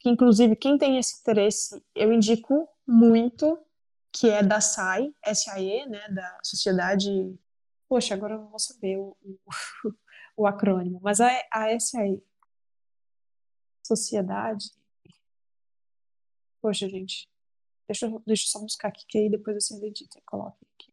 que 0.00 0.08
inclusive 0.08 0.56
quem 0.56 0.78
tem 0.78 0.98
esse 0.98 1.20
interesse, 1.20 1.84
eu 1.94 2.12
indico 2.12 2.66
muito, 2.86 3.62
que 4.10 4.28
é 4.28 4.42
da 4.42 4.60
SAI, 4.60 5.14
SAE, 5.32 5.86
né, 5.86 6.08
da 6.08 6.38
Sociedade... 6.42 7.38
Poxa, 7.86 8.14
agora 8.14 8.34
eu 8.34 8.40
não 8.40 8.48
vou 8.48 8.58
saber 8.58 8.96
o, 8.98 9.16
o, 9.22 9.38
o 10.38 10.46
acrônimo, 10.46 11.00
mas 11.02 11.20
a, 11.20 11.28
a 11.52 11.78
SAE, 11.78 12.22
Sociedade... 13.86 14.70
Poxa, 16.62 16.88
gente, 16.88 17.28
deixa, 17.86 18.06
eu, 18.06 18.22
deixa 18.26 18.44
eu 18.44 18.48
só 18.48 18.60
buscar 18.60 18.88
aqui, 18.88 19.04
que 19.06 19.18
aí 19.18 19.30
depois 19.30 19.64
você 19.64 19.74
edita 19.84 20.18
e 20.18 20.22
coloca 20.22 20.58
aqui. 20.74 20.92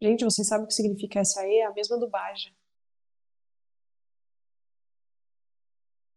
Gente, 0.00 0.24
vocês 0.24 0.46
sabem 0.46 0.64
o 0.64 0.68
que 0.68 0.74
significa 0.74 1.24
SAE? 1.24 1.58
É 1.58 1.66
a 1.66 1.72
mesma 1.72 1.98
do 1.98 2.08
Baja. 2.08 2.52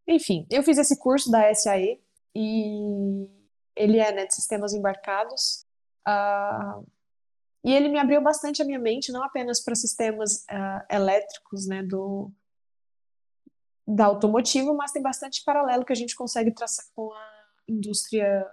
Enfim, 0.08 0.46
eu 0.50 0.62
fiz 0.64 0.78
esse 0.78 1.00
curso 1.00 1.32
da 1.32 1.54
SAE 1.54 2.00
e 2.36 3.28
ele 3.76 4.00
é 4.00 4.14
né, 4.14 4.26
de 4.26 4.36
sistemas 4.36 4.74
embarcados. 4.74 5.66
Uh, 6.08 6.86
e 7.64 7.74
ele 7.74 7.90
me 7.90 7.98
abriu 7.98 8.22
bastante 8.22 8.62
a 8.62 8.66
minha 8.66 8.78
mente, 8.78 9.12
não 9.12 9.24
apenas 9.24 9.60
para 9.60 9.74
sistemas 9.74 10.46
uh, 10.52 10.86
elétricos 10.90 11.66
né, 11.68 11.82
do, 11.82 12.32
da 13.88 14.06
automotivo, 14.06 14.76
mas 14.76 14.92
tem 14.92 15.02
bastante 15.02 15.44
paralelo 15.44 15.84
que 15.84 15.94
a 15.94 15.96
gente 15.96 16.16
consegue 16.16 16.52
traçar 16.52 16.86
com 16.96 17.12
a 17.12 17.32
indústria 17.68 18.46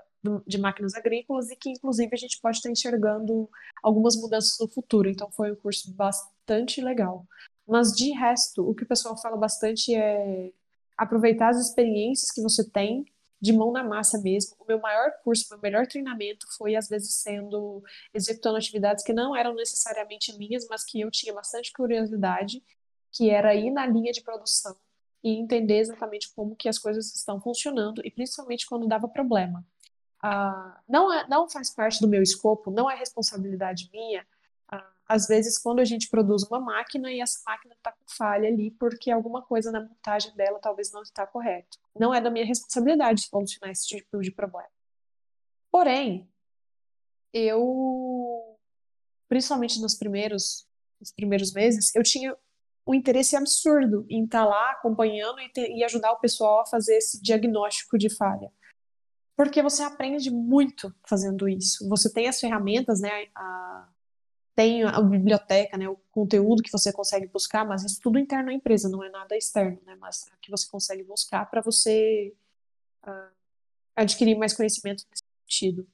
de 0.47 0.57
máquinas 0.57 0.95
agrícolas 0.95 1.51
e 1.51 1.57
que, 1.57 1.71
inclusive, 1.71 2.11
a 2.13 2.17
gente 2.17 2.41
pode 2.41 2.59
estar 2.59 2.71
enxergando 2.71 3.51
algumas 3.83 4.17
mudanças 4.17 4.57
no 4.59 4.69
futuro. 4.69 5.09
Então, 5.09 5.31
foi 5.33 5.53
um 5.53 5.57
curso 5.57 5.93
bastante 5.93 6.81
legal. 6.81 7.27
Mas, 7.67 7.93
de 7.93 8.13
resto, 8.13 8.69
o 8.69 8.75
que 8.75 8.85
o 8.85 8.89
pessoal 8.89 9.21
fala 9.21 9.37
bastante 9.37 9.95
é 9.95 10.53
aproveitar 10.97 11.51
as 11.51 11.59
experiências 11.59 12.31
que 12.31 12.43
você 12.43 12.69
tem 12.69 13.05
de 13.41 13.53
mão 13.53 13.73
na 13.73 13.83
massa 13.83 14.21
mesmo. 14.21 14.57
O 14.61 14.65
meu 14.67 14.81
maior 14.81 15.11
curso, 15.25 15.47
meu 15.51 15.59
melhor 15.61 15.87
treinamento 15.87 16.47
foi 16.57 16.77
às 16.77 16.89
vezes 16.89 17.15
sendo 17.15 17.83
executando 18.15 18.57
atividades 18.57 19.05
que 19.05 19.13
não 19.13 19.35
eram 19.35 19.53
necessariamente 19.55 20.37
minhas, 20.39 20.67
mas 20.69 20.85
que 20.85 21.01
eu 21.01 21.11
tinha 21.11 21.35
bastante 21.35 21.73
curiosidade, 21.73 22.63
que 23.11 23.31
era 23.31 23.53
ir 23.53 23.71
na 23.71 23.85
linha 23.85 24.13
de 24.13 24.23
produção 24.23 24.77
e 25.25 25.37
entender 25.37 25.79
exatamente 25.79 26.33
como 26.35 26.55
que 26.55 26.69
as 26.69 26.79
coisas 26.79 27.15
estão 27.15 27.41
funcionando 27.41 28.01
e 28.05 28.11
principalmente 28.11 28.67
quando 28.67 28.87
dava 28.87 29.09
problema. 29.09 29.65
Ah, 30.23 30.81
não, 30.89 31.13
é, 31.13 31.27
não 31.29 31.49
faz 31.49 31.69
parte 31.71 32.01
do 32.01 32.07
meu 32.07 32.23
escopo, 32.23 32.71
não 32.71 32.89
é 32.89 32.95
responsabilidade 32.95 33.91
minha 33.93 34.25
às 35.09 35.27
vezes, 35.27 35.59
quando 35.59 35.81
a 35.81 35.85
gente 35.85 36.09
produz 36.09 36.43
uma 36.45 36.59
máquina 36.59 37.13
e 37.13 37.21
essa 37.21 37.39
máquina 37.47 37.75
está 37.75 37.93
com 37.93 38.05
falha 38.07 38.49
ali 38.49 38.71
porque 38.71 39.11
alguma 39.11 39.43
coisa 39.43 39.71
na 39.71 39.81
montagem 39.81 40.35
dela 40.35 40.59
talvez 40.59 40.91
não 40.91 41.03
está 41.03 41.27
correto. 41.27 41.79
Não 41.99 42.15
é 42.15 42.21
da 42.21 42.31
minha 42.31 42.47
responsabilidade 42.47 43.29
solucionar 43.29 43.71
esse 43.71 43.87
tipo 43.87 44.21
de 44.21 44.31
problema. 44.31 44.71
Porém, 45.71 46.29
eu, 47.33 48.57
principalmente 49.29 49.81
nos 49.81 49.95
primeiros, 49.95 50.67
nos 51.01 51.13
primeiros 51.13 51.53
meses, 51.53 51.95
eu 51.95 52.03
tinha 52.03 52.35
um 52.87 52.95
interesse 52.95 53.37
absurdo 53.37 54.07
em 54.09 54.25
estar 54.25 54.45
tá 54.45 54.49
lá 54.49 54.71
acompanhando 54.73 55.41
e, 55.41 55.49
ter, 55.51 55.71
e 55.71 55.85
ajudar 55.85 56.13
o 56.13 56.21
pessoal 56.21 56.61
a 56.61 56.67
fazer 56.67 56.97
esse 56.97 57.23
diagnóstico 57.23 57.99
de 57.99 58.09
falha 58.09 58.51
porque 59.37 59.63
você 59.63 59.83
aprende 59.83 60.31
muito 60.31 60.95
fazendo 61.09 61.49
isso. 61.49 61.89
Você 61.89 62.13
tem 62.13 62.29
as 62.29 62.39
ferramentas, 62.39 63.01
né, 63.01 63.27
a, 63.35 63.89
tem 64.55 64.83
a 64.83 65.01
biblioteca, 65.01 65.77
né, 65.79 65.89
o 65.89 65.97
conteúdo 66.11 66.63
que 66.63 66.71
você 66.71 66.93
consegue 66.93 67.27
buscar, 67.27 67.65
mas 67.65 67.85
isso 67.85 68.01
tudo 68.03 68.19
interno 68.19 68.51
à 68.51 68.53
empresa, 68.53 68.89
não 68.89 69.03
é 69.03 69.09
nada 69.09 69.37
externo, 69.37 69.81
né, 69.87 69.97
mas 69.99 70.27
que 70.41 70.51
você 70.51 70.69
consegue 70.69 71.03
buscar 71.03 71.49
para 71.51 71.63
você 71.63 72.35
uh, 73.07 73.33
adquirir 73.97 74.37
mais 74.37 74.53
conhecimento 74.53 75.05
nesse 75.11 75.23
sentido. 75.43 75.87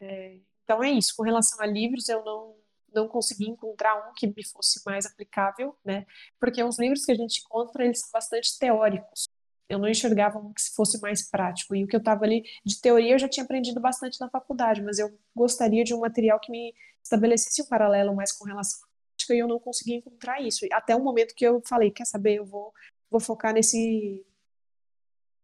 É, 0.00 0.38
então 0.62 0.82
é 0.82 0.90
isso. 0.90 1.14
Com 1.16 1.22
relação 1.22 1.60
a 1.60 1.66
livros, 1.66 2.08
eu 2.08 2.24
não 2.24 2.54
não 2.94 3.06
consegui 3.06 3.48
encontrar 3.48 4.08
um 4.08 4.12
que 4.14 4.26
me 4.26 4.44
fosse 4.44 4.80
mais 4.84 5.06
aplicável, 5.06 5.76
né? 5.84 6.06
Porque 6.40 6.62
os 6.62 6.78
livros 6.78 7.04
que 7.04 7.12
a 7.12 7.14
gente 7.14 7.40
encontra, 7.40 7.84
eles 7.84 8.00
são 8.00 8.10
bastante 8.10 8.58
teóricos. 8.58 9.28
Eu 9.68 9.78
não 9.78 9.88
enxergava 9.88 10.38
um 10.38 10.52
que 10.52 10.62
fosse 10.74 11.00
mais 11.00 11.28
prático. 11.28 11.74
E 11.74 11.84
o 11.84 11.86
que 11.86 11.94
eu 11.94 11.98
estava 11.98 12.24
ali 12.24 12.42
de 12.64 12.80
teoria 12.80 13.14
eu 13.14 13.18
já 13.18 13.28
tinha 13.28 13.44
aprendido 13.44 13.80
bastante 13.80 14.18
na 14.20 14.30
faculdade, 14.30 14.82
mas 14.82 14.98
eu 14.98 15.16
gostaria 15.34 15.84
de 15.84 15.94
um 15.94 16.00
material 16.00 16.40
que 16.40 16.50
me 16.50 16.74
estabelecesse 17.08 17.62
um 17.62 17.66
paralelo 17.66 18.14
mais 18.14 18.32
com 18.32 18.44
relação 18.44 18.80
à 18.84 18.88
prática 19.16 19.34
e 19.34 19.38
eu 19.38 19.48
não 19.48 19.58
consegui 19.58 19.94
encontrar 19.94 20.40
isso. 20.40 20.66
Até 20.72 20.94
o 20.94 21.02
momento 21.02 21.34
que 21.34 21.44
eu 21.44 21.60
falei, 21.66 21.90
quer 21.90 22.06
saber, 22.06 22.36
eu 22.36 22.44
vou 22.44 22.72
vou 23.10 23.20
focar 23.20 23.54
nesse 23.54 24.24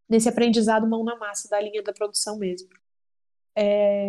nesse 0.09 0.29
aprendizado 0.29 0.87
mão 0.87 1.03
na 1.03 1.17
massa 1.17 1.49
da 1.49 1.61
linha 1.61 1.83
da 1.83 1.93
produção 1.93 2.39
mesmo. 2.39 2.69
É, 3.57 4.09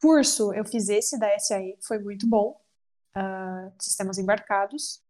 curso, 0.00 0.52
eu 0.54 0.64
fiz 0.64 0.88
esse 0.88 1.18
da 1.18 1.38
SAE, 1.38 1.76
foi 1.82 1.98
muito 1.98 2.26
bom, 2.26 2.58
uh, 3.16 3.72
sistemas 3.78 4.18
embarcados. 4.18 5.02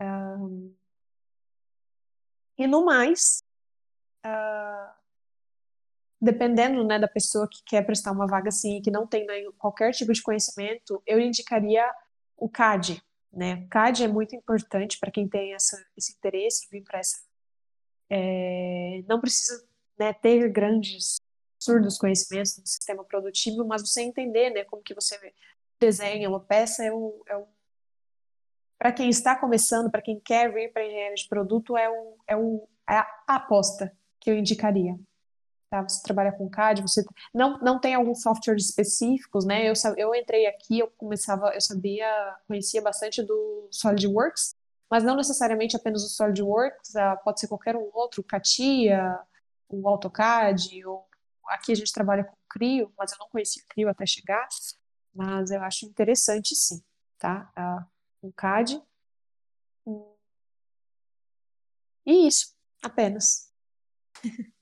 Uh, 0.00 0.72
e 2.56 2.66
no 2.66 2.84
mais, 2.84 3.42
uh, 4.24 5.03
dependendo 6.24 6.82
né, 6.84 6.98
da 6.98 7.06
pessoa 7.06 7.48
que 7.48 7.62
quer 7.64 7.84
prestar 7.84 8.12
uma 8.12 8.26
vaga 8.26 8.48
assim, 8.48 8.80
que 8.80 8.90
não 8.90 9.06
tem 9.06 9.26
né, 9.26 9.42
qualquer 9.58 9.92
tipo 9.92 10.12
de 10.12 10.22
conhecimento, 10.22 11.02
eu 11.06 11.20
indicaria 11.20 11.84
o 12.36 12.48
CAD. 12.48 13.02
Né? 13.32 13.64
O 13.66 13.68
CAD 13.68 14.04
é 14.04 14.08
muito 14.08 14.34
importante 14.34 14.98
para 14.98 15.10
quem 15.10 15.28
tem 15.28 15.54
essa, 15.54 15.76
esse 15.96 16.12
interesse 16.12 16.66
em 16.66 16.70
vir 16.70 16.84
para 16.84 16.98
essa. 16.98 17.22
É, 18.08 19.02
não 19.06 19.20
precisa 19.20 19.66
né, 19.98 20.12
ter 20.12 20.48
grandes 20.50 21.16
absurdos 21.56 21.98
conhecimentos 21.98 22.58
do 22.58 22.66
sistema 22.66 23.04
produtivo, 23.04 23.66
mas 23.66 23.82
você 23.82 24.02
entender 24.02 24.50
né, 24.50 24.64
como 24.64 24.82
que 24.82 24.94
você 24.94 25.18
desenha 25.78 26.28
uma 26.28 26.40
peça 26.40 26.84
é 26.84 26.92
um, 26.92 27.20
é 27.26 27.36
um 27.36 27.46
para 28.78 28.92
quem 28.92 29.08
está 29.08 29.34
começando, 29.36 29.90
para 29.90 30.02
quem 30.02 30.20
quer 30.20 30.52
vir 30.52 30.72
para 30.72 30.84
engenharia 30.84 31.14
de 31.14 31.28
produto, 31.28 31.76
é, 31.76 31.88
um, 31.88 32.16
é, 32.26 32.36
um, 32.36 32.66
é 32.88 32.96
a 32.96 33.06
aposta 33.28 33.96
que 34.20 34.30
eu 34.30 34.36
indicaria. 34.36 34.98
Tá? 35.74 35.82
Você 35.82 36.00
trabalha 36.04 36.30
com 36.30 36.48
CAD, 36.48 36.82
você 36.82 37.04
não, 37.34 37.58
não 37.58 37.80
tem 37.80 37.94
alguns 37.94 38.22
softwares 38.22 38.66
específicos, 38.66 39.44
né? 39.44 39.68
Eu, 39.68 39.72
eu 39.96 40.14
entrei 40.14 40.46
aqui, 40.46 40.78
eu 40.78 40.86
começava, 40.96 41.52
eu 41.52 41.60
sabia, 41.60 42.06
conhecia 42.46 42.80
bastante 42.80 43.20
do 43.24 43.66
SolidWorks, 43.72 44.54
mas 44.88 45.02
não 45.02 45.16
necessariamente 45.16 45.74
apenas 45.74 46.04
o 46.04 46.08
SolidWorks, 46.08 46.94
ah, 46.94 47.16
pode 47.16 47.40
ser 47.40 47.48
qualquer 47.48 47.74
um 47.74 47.90
outro, 47.92 48.22
CATIA, 48.22 49.18
o 49.68 49.88
AutoCAD, 49.88 50.86
ou 50.86 51.04
aqui 51.48 51.72
a 51.72 51.74
gente 51.74 51.92
trabalha 51.92 52.22
com 52.22 52.36
Crio, 52.48 52.92
mas 52.96 53.10
eu 53.10 53.18
não 53.18 53.28
conhecia 53.28 53.64
Crio 53.68 53.88
até 53.88 54.06
chegar, 54.06 54.46
mas 55.12 55.50
eu 55.50 55.60
acho 55.60 55.86
interessante 55.86 56.54
sim, 56.54 56.80
tá? 57.18 57.50
Um 58.22 58.30
CAD. 58.30 58.80
E 62.06 62.28
isso, 62.28 62.54
apenas. 62.80 63.52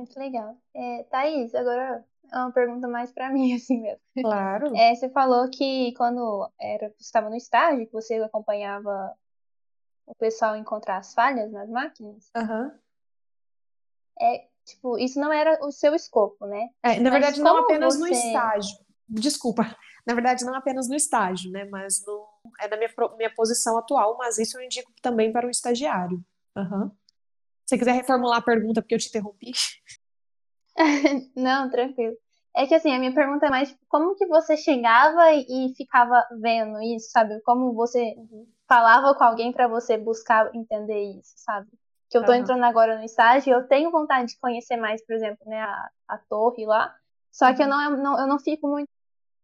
Muito 0.00 0.18
legal. 0.18 0.56
É, 0.74 1.02
Thaís, 1.10 1.54
agora 1.54 2.02
é 2.32 2.36
uma 2.38 2.50
pergunta 2.52 2.88
mais 2.88 3.12
para 3.12 3.28
mim, 3.30 3.54
assim 3.54 3.82
mesmo. 3.82 4.00
Claro. 4.18 4.74
É, 4.74 4.94
você 4.94 5.10
falou 5.10 5.50
que 5.50 5.92
quando 5.94 6.50
era, 6.58 6.88
você 6.88 7.04
estava 7.04 7.28
no 7.28 7.36
estágio, 7.36 7.86
que 7.86 7.92
você 7.92 8.14
acompanhava 8.14 9.14
o 10.06 10.14
pessoal 10.14 10.56
encontrar 10.56 10.96
as 10.96 11.12
falhas 11.12 11.52
nas 11.52 11.68
máquinas. 11.68 12.30
Uhum. 12.34 12.72
É, 14.22 14.48
tipo, 14.64 14.98
isso 14.98 15.20
não 15.20 15.30
era 15.30 15.62
o 15.62 15.70
seu 15.70 15.94
escopo, 15.94 16.46
né? 16.46 16.70
É, 16.82 16.98
na 16.98 17.10
Mas 17.10 17.20
verdade, 17.20 17.40
não 17.42 17.58
apenas 17.58 17.94
você... 17.94 18.00
no 18.00 18.06
estágio. 18.08 18.78
Desculpa. 19.06 19.76
Na 20.06 20.14
verdade, 20.14 20.46
não 20.46 20.54
apenas 20.54 20.88
no 20.88 20.94
estágio, 20.94 21.50
né? 21.50 21.66
Mas 21.66 22.02
no, 22.06 22.26
é 22.58 22.68
da 22.68 22.76
minha, 22.78 22.90
minha 23.18 23.34
posição 23.34 23.76
atual, 23.76 24.16
mas 24.16 24.38
isso 24.38 24.58
eu 24.58 24.64
indico 24.64 24.90
também 25.02 25.30
para 25.30 25.46
o 25.46 25.50
estagiário. 25.50 26.24
Uhum. 26.56 26.90
Se 27.70 27.76
você 27.76 27.78
quiser 27.78 27.92
reformular 27.92 28.38
a 28.38 28.42
pergunta, 28.42 28.82
porque 28.82 28.96
eu 28.96 28.98
te 28.98 29.08
interrompi. 29.08 29.52
Não, 31.36 31.70
tranquilo. 31.70 32.16
É 32.56 32.66
que 32.66 32.74
assim, 32.74 32.92
a 32.92 32.98
minha 32.98 33.14
pergunta 33.14 33.46
é 33.46 33.48
mais 33.48 33.68
tipo, 33.68 33.80
como 33.88 34.16
que 34.16 34.26
você 34.26 34.56
chegava 34.56 35.32
e 35.32 35.72
ficava 35.76 36.20
vendo 36.40 36.82
isso, 36.82 37.10
sabe? 37.12 37.40
Como 37.42 37.72
você 37.72 38.16
falava 38.68 39.14
com 39.14 39.22
alguém 39.22 39.52
para 39.52 39.68
você 39.68 39.96
buscar 39.96 40.52
entender 40.52 41.12
isso, 41.16 41.32
sabe? 41.36 41.68
Que 42.10 42.18
eu 42.18 42.24
tô 42.24 42.32
uhum. 42.32 42.38
entrando 42.38 42.64
agora 42.64 42.98
no 42.98 43.04
estágio 43.04 43.50
e 43.50 43.54
eu 43.54 43.68
tenho 43.68 43.92
vontade 43.92 44.32
de 44.32 44.40
conhecer 44.40 44.76
mais, 44.76 45.00
por 45.06 45.14
exemplo, 45.14 45.38
né, 45.46 45.60
a, 45.60 45.90
a 46.08 46.18
torre 46.18 46.66
lá. 46.66 46.92
Só 47.30 47.54
que 47.54 47.62
eu 47.62 47.66
uhum. 47.68 47.70
não, 47.70 48.02
não, 48.02 48.20
eu 48.20 48.26
não 48.26 48.40
fico 48.40 48.66
muito 48.66 48.88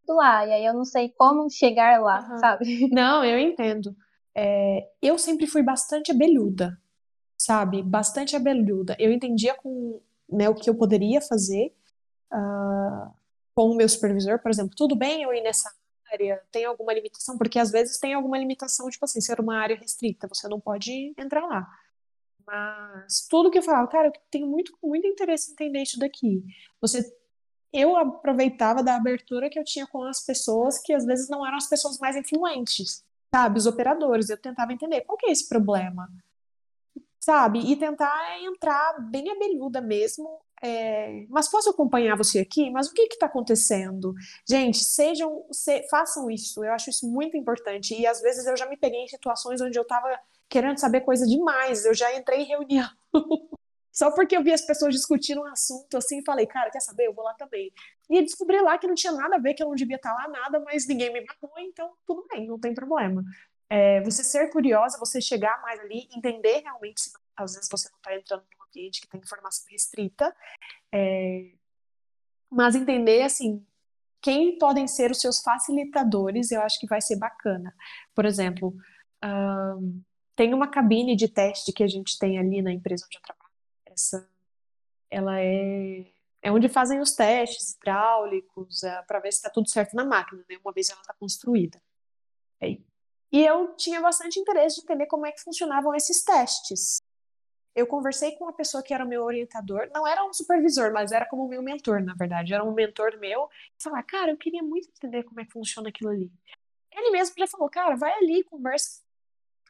lá, 0.09 0.45
e 0.45 0.53
aí 0.53 0.65
eu 0.65 0.75
não 0.75 0.85
sei 0.85 1.11
como 1.17 1.49
chegar 1.49 2.01
lá, 2.01 2.29
uhum. 2.29 2.39
sabe? 2.39 2.65
Não, 2.93 3.25
eu 3.25 3.39
entendo. 3.39 3.95
É, 4.37 4.89
eu 5.01 5.17
sempre 5.17 5.47
fui 5.47 5.63
bastante 5.63 6.11
abelhuda, 6.11 6.77
sabe? 7.47 7.81
Bastante 7.81 8.35
abelhuda. 8.35 8.97
Eu 8.99 9.13
entendia 9.13 9.55
com 9.55 10.01
né, 10.29 10.49
o 10.49 10.55
que 10.55 10.69
eu 10.69 10.75
poderia 10.75 11.21
fazer 11.21 11.73
uh, 12.33 13.15
com 13.55 13.71
o 13.71 13.77
meu 13.77 13.89
supervisor, 13.89 14.41
por 14.43 14.51
exemplo, 14.51 14.75
tudo 14.77 14.97
bem 14.97 15.23
eu 15.23 15.33
ir 15.33 15.43
nessa 15.43 15.73
área, 16.13 16.43
tem 16.51 16.65
alguma 16.65 16.93
limitação? 16.93 17.39
Porque 17.39 17.59
às 17.59 17.71
vezes 17.71 17.99
tem 17.99 18.15
alguma 18.15 18.37
limitação, 18.37 18.91
tipo 18.91 19.05
assim, 19.05 19.21
ser 19.21 19.39
uma 19.39 19.59
área 19.59 19.77
restrita, 19.77 20.27
você 20.27 20.49
não 20.49 20.61
pode 20.61 21.15
entrar 21.17 21.47
lá. 21.47 21.69
Mas 22.45 23.27
tudo 23.31 23.51
que 23.51 23.59
eu 23.59 23.63
falava, 23.63 23.87
cara, 23.89 24.09
eu 24.09 24.13
tenho 24.29 24.47
muito, 24.49 24.77
muito 24.83 25.07
interesse 25.07 25.51
em 25.51 25.53
entender 25.53 25.83
isso 25.83 25.99
daqui. 26.01 26.45
Você 26.81 27.17
eu 27.73 27.97
aproveitava 27.97 28.83
da 28.83 28.97
abertura 28.97 29.51
que 29.51 29.59
eu 29.59 29.65
tinha 29.65 29.87
com 29.87 30.03
as 30.05 30.25
pessoas 30.25 30.79
que 30.79 30.93
às 30.93 31.05
vezes 31.05 31.29
não 31.29 31.47
eram 31.47 31.57
as 31.57 31.69
pessoas 31.69 31.99
mais 31.99 32.17
influentes, 32.17 33.05
sabe? 33.35 33.59
Os 33.59 33.67
operadores. 33.67 34.31
Eu 34.31 34.39
tentava 34.39 34.73
entender 34.73 35.03
qual 35.03 35.19
que 35.19 35.27
é 35.27 35.31
esse 35.31 35.49
problema 35.49 36.09
sabe? 37.27 37.59
E 37.59 37.75
tentar 37.75 38.41
entrar 38.41 39.01
bem 39.01 39.29
abelhuda 39.29 39.81
mesmo. 39.81 40.41
É... 40.63 41.27
Mas 41.29 41.49
posso 41.49 41.69
acompanhar 41.69 42.17
você 42.17 42.39
aqui? 42.39 42.71
Mas 42.71 42.87
o 42.87 42.95
que 42.95 43.03
está 43.03 43.27
acontecendo? 43.27 44.15
Gente, 44.49 44.79
sejam, 44.79 45.45
se... 45.51 45.83
façam 45.89 46.31
isso. 46.31 46.65
Eu 46.65 46.73
acho 46.73 46.89
isso 46.89 47.11
muito 47.11 47.37
importante. 47.37 48.01
E 48.01 48.07
às 48.07 48.21
vezes 48.21 48.47
eu 48.47 48.57
já 48.57 48.69
me 48.69 48.77
peguei 48.77 49.01
em 49.01 49.09
situações 49.09 49.61
onde 49.61 49.77
eu 49.77 49.83
estava 49.83 50.09
querendo 50.49 50.79
saber 50.79 51.01
coisa 51.01 51.27
demais. 51.27 51.85
Eu 51.85 51.95
já 51.95 52.17
entrei 52.17 52.43
em 52.43 52.47
reunião. 52.47 52.89
Só 53.91 54.13
porque 54.13 54.37
eu 54.37 54.43
vi 54.45 54.53
as 54.53 54.61
pessoas 54.61 54.95
discutindo 54.95 55.41
um 55.41 55.47
assunto 55.47 55.97
assim, 55.97 56.23
falei, 56.23 56.47
cara, 56.47 56.71
quer 56.71 56.81
saber? 56.81 57.09
Eu 57.09 57.15
vou 57.15 57.25
lá 57.25 57.35
também. 57.35 57.73
E 58.09 58.23
descobri 58.23 58.61
lá 58.61 58.79
que 58.79 58.87
não 58.87 58.95
tinha 58.95 59.13
nada 59.13 59.35
a 59.35 59.39
ver, 59.39 59.55
que 59.55 59.63
eu 59.65 59.69
não 59.69 59.75
devia 59.75 59.97
estar 59.97 60.13
lá 60.13 60.29
nada, 60.29 60.61
mas 60.61 60.87
ninguém 60.87 61.13
me 61.13 61.25
matou, 61.25 61.51
então 61.57 61.91
tudo 62.07 62.25
bem, 62.31 62.47
não 62.47 62.59
tem 62.59 62.75
problema 62.75 63.25
é, 63.69 64.01
você 64.03 64.23
ser 64.23 64.51
curiosa, 64.51 64.99
você 64.99 65.21
chegar 65.21 65.61
mais 65.63 65.81
ali, 65.81 66.09
entender 66.15 66.61
realmente 66.61 67.01
se 67.01 67.13
às 67.37 67.55
vezes 67.55 67.69
você 67.71 67.89
não 67.91 67.99
está 67.99 68.15
entrando 68.15 68.43
num 68.43 68.65
ambiente 68.65 69.01
que 69.01 69.09
tem 69.09 69.21
informação 69.21 69.67
restrita, 69.71 70.35
é, 70.93 71.53
mas 72.51 72.75
entender 72.75 73.23
assim 73.23 73.65
quem 74.23 74.59
podem 74.59 74.89
ser 74.89 75.11
os 75.11 75.21
seus 75.21 75.41
facilitadores, 75.41 76.51
eu 76.51 76.61
acho 76.63 76.81
que 76.81 76.87
vai 76.87 77.01
ser 77.01 77.17
bacana. 77.17 77.75
Por 78.15 78.25
exemplo, 78.25 78.75
um, 79.23 80.03
tem 80.35 80.53
uma 80.53 80.69
cabine 80.69 81.15
de 81.15 81.29
teste 81.29 81.73
que 81.73 81.83
a 81.83 81.87
gente 81.87 82.19
tem 82.19 82.39
ali 82.39 82.63
na 82.63 82.73
empresa 82.73 83.05
onde 83.07 83.19
eu 83.19 83.23
trabalho. 83.23 83.53
Essa, 83.87 84.29
ela 85.11 85.41
é 85.41 86.07
é 86.47 86.53
onde 86.53 86.69
fazem 86.69 87.01
os 87.01 87.11
testes 87.11 87.73
hidráulicos 87.73 88.85
é, 88.85 89.03
para 89.03 89.19
ver 89.19 89.33
se 89.33 89.39
está 89.39 89.51
tudo 89.51 89.69
certo 89.69 89.97
na 89.97 90.05
máquina, 90.05 90.45
né? 90.49 90.57
Uma 90.65 90.73
vez 90.73 90.89
ela 90.89 91.01
está 91.01 91.13
construída. 91.15 91.83
É, 92.61 92.79
e 93.33 93.45
eu 93.45 93.75
tinha 93.75 94.01
bastante 94.01 94.39
interesse 94.39 94.77
de 94.77 94.83
entender 94.83 95.07
como 95.07 95.27
é 95.27 95.33
que 95.33 95.43
funcionavam 95.43 95.95
esses 95.95 96.23
testes. 96.23 96.99
Eu 97.75 97.87
conversei 97.87 98.33
com 98.33 98.45
uma 98.45 98.55
pessoa 98.55 98.83
que 98.83 98.95
era 98.95 99.05
o 99.05 99.09
meu 99.09 99.23
orientador, 99.23 99.91
não 99.93 100.07
era 100.07 100.25
um 100.25 100.33
supervisor, 100.33 100.93
mas 100.93 101.13
era 101.13 101.27
como 101.27 101.47
meu 101.47 101.63
mentor, 101.63 102.03
na 102.03 102.15
verdade, 102.15 102.55
era 102.55 102.65
um 102.65 102.73
mentor 102.73 103.19
meu. 103.19 103.49
Falar, 103.79 104.03
cara, 104.03 104.31
eu 104.31 104.37
queria 104.37 104.63
muito 104.63 104.89
entender 104.89 105.25
como 105.25 105.41
é 105.41 105.45
que 105.45 105.53
funciona 105.53 105.91
aquilo 105.91 106.11
ali. 106.11 106.33
Ele 106.91 107.11
mesmo 107.11 107.35
já 107.37 107.47
falou, 107.47 107.69
cara, 107.69 107.95
vai 107.95 108.13
ali, 108.15 108.43
conversa 108.45 109.03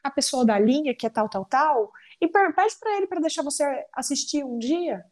a 0.01 0.09
pessoa 0.09 0.45
da 0.45 0.57
linha, 0.57 0.95
que 0.95 1.05
é 1.05 1.09
tal, 1.09 1.27
tal, 1.27 1.43
tal, 1.43 1.91
e 2.21 2.27
pede 2.27 2.79
para 2.79 2.97
ele 2.97 3.07
para 3.07 3.19
deixar 3.19 3.43
você 3.43 3.85
assistir 3.93 4.43
um 4.43 4.57
dia. 4.57 5.03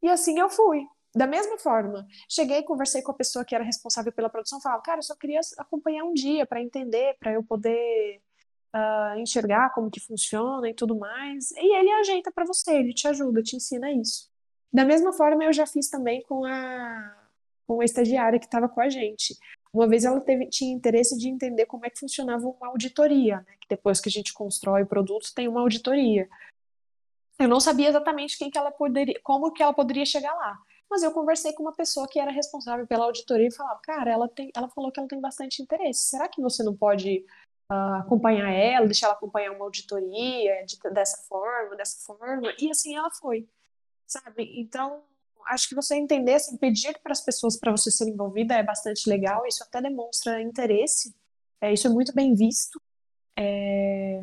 E 0.00 0.08
assim 0.08 0.38
eu 0.38 0.48
fui. 0.48 0.86
Da 1.14 1.26
mesma 1.26 1.56
forma, 1.58 2.06
cheguei, 2.28 2.62
conversei 2.64 3.00
com 3.00 3.12
a 3.12 3.14
pessoa 3.14 3.44
que 3.44 3.54
era 3.54 3.62
responsável 3.62 4.12
pela 4.12 4.28
produção, 4.28 4.60
falava, 4.60 4.82
cara, 4.82 4.98
eu 4.98 5.02
só 5.02 5.14
queria 5.14 5.40
acompanhar 5.58 6.02
um 6.04 6.12
dia 6.12 6.44
para 6.44 6.60
entender, 6.60 7.16
para 7.20 7.32
eu 7.32 7.42
poder 7.42 8.20
uh, 8.74 9.18
enxergar 9.18 9.72
como 9.72 9.90
que 9.90 10.00
funciona 10.00 10.68
e 10.68 10.74
tudo 10.74 10.96
mais. 10.96 11.52
E 11.52 11.76
ele 11.76 11.90
ajeita 11.92 12.32
para 12.32 12.44
você, 12.44 12.74
ele 12.74 12.92
te 12.92 13.06
ajuda, 13.06 13.42
te 13.42 13.54
ensina 13.54 13.92
isso. 13.92 14.28
Da 14.72 14.84
mesma 14.84 15.12
forma, 15.12 15.44
eu 15.44 15.52
já 15.52 15.66
fiz 15.66 15.88
também 15.88 16.20
com 16.22 16.44
a, 16.44 17.16
com 17.64 17.80
a 17.80 17.84
estagiária 17.84 18.40
que 18.40 18.46
estava 18.46 18.68
com 18.68 18.80
a 18.80 18.88
gente. 18.88 19.38
Uma 19.72 19.86
vez 19.86 20.04
ela 20.04 20.20
teve, 20.20 20.48
tinha 20.48 20.74
interesse 20.74 21.16
de 21.16 21.28
entender 21.28 21.66
como 21.66 21.86
é 21.86 21.90
que 21.90 21.98
funcionava 21.98 22.44
uma 22.44 22.68
auditoria, 22.68 23.36
né? 23.36 23.54
que 23.60 23.68
depois 23.68 24.00
que 24.00 24.08
a 24.08 24.12
gente 24.12 24.32
constrói 24.32 24.82
o 24.82 24.86
produto, 24.86 25.32
tem 25.32 25.46
uma 25.46 25.60
auditoria. 25.60 26.28
Eu 27.38 27.48
não 27.48 27.60
sabia 27.60 27.88
exatamente 27.88 28.36
quem 28.38 28.50
que 28.50 28.58
ela 28.58 28.70
poderia, 28.72 29.18
como 29.22 29.52
que 29.52 29.62
ela 29.62 29.72
poderia 29.72 30.04
chegar 30.04 30.34
lá. 30.34 30.58
Mas 30.90 31.02
eu 31.02 31.12
conversei 31.12 31.52
com 31.52 31.62
uma 31.62 31.74
pessoa 31.74 32.06
que 32.06 32.20
era 32.20 32.30
responsável 32.30 32.86
pela 32.86 33.04
auditoria 33.06 33.48
e 33.48 33.54
falava, 33.54 33.80
cara, 33.82 34.10
ela, 34.10 34.28
tem, 34.28 34.50
ela 34.54 34.68
falou 34.68 34.92
que 34.92 35.00
ela 35.00 35.08
tem 35.08 35.20
bastante 35.20 35.62
interesse. 35.62 36.08
Será 36.08 36.28
que 36.28 36.40
você 36.40 36.62
não 36.62 36.76
pode 36.76 37.24
uh, 37.70 37.96
acompanhar 38.00 38.50
ela, 38.52 38.86
deixar 38.86 39.06
ela 39.06 39.16
acompanhar 39.16 39.52
uma 39.52 39.64
auditoria 39.64 40.64
de, 40.64 40.78
dessa 40.92 41.18
forma, 41.28 41.76
dessa 41.76 42.04
forma? 42.04 42.52
E 42.60 42.70
assim 42.70 42.94
ela 42.96 43.10
foi, 43.10 43.48
sabe? 44.06 44.60
Então, 44.60 45.02
acho 45.46 45.68
que 45.68 45.74
você 45.74 45.96
entender, 45.96 46.34
assim, 46.34 46.56
pedir 46.56 46.98
para 47.02 47.12
as 47.12 47.20
pessoas 47.20 47.58
para 47.58 47.72
você 47.72 47.90
ser 47.90 48.08
envolvida 48.08 48.54
é 48.54 48.62
bastante 48.62 49.08
legal. 49.08 49.46
Isso 49.46 49.62
até 49.62 49.80
demonstra 49.80 50.40
interesse. 50.40 51.14
É, 51.60 51.72
isso 51.72 51.86
é 51.86 51.90
muito 51.90 52.14
bem 52.14 52.34
visto. 52.34 52.80
É... 53.36 54.22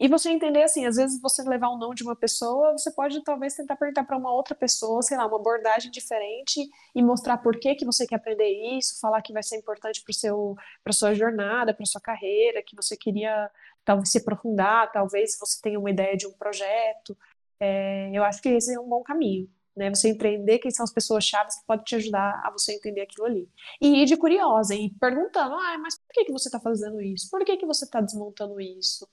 e 0.00 0.08
você 0.08 0.30
entender 0.30 0.62
assim, 0.62 0.86
às 0.86 0.96
vezes 0.96 1.20
você 1.20 1.42
levar 1.42 1.68
um 1.68 1.76
não 1.76 1.92
de 1.92 2.02
uma 2.02 2.16
pessoa, 2.16 2.72
você 2.72 2.90
pode 2.90 3.22
talvez 3.22 3.54
tentar 3.54 3.76
perguntar 3.76 4.02
para 4.04 4.16
uma 4.16 4.32
outra 4.32 4.54
pessoa, 4.54 5.02
sei 5.02 5.14
lá, 5.18 5.26
uma 5.26 5.36
abordagem 5.36 5.90
diferente 5.90 6.66
e 6.94 7.02
mostrar 7.02 7.36
por 7.36 7.58
que 7.60 7.74
que 7.74 7.84
você 7.84 8.06
quer 8.06 8.16
aprender 8.16 8.48
isso, 8.78 8.98
falar 8.98 9.20
que 9.20 9.30
vai 9.30 9.42
ser 9.42 9.58
importante 9.58 10.02
para 10.02 10.14
seu 10.14 10.56
para 10.82 10.94
sua 10.94 11.14
jornada, 11.14 11.74
para 11.74 11.84
sua 11.84 12.00
carreira, 12.00 12.62
que 12.62 12.74
você 12.74 12.96
queria 12.96 13.50
talvez 13.84 14.10
se 14.10 14.18
aprofundar, 14.18 14.90
talvez 14.90 15.36
você 15.38 15.60
tenha 15.60 15.78
uma 15.78 15.90
ideia 15.90 16.16
de 16.16 16.26
um 16.26 16.32
projeto. 16.32 17.14
É, 17.60 18.10
eu 18.14 18.24
acho 18.24 18.40
que 18.40 18.48
esse 18.48 18.74
é 18.74 18.80
um 18.80 18.88
bom 18.88 19.02
caminho, 19.02 19.50
né? 19.76 19.90
Você 19.90 20.08
entender 20.08 20.58
quem 20.60 20.70
são 20.70 20.84
as 20.84 20.92
pessoas 20.92 21.24
chaves 21.24 21.56
que 21.56 21.66
podem 21.66 21.84
te 21.84 21.96
ajudar 21.96 22.40
a 22.42 22.50
você 22.50 22.72
entender 22.74 23.02
aquilo 23.02 23.26
ali. 23.26 23.48
E 23.80 24.02
ir 24.02 24.06
de 24.06 24.16
curiosa, 24.16 24.74
e 24.74 24.90
perguntando, 24.98 25.54
ah, 25.54 25.78
mas 25.78 25.98
por 25.98 26.14
que 26.14 26.24
que 26.24 26.32
você 26.32 26.48
está 26.48 26.58
fazendo 26.58 27.02
isso? 27.02 27.28
Por 27.30 27.44
que 27.44 27.58
que 27.58 27.66
você 27.66 27.84
está 27.84 28.00
desmontando 28.00 28.58
isso? 28.60 29.06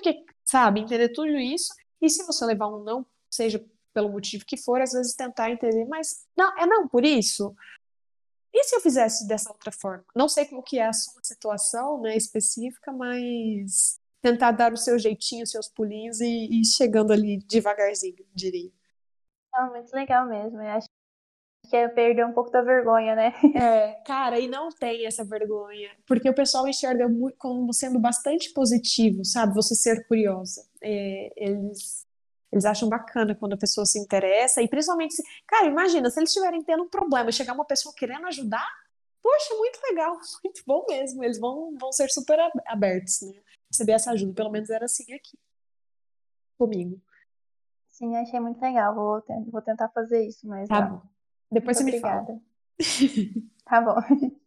Porque, 0.00 0.24
sabe, 0.44 0.80
entender 0.80 1.08
tudo 1.08 1.36
isso, 1.36 1.74
e 2.00 2.08
se 2.08 2.24
você 2.24 2.44
levar 2.44 2.68
um 2.68 2.84
não, 2.84 3.04
seja 3.28 3.64
pelo 3.92 4.08
motivo 4.10 4.44
que 4.46 4.56
for, 4.56 4.80
às 4.80 4.92
vezes 4.92 5.14
tentar 5.14 5.50
entender, 5.50 5.84
mas 5.86 6.24
não, 6.36 6.56
é 6.56 6.66
não 6.66 6.86
por 6.86 7.04
isso? 7.04 7.54
E 8.54 8.64
se 8.64 8.76
eu 8.76 8.80
fizesse 8.80 9.26
dessa 9.26 9.50
outra 9.50 9.72
forma? 9.72 10.04
Não 10.14 10.28
sei 10.28 10.44
como 10.44 10.62
que 10.62 10.78
é 10.78 10.86
a 10.86 10.92
sua 10.92 11.20
situação, 11.22 12.00
né, 12.00 12.16
específica, 12.16 12.92
mas 12.92 14.00
tentar 14.22 14.52
dar 14.52 14.72
o 14.72 14.76
seu 14.76 14.98
jeitinho, 14.98 15.42
os 15.42 15.50
seus 15.50 15.68
pulinhos 15.68 16.20
e 16.20 16.62
chegando 16.76 17.12
ali 17.12 17.38
devagarzinho, 17.38 18.24
diria. 18.32 18.70
Não, 19.52 19.70
muito 19.70 19.92
legal 19.92 20.26
mesmo. 20.28 20.60
Eu 20.62 20.70
acho 20.70 20.88
que 21.68 21.76
é 21.76 21.86
perder 21.88 22.24
um 22.24 22.32
pouco 22.32 22.50
da 22.50 22.62
vergonha, 22.62 23.14
né? 23.14 23.32
É, 23.54 24.00
cara, 24.04 24.38
e 24.40 24.48
não 24.48 24.70
tem 24.70 25.06
essa 25.06 25.24
vergonha, 25.24 25.90
porque 26.06 26.28
o 26.28 26.34
pessoal 26.34 26.66
enxerga 26.66 27.08
muito, 27.08 27.36
como 27.36 27.72
sendo 27.72 27.98
bastante 27.98 28.52
positivo, 28.52 29.24
sabe? 29.24 29.54
Você 29.54 29.74
ser 29.74 30.06
curiosa. 30.06 30.66
É, 30.82 31.32
eles, 31.36 32.06
eles 32.50 32.64
acham 32.64 32.88
bacana 32.88 33.34
quando 33.34 33.52
a 33.52 33.58
pessoa 33.58 33.84
se 33.84 33.98
interessa, 33.98 34.62
e 34.62 34.68
principalmente, 34.68 35.14
se, 35.14 35.22
cara, 35.46 35.66
imagina, 35.66 36.10
se 36.10 36.18
eles 36.18 36.30
estiverem 36.30 36.62
tendo 36.62 36.84
um 36.84 36.88
problema, 36.88 37.30
chegar 37.30 37.52
uma 37.52 37.66
pessoa 37.66 37.94
querendo 37.94 38.26
ajudar, 38.26 38.66
poxa, 39.22 39.54
muito 39.54 39.78
legal, 39.88 40.16
muito 40.42 40.62
bom 40.66 40.84
mesmo. 40.88 41.22
Eles 41.22 41.38
vão, 41.38 41.74
vão 41.78 41.92
ser 41.92 42.08
super 42.10 42.38
abertos, 42.66 43.20
né? 43.22 43.34
Receber 43.70 43.92
essa 43.92 44.12
ajuda, 44.12 44.32
pelo 44.32 44.50
menos 44.50 44.70
era 44.70 44.86
assim 44.86 45.12
aqui, 45.12 45.38
comigo. 46.56 46.98
Sim, 47.90 48.16
achei 48.16 48.40
muito 48.40 48.60
legal. 48.60 48.94
Vou, 48.94 49.22
vou 49.50 49.60
tentar 49.60 49.88
fazer 49.88 50.24
isso, 50.24 50.46
mas. 50.46 50.68
Tá 50.68 50.82
bom. 50.82 51.02
Depois 51.50 51.78
Muito 51.78 51.78
você 51.78 51.84
me 51.84 51.98
obrigada. 51.98 52.26
fala. 52.26 52.40
Tá 53.64 53.80
bom. 53.80 53.96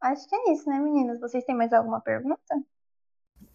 Acho 0.00 0.28
que 0.28 0.34
é 0.34 0.52
isso, 0.52 0.68
né, 0.68 0.78
meninas? 0.78 1.18
Vocês 1.20 1.44
têm 1.44 1.54
mais 1.54 1.72
alguma 1.72 2.00
pergunta? 2.00 2.62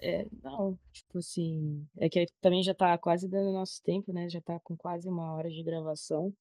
É, 0.02 0.26
não, 0.42 0.78
tipo 0.92 1.18
assim, 1.20 1.86
é 1.98 2.10
que 2.10 2.26
também 2.42 2.64
já 2.64 2.74
tá 2.74 2.98
quase 2.98 3.28
dando 3.28 3.52
nosso 3.52 3.82
tempo, 3.84 4.14
né? 4.14 4.30
Já 4.30 4.42
tá 4.42 4.60
com 4.60 4.76
quase 4.76 5.08
uma 5.08 5.34
hora 5.34 5.50
de 5.50 5.62
gravação, 5.64 6.34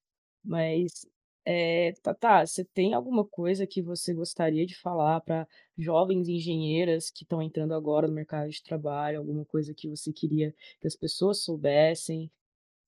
mas 0.45 1.07
é, 1.45 1.93
Tatá, 2.03 2.47
você 2.47 2.65
tem 2.65 2.95
alguma 2.95 3.25
coisa 3.25 3.67
que 3.67 3.81
você 3.81 4.13
gostaria 4.13 4.67
de 4.67 4.77
falar 4.79 5.21
para 5.23 5.49
jovens 5.77 6.29
engenheiras 6.29 7.11
que 7.11 7.25
estão 7.25 7.43
entrando 7.43 7.75
agora 7.75 8.07
no 8.07 8.15
mercado 8.15 8.51
de 8.51 8.63
trabalho? 8.63 9.19
Alguma 9.19 9.45
coisa 9.45 9.75
que 9.75 9.89
você 9.89 10.13
queria 10.13 10.55
que 10.81 10.87
as 10.87 10.95
pessoas 10.95 11.43
soubessem? 11.43 12.31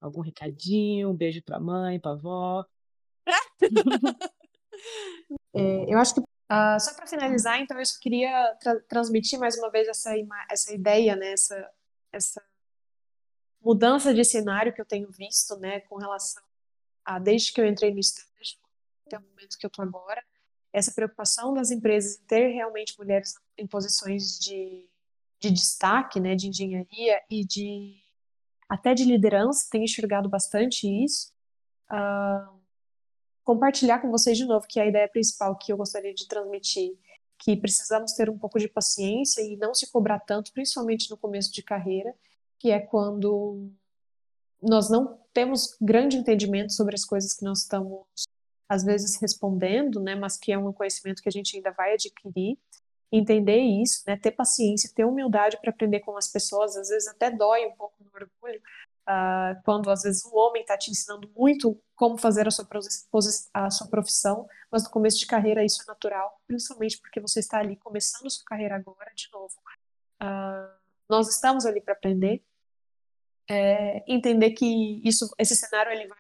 Algum 0.01 0.21
recadinho? 0.21 1.11
Um 1.11 1.17
beijo 1.17 1.43
pra 1.43 1.59
mãe, 1.59 1.99
pra 1.99 2.13
avó? 2.13 2.65
É, 5.55 5.93
eu 5.93 5.99
acho 5.99 6.15
que 6.15 6.23
ah, 6.49 6.79
só 6.81 6.93
para 6.95 7.07
finalizar, 7.07 7.61
então 7.61 7.79
eu 7.79 7.87
só 7.87 7.99
queria 8.01 8.57
tra- 8.61 8.81
transmitir 8.89 9.39
mais 9.39 9.57
uma 9.57 9.71
vez 9.71 9.87
essa, 9.87 10.13
essa 10.51 10.73
ideia, 10.75 11.15
né, 11.15 11.33
essa, 11.33 11.71
essa 12.13 12.43
mudança 13.63 14.13
de 14.13 14.25
cenário 14.25 14.73
que 14.73 14.81
eu 14.81 14.85
tenho 14.85 15.09
visto, 15.11 15.57
né, 15.59 15.81
com 15.81 15.97
relação 15.97 16.43
a 17.05 17.19
desde 17.19 17.53
que 17.53 17.61
eu 17.61 17.67
entrei 17.67 17.93
no 17.93 18.01
estágio 18.01 18.59
até 19.07 19.19
o 19.19 19.23
momento 19.23 19.59
que 19.59 19.67
eu 19.67 19.69
estou 19.69 19.85
agora, 19.85 20.25
essa 20.73 20.93
preocupação 20.93 21.55
das 21.55 21.71
empresas 21.71 22.19
em 22.21 22.25
ter 22.25 22.49
realmente 22.49 22.99
mulheres 22.99 23.35
em 23.57 23.67
posições 23.67 24.39
de, 24.39 24.89
de 25.39 25.51
destaque, 25.51 26.19
né, 26.19 26.35
de 26.35 26.49
engenharia 26.49 27.23
e 27.31 27.45
de 27.45 27.97
até 28.69 28.95
de 28.95 29.05
liderança, 29.05 29.69
tenho 29.71 29.85
enxergado 29.85 30.29
bastante 30.29 30.87
isso. 30.87 31.33
Ah, 31.89 32.53
compartilhar 33.51 33.99
com 33.99 34.09
vocês 34.13 34.39
de 34.39 34.45
novo 34.45 34.65
que 34.69 34.79
é 34.79 34.85
a 34.85 34.87
ideia 34.87 35.09
principal 35.09 35.57
que 35.57 35.73
eu 35.73 35.77
gostaria 35.77 36.15
de 36.15 36.29
transmitir, 36.29 36.97
que 37.37 37.57
precisamos 37.57 38.13
ter 38.13 38.31
um 38.31 38.39
pouco 38.39 38.61
de 38.61 38.69
paciência 38.69 39.43
e 39.43 39.57
não 39.57 39.75
se 39.75 39.91
cobrar 39.91 40.21
tanto, 40.21 40.53
principalmente 40.53 41.11
no 41.11 41.17
começo 41.17 41.53
de 41.53 41.61
carreira, 41.61 42.15
que 42.61 42.71
é 42.71 42.79
quando 42.79 43.69
nós 44.63 44.89
não 44.89 45.19
temos 45.33 45.77
grande 45.81 46.17
entendimento 46.17 46.73
sobre 46.73 46.95
as 46.95 47.05
coisas 47.05 47.35
que 47.35 47.45
nós 47.45 47.63
estamos 47.63 48.05
às 48.69 48.85
vezes 48.85 49.21
respondendo, 49.21 49.99
né, 49.99 50.15
mas 50.15 50.37
que 50.37 50.53
é 50.53 50.57
um 50.59 50.73
conhecimento 50.73 51.21
que 51.21 51.29
a 51.29 51.33
gente 51.33 51.57
ainda 51.57 51.73
vai 51.73 51.95
adquirir, 51.95 52.57
entender 53.11 53.59
isso, 53.59 54.05
né, 54.07 54.17
ter 54.17 54.31
paciência, 54.31 54.93
ter 54.95 55.05
humildade 55.05 55.59
para 55.61 55.71
aprender 55.71 55.99
com 56.01 56.17
as 56.17 56.29
pessoas, 56.29 56.77
às 56.77 56.89
vezes 56.89 57.09
até 57.09 57.33
dói 57.33 57.67
um 57.67 57.73
pouco 57.73 57.97
no 57.99 58.11
orgulho, 58.15 58.63
uh, 59.11 59.61
quando 59.65 59.91
às 59.91 60.03
vezes 60.03 60.25
um 60.25 60.37
homem 60.37 60.63
está 60.63 60.79
te 60.79 60.91
ensinando 60.91 61.29
muito 61.37 61.81
como 61.97 62.17
fazer 62.17 62.47
a 62.47 62.51
sua, 62.51 62.67
a 63.53 63.71
sua 63.71 63.89
profissão, 63.89 64.47
mas 64.71 64.85
no 64.85 64.91
começo 64.91 65.19
de 65.19 65.27
carreira 65.27 65.65
isso 65.65 65.83
é 65.83 65.87
natural, 65.87 66.41
principalmente 66.47 66.99
porque 66.99 67.21
você 67.21 67.41
está 67.41 67.59
ali 67.59 67.77
começando 67.77 68.27
a 68.27 68.31
sua 68.31 68.45
carreira 68.45 68.77
agora, 68.77 69.11
de 69.15 69.29
novo. 69.33 69.55
Uh, 70.23 70.81
nós 71.09 71.29
estamos 71.29 71.67
ali 71.67 71.81
para 71.81 71.95
aprender, 71.95 72.43
é, 73.49 74.05
entender 74.07 74.53
que 74.53 75.03
isso, 75.05 75.29
esse 75.37 75.57
cenário 75.57 75.91
ele 75.91 76.07
vai 76.07 76.19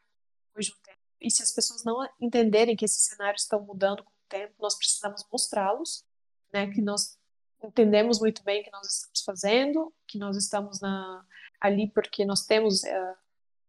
depois 0.48 0.66
de 0.66 0.72
um 0.72 0.82
tempo. 0.82 0.98
E 1.20 1.30
se 1.30 1.42
as 1.42 1.52
pessoas 1.52 1.84
não 1.84 1.96
entenderem 2.20 2.74
que 2.74 2.84
esses 2.84 3.04
cenários 3.04 3.42
estão 3.42 3.62
mudando 3.62 4.02
com 4.02 4.10
o 4.10 4.28
tempo, 4.28 4.54
nós 4.58 4.74
precisamos 4.74 5.24
mostrá-los, 5.30 6.04
né? 6.52 6.68
Que 6.72 6.80
nós 6.82 7.16
entendemos 7.62 8.18
muito 8.18 8.42
bem 8.42 8.60
o 8.62 8.64
que 8.64 8.72
nós 8.72 8.86
estamos 8.88 9.22
fazendo, 9.22 9.94
que 10.08 10.18
nós 10.18 10.36
estamos 10.36 10.80
na, 10.80 11.24
ali 11.60 11.88
porque 11.90 12.24
nós 12.24 12.46
temos 12.46 12.84
é, 12.84 13.14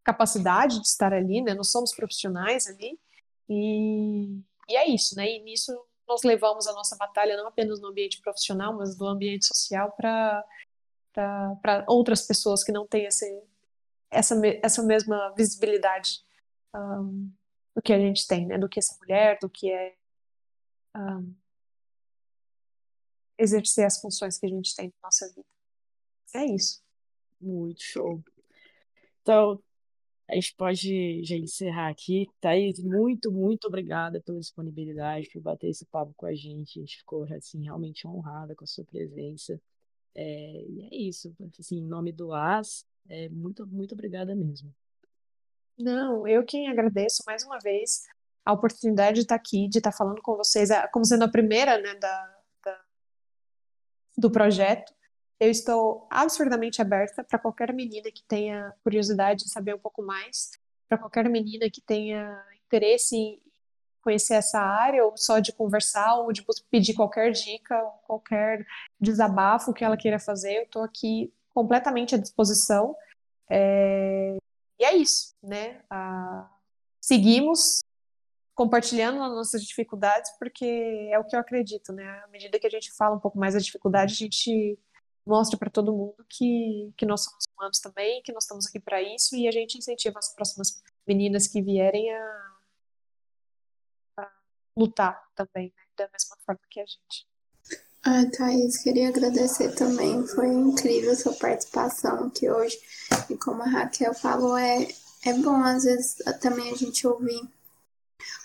capacidade 0.03 0.79
de 0.79 0.87
estar 0.87 1.13
ali, 1.13 1.41
né? 1.41 1.53
Nós 1.53 1.71
somos 1.71 1.93
profissionais 1.93 2.67
ali 2.67 2.99
e, 3.49 4.39
e 4.69 4.75
é 4.75 4.87
isso, 4.89 5.15
né? 5.15 5.29
E 5.29 5.39
nisso 5.43 5.71
nós 6.07 6.23
levamos 6.23 6.67
a 6.67 6.73
nossa 6.73 6.95
batalha 6.97 7.37
não 7.37 7.47
apenas 7.47 7.79
no 7.79 7.87
ambiente 7.87 8.21
profissional, 8.21 8.73
mas 8.73 8.97
no 8.97 9.07
ambiente 9.07 9.45
social 9.45 9.91
para 9.91 10.43
para 11.13 11.83
outras 11.89 12.21
pessoas 12.21 12.63
que 12.63 12.71
não 12.71 12.87
têm 12.87 13.05
esse, 13.05 13.43
essa, 14.09 14.33
essa 14.63 14.81
mesma 14.81 15.33
visibilidade 15.35 16.23
um, 16.73 17.29
do 17.75 17.81
que 17.81 17.91
a 17.91 17.99
gente 17.99 18.25
tem, 18.25 18.45
né? 18.45 18.57
Do 18.57 18.69
que 18.69 18.79
é 18.79 18.81
ser 18.81 18.97
mulher, 18.97 19.37
do 19.41 19.49
que 19.49 19.69
é 19.69 19.93
um, 20.95 21.35
exercer 23.37 23.85
as 23.85 23.99
funções 23.99 24.37
que 24.37 24.45
a 24.45 24.49
gente 24.49 24.75
tem 24.75 24.87
na 24.87 25.07
nossa 25.07 25.27
vida. 25.29 25.47
É 26.33 26.45
isso. 26.45 26.81
Muito 27.41 27.81
show. 27.81 28.23
Então, 29.21 29.61
a 30.29 30.35
gente 30.35 30.55
pode 30.55 31.23
já 31.23 31.35
encerrar 31.35 31.89
aqui. 31.89 32.27
Thaís, 32.39 32.79
muito, 32.79 33.31
muito 33.31 33.67
obrigada 33.67 34.21
pela 34.21 34.39
disponibilidade, 34.39 35.29
por 35.29 35.41
bater 35.41 35.69
esse 35.69 35.85
papo 35.85 36.13
com 36.15 36.25
a 36.25 36.33
gente. 36.33 36.79
A 36.79 36.81
gente 36.81 36.97
ficou 36.99 37.23
assim, 37.25 37.63
realmente 37.63 38.07
honrada 38.07 38.55
com 38.55 38.63
a 38.63 38.67
sua 38.67 38.85
presença. 38.85 39.59
É, 40.15 40.65
e 40.67 40.83
é 40.83 40.95
isso. 40.95 41.35
Assim, 41.59 41.79
em 41.79 41.85
nome 41.85 42.11
do 42.11 42.33
AS, 42.33 42.85
é, 43.09 43.27
muito, 43.29 43.67
muito 43.67 43.93
obrigada 43.93 44.33
mesmo. 44.33 44.73
Não, 45.77 46.27
eu 46.27 46.45
quem 46.45 46.69
agradeço 46.69 47.23
mais 47.25 47.43
uma 47.43 47.57
vez 47.59 48.03
a 48.45 48.53
oportunidade 48.53 49.15
de 49.15 49.21
estar 49.21 49.35
aqui, 49.35 49.67
de 49.67 49.79
estar 49.79 49.91
falando 49.91 50.21
com 50.21 50.35
vocês, 50.35 50.69
como 50.91 51.05
sendo 51.05 51.23
a 51.23 51.31
primeira 51.31 51.77
né, 51.79 51.95
da, 51.95 52.37
da 52.63 52.81
do 54.17 54.31
projeto. 54.31 54.93
Eu 55.41 55.49
estou 55.49 56.05
absurdamente 56.07 56.83
aberta 56.83 57.23
para 57.23 57.39
qualquer 57.39 57.73
menina 57.73 58.11
que 58.11 58.21
tenha 58.27 58.71
curiosidade 58.83 59.45
de 59.45 59.49
saber 59.49 59.73
um 59.73 59.79
pouco 59.79 60.03
mais, 60.03 60.51
para 60.87 60.99
qualquer 60.99 61.27
menina 61.27 61.67
que 61.67 61.81
tenha 61.81 62.45
interesse 62.63 63.15
em 63.15 63.41
conhecer 64.03 64.35
essa 64.35 64.59
área, 64.59 65.03
ou 65.03 65.17
só 65.17 65.39
de 65.39 65.51
conversar, 65.51 66.13
ou 66.19 66.31
de 66.31 66.45
pedir 66.69 66.93
qualquer 66.93 67.31
dica, 67.31 67.75
qualquer 68.05 68.67
desabafo 68.99 69.73
que 69.73 69.83
ela 69.83 69.97
queira 69.97 70.19
fazer. 70.19 70.57
Eu 70.57 70.63
estou 70.65 70.83
aqui 70.83 71.33
completamente 71.55 72.13
à 72.13 72.19
disposição. 72.19 72.95
É... 73.49 74.37
E 74.77 74.85
é 74.85 74.95
isso, 74.95 75.35
né? 75.41 75.81
Ah, 75.89 76.47
seguimos 77.01 77.83
compartilhando 78.53 79.23
as 79.23 79.31
nossas 79.31 79.63
dificuldades, 79.63 80.29
porque 80.37 81.09
é 81.11 81.17
o 81.17 81.23
que 81.23 81.35
eu 81.35 81.39
acredito, 81.39 81.91
né? 81.91 82.07
À 82.23 82.27
medida 82.27 82.59
que 82.59 82.67
a 82.67 82.69
gente 82.69 82.91
fala 82.91 83.15
um 83.15 83.19
pouco 83.19 83.39
mais 83.39 83.55
da 83.55 83.59
dificuldade, 83.59 84.13
a 84.13 84.17
gente 84.17 84.77
mostra 85.25 85.57
para 85.57 85.69
todo 85.69 85.93
mundo 85.93 86.25
que, 86.29 86.91
que 86.97 87.05
nós 87.05 87.23
somos 87.23 87.47
humanos 87.55 87.79
também, 87.79 88.21
que 88.23 88.33
nós 88.33 88.43
estamos 88.43 88.67
aqui 88.67 88.79
para 88.79 89.01
isso, 89.01 89.35
e 89.35 89.47
a 89.47 89.51
gente 89.51 89.77
incentiva 89.77 90.19
as 90.19 90.33
próximas 90.33 90.81
meninas 91.07 91.47
que 91.47 91.61
vierem 91.61 92.11
a, 92.13 92.51
a 94.17 94.31
lutar 94.75 95.21
também, 95.35 95.73
né? 95.75 95.83
da 95.97 96.09
mesma 96.11 96.35
forma 96.45 96.61
que 96.69 96.79
a 96.79 96.85
gente. 96.85 97.27
Ah, 98.03 98.25
Thaís, 98.35 98.77
queria 98.77 99.09
agradecer 99.09 99.75
também. 99.75 100.25
Foi 100.25 100.47
incrível 100.47 101.15
sua 101.15 101.33
participação 101.33 102.25
aqui 102.25 102.49
hoje. 102.49 102.79
E 103.29 103.37
como 103.37 103.61
a 103.61 103.67
Raquel 103.67 104.13
falou, 104.15 104.57
é, 104.57 104.87
é 105.23 105.33
bom 105.33 105.63
às 105.63 105.83
vezes 105.83 106.15
também 106.41 106.71
a 106.71 106.75
gente 106.75 107.05
ouvir 107.05 107.47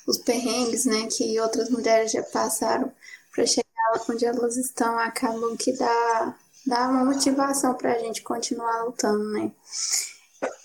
os 0.06 0.18
perrengues, 0.18 0.84
né, 0.84 1.06
que 1.06 1.38
outras 1.40 1.70
mulheres 1.70 2.12
já 2.12 2.22
passaram 2.22 2.92
para 3.34 3.46
chegar 3.46 3.66
onde 4.08 4.24
elas 4.24 4.56
estão, 4.56 4.98
acabam 4.98 5.56
que 5.56 5.72
dá, 5.72 6.38
dá 6.66 6.88
uma 6.88 7.04
motivação 7.04 7.74
para 7.74 7.92
a 7.92 7.98
gente 7.98 8.22
continuar 8.22 8.84
lutando, 8.84 9.32
né? 9.32 9.52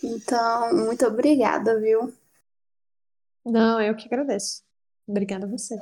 Então, 0.04 0.74
muito 0.74 1.06
obrigada, 1.06 1.80
viu? 1.80 2.14
Não, 3.46 3.82
eu 3.82 3.96
que 3.96 4.08
agradeço. 4.08 4.64
Obrigada 5.08 5.46
a 5.46 5.50
vocês. 5.50 5.82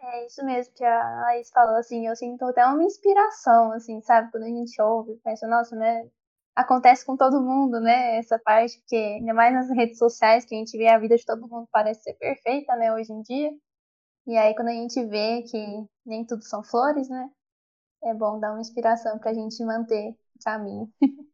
É 0.00 0.26
isso 0.26 0.44
mesmo 0.44 0.72
que 0.74 0.84
a 0.84 1.20
Laís 1.22 1.50
falou, 1.50 1.76
assim, 1.76 2.06
eu 2.06 2.14
sinto 2.14 2.44
até 2.44 2.64
uma 2.66 2.82
inspiração, 2.82 3.72
assim, 3.72 4.00
sabe? 4.02 4.30
Quando 4.30 4.44
a 4.44 4.48
gente 4.48 4.80
ouve, 4.80 5.16
pensa, 5.24 5.46
nossa, 5.46 5.74
né? 5.74 6.08
Acontece 6.54 7.04
com 7.04 7.16
todo 7.16 7.42
mundo, 7.42 7.80
né? 7.80 8.16
Essa 8.18 8.38
parte, 8.38 8.78
porque 8.78 8.96
ainda 8.96 9.34
mais 9.34 9.52
nas 9.52 9.68
redes 9.70 9.98
sociais, 9.98 10.44
que 10.44 10.54
a 10.54 10.58
gente 10.58 10.76
vê 10.78 10.88
a 10.88 10.98
vida 10.98 11.16
de 11.16 11.24
todo 11.24 11.48
mundo 11.48 11.68
parece 11.72 12.02
ser 12.02 12.14
perfeita, 12.14 12.74
né, 12.76 12.94
hoje 12.94 13.12
em 13.12 13.20
dia. 13.22 13.50
E 14.26 14.36
aí, 14.36 14.54
quando 14.54 14.68
a 14.68 14.72
gente 14.72 15.04
vê 15.06 15.42
que 15.42 15.86
nem 16.04 16.24
tudo 16.24 16.42
são 16.44 16.62
flores, 16.62 17.08
né? 17.08 17.30
É 18.06 18.14
bom 18.14 18.38
dar 18.38 18.52
uma 18.52 18.60
inspiração 18.60 19.18
pra 19.18 19.34
gente 19.34 19.64
manter 19.64 20.10
o 20.10 20.44
caminho. 20.44 20.88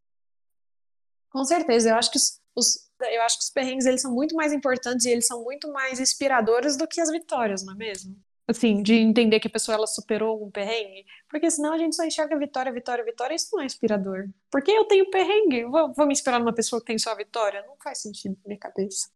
Com 1.29 1.45
certeza, 1.45 1.91
eu 1.91 1.97
acho 1.97 2.11
que 2.11 2.19
os, 2.57 2.91
eu 2.99 3.23
acho 3.23 3.39
que 3.39 3.45
os 3.45 3.51
perrengues 3.51 3.85
eles 3.85 4.01
são 4.01 4.11
muito 4.11 4.35
mais 4.35 4.55
importantes 4.55 5.05
e 5.05 5.11
eles 5.11 5.27
são 5.27 5.45
muito 5.45 5.71
mais 5.71 6.01
inspiradores 6.01 6.75
do 6.79 6.89
que 6.89 6.99
as 6.99 7.11
vitórias, 7.11 7.63
não 7.63 7.75
é 7.75 7.77
mesmo? 7.77 8.17
Assim, 8.49 8.83
de 8.83 8.95
entender 8.95 9.39
que 9.39 9.49
a 9.49 9.51
pessoa 9.51 9.77
ela 9.77 9.87
superou 9.87 10.43
um 10.43 10.51
perrengue, 10.51 11.05
porque 11.29 11.51
senão 11.51 11.75
a 11.75 11.79
gente 11.79 11.95
só 11.95 12.05
enxerga 12.05 12.39
vitória, 12.39 12.73
vitória, 12.73 13.05
vitória, 13.05 13.35
e 13.35 13.37
isso 13.37 13.49
não 13.53 13.63
é 13.63 13.67
inspirador. 13.67 14.31
Porque 14.51 14.71
eu 14.71 14.87
tenho 14.87 15.11
perrengue, 15.11 15.65
vou, 15.65 15.93
vou 15.93 16.07
me 16.07 16.13
inspirar 16.13 16.39
numa 16.39 16.55
pessoa 16.55 16.81
que 16.81 16.87
tem 16.87 16.99
só 16.99 17.15
vitória? 17.15 17.63
Não 17.67 17.77
faz 17.83 18.01
sentido 18.01 18.35
na 18.43 18.49
minha 18.49 18.59
cabeça. 18.59 19.11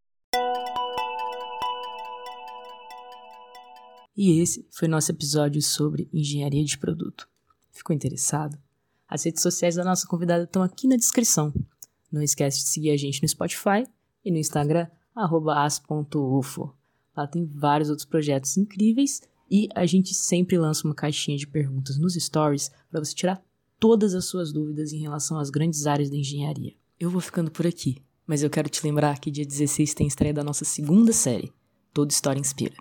E 4.14 4.40
esse 4.42 4.66
foi 4.70 4.88
nosso 4.88 5.10
episódio 5.10 5.60
sobre 5.62 6.08
engenharia 6.12 6.64
de 6.64 6.78
produto. 6.78 7.26
Ficou 7.76 7.94
interessado? 7.94 8.58
As 9.06 9.24
redes 9.24 9.42
sociais 9.42 9.74
da 9.74 9.84
nossa 9.84 10.06
convidada 10.06 10.44
estão 10.44 10.62
aqui 10.62 10.88
na 10.88 10.96
descrição. 10.96 11.52
Não 12.10 12.22
esquece 12.22 12.60
de 12.60 12.68
seguir 12.68 12.90
a 12.90 12.96
gente 12.96 13.20
no 13.22 13.28
Spotify 13.28 13.86
e 14.24 14.30
no 14.30 14.38
Instagram, 14.38 14.88
as.ufo. 15.14 16.74
Lá 17.14 17.26
tem 17.26 17.44
vários 17.44 17.90
outros 17.90 18.06
projetos 18.06 18.56
incríveis 18.56 19.20
e 19.50 19.68
a 19.74 19.84
gente 19.84 20.14
sempre 20.14 20.56
lança 20.56 20.88
uma 20.88 20.94
caixinha 20.94 21.36
de 21.36 21.46
perguntas 21.46 21.98
nos 21.98 22.14
stories 22.14 22.70
para 22.90 23.04
você 23.04 23.14
tirar 23.14 23.44
todas 23.78 24.14
as 24.14 24.24
suas 24.24 24.52
dúvidas 24.52 24.94
em 24.94 24.98
relação 24.98 25.38
às 25.38 25.50
grandes 25.50 25.86
áreas 25.86 26.08
da 26.08 26.16
engenharia. 26.16 26.74
Eu 26.98 27.10
vou 27.10 27.20
ficando 27.20 27.50
por 27.50 27.66
aqui, 27.66 28.02
mas 28.26 28.42
eu 28.42 28.48
quero 28.48 28.70
te 28.70 28.82
lembrar 28.82 29.20
que 29.20 29.30
dia 29.30 29.44
16 29.44 29.92
tem 29.92 30.06
estreia 30.06 30.32
da 30.32 30.42
nossa 30.42 30.64
segunda 30.64 31.12
série, 31.12 31.52
Toda 31.92 32.10
História 32.10 32.40
Inspira. 32.40 32.74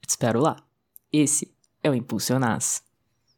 te 0.00 0.08
espero 0.08 0.40
lá. 0.40 0.56
Esse 1.12 1.54
é 1.82 1.90
o 1.90 1.94
Impulsionaz. 1.94 2.87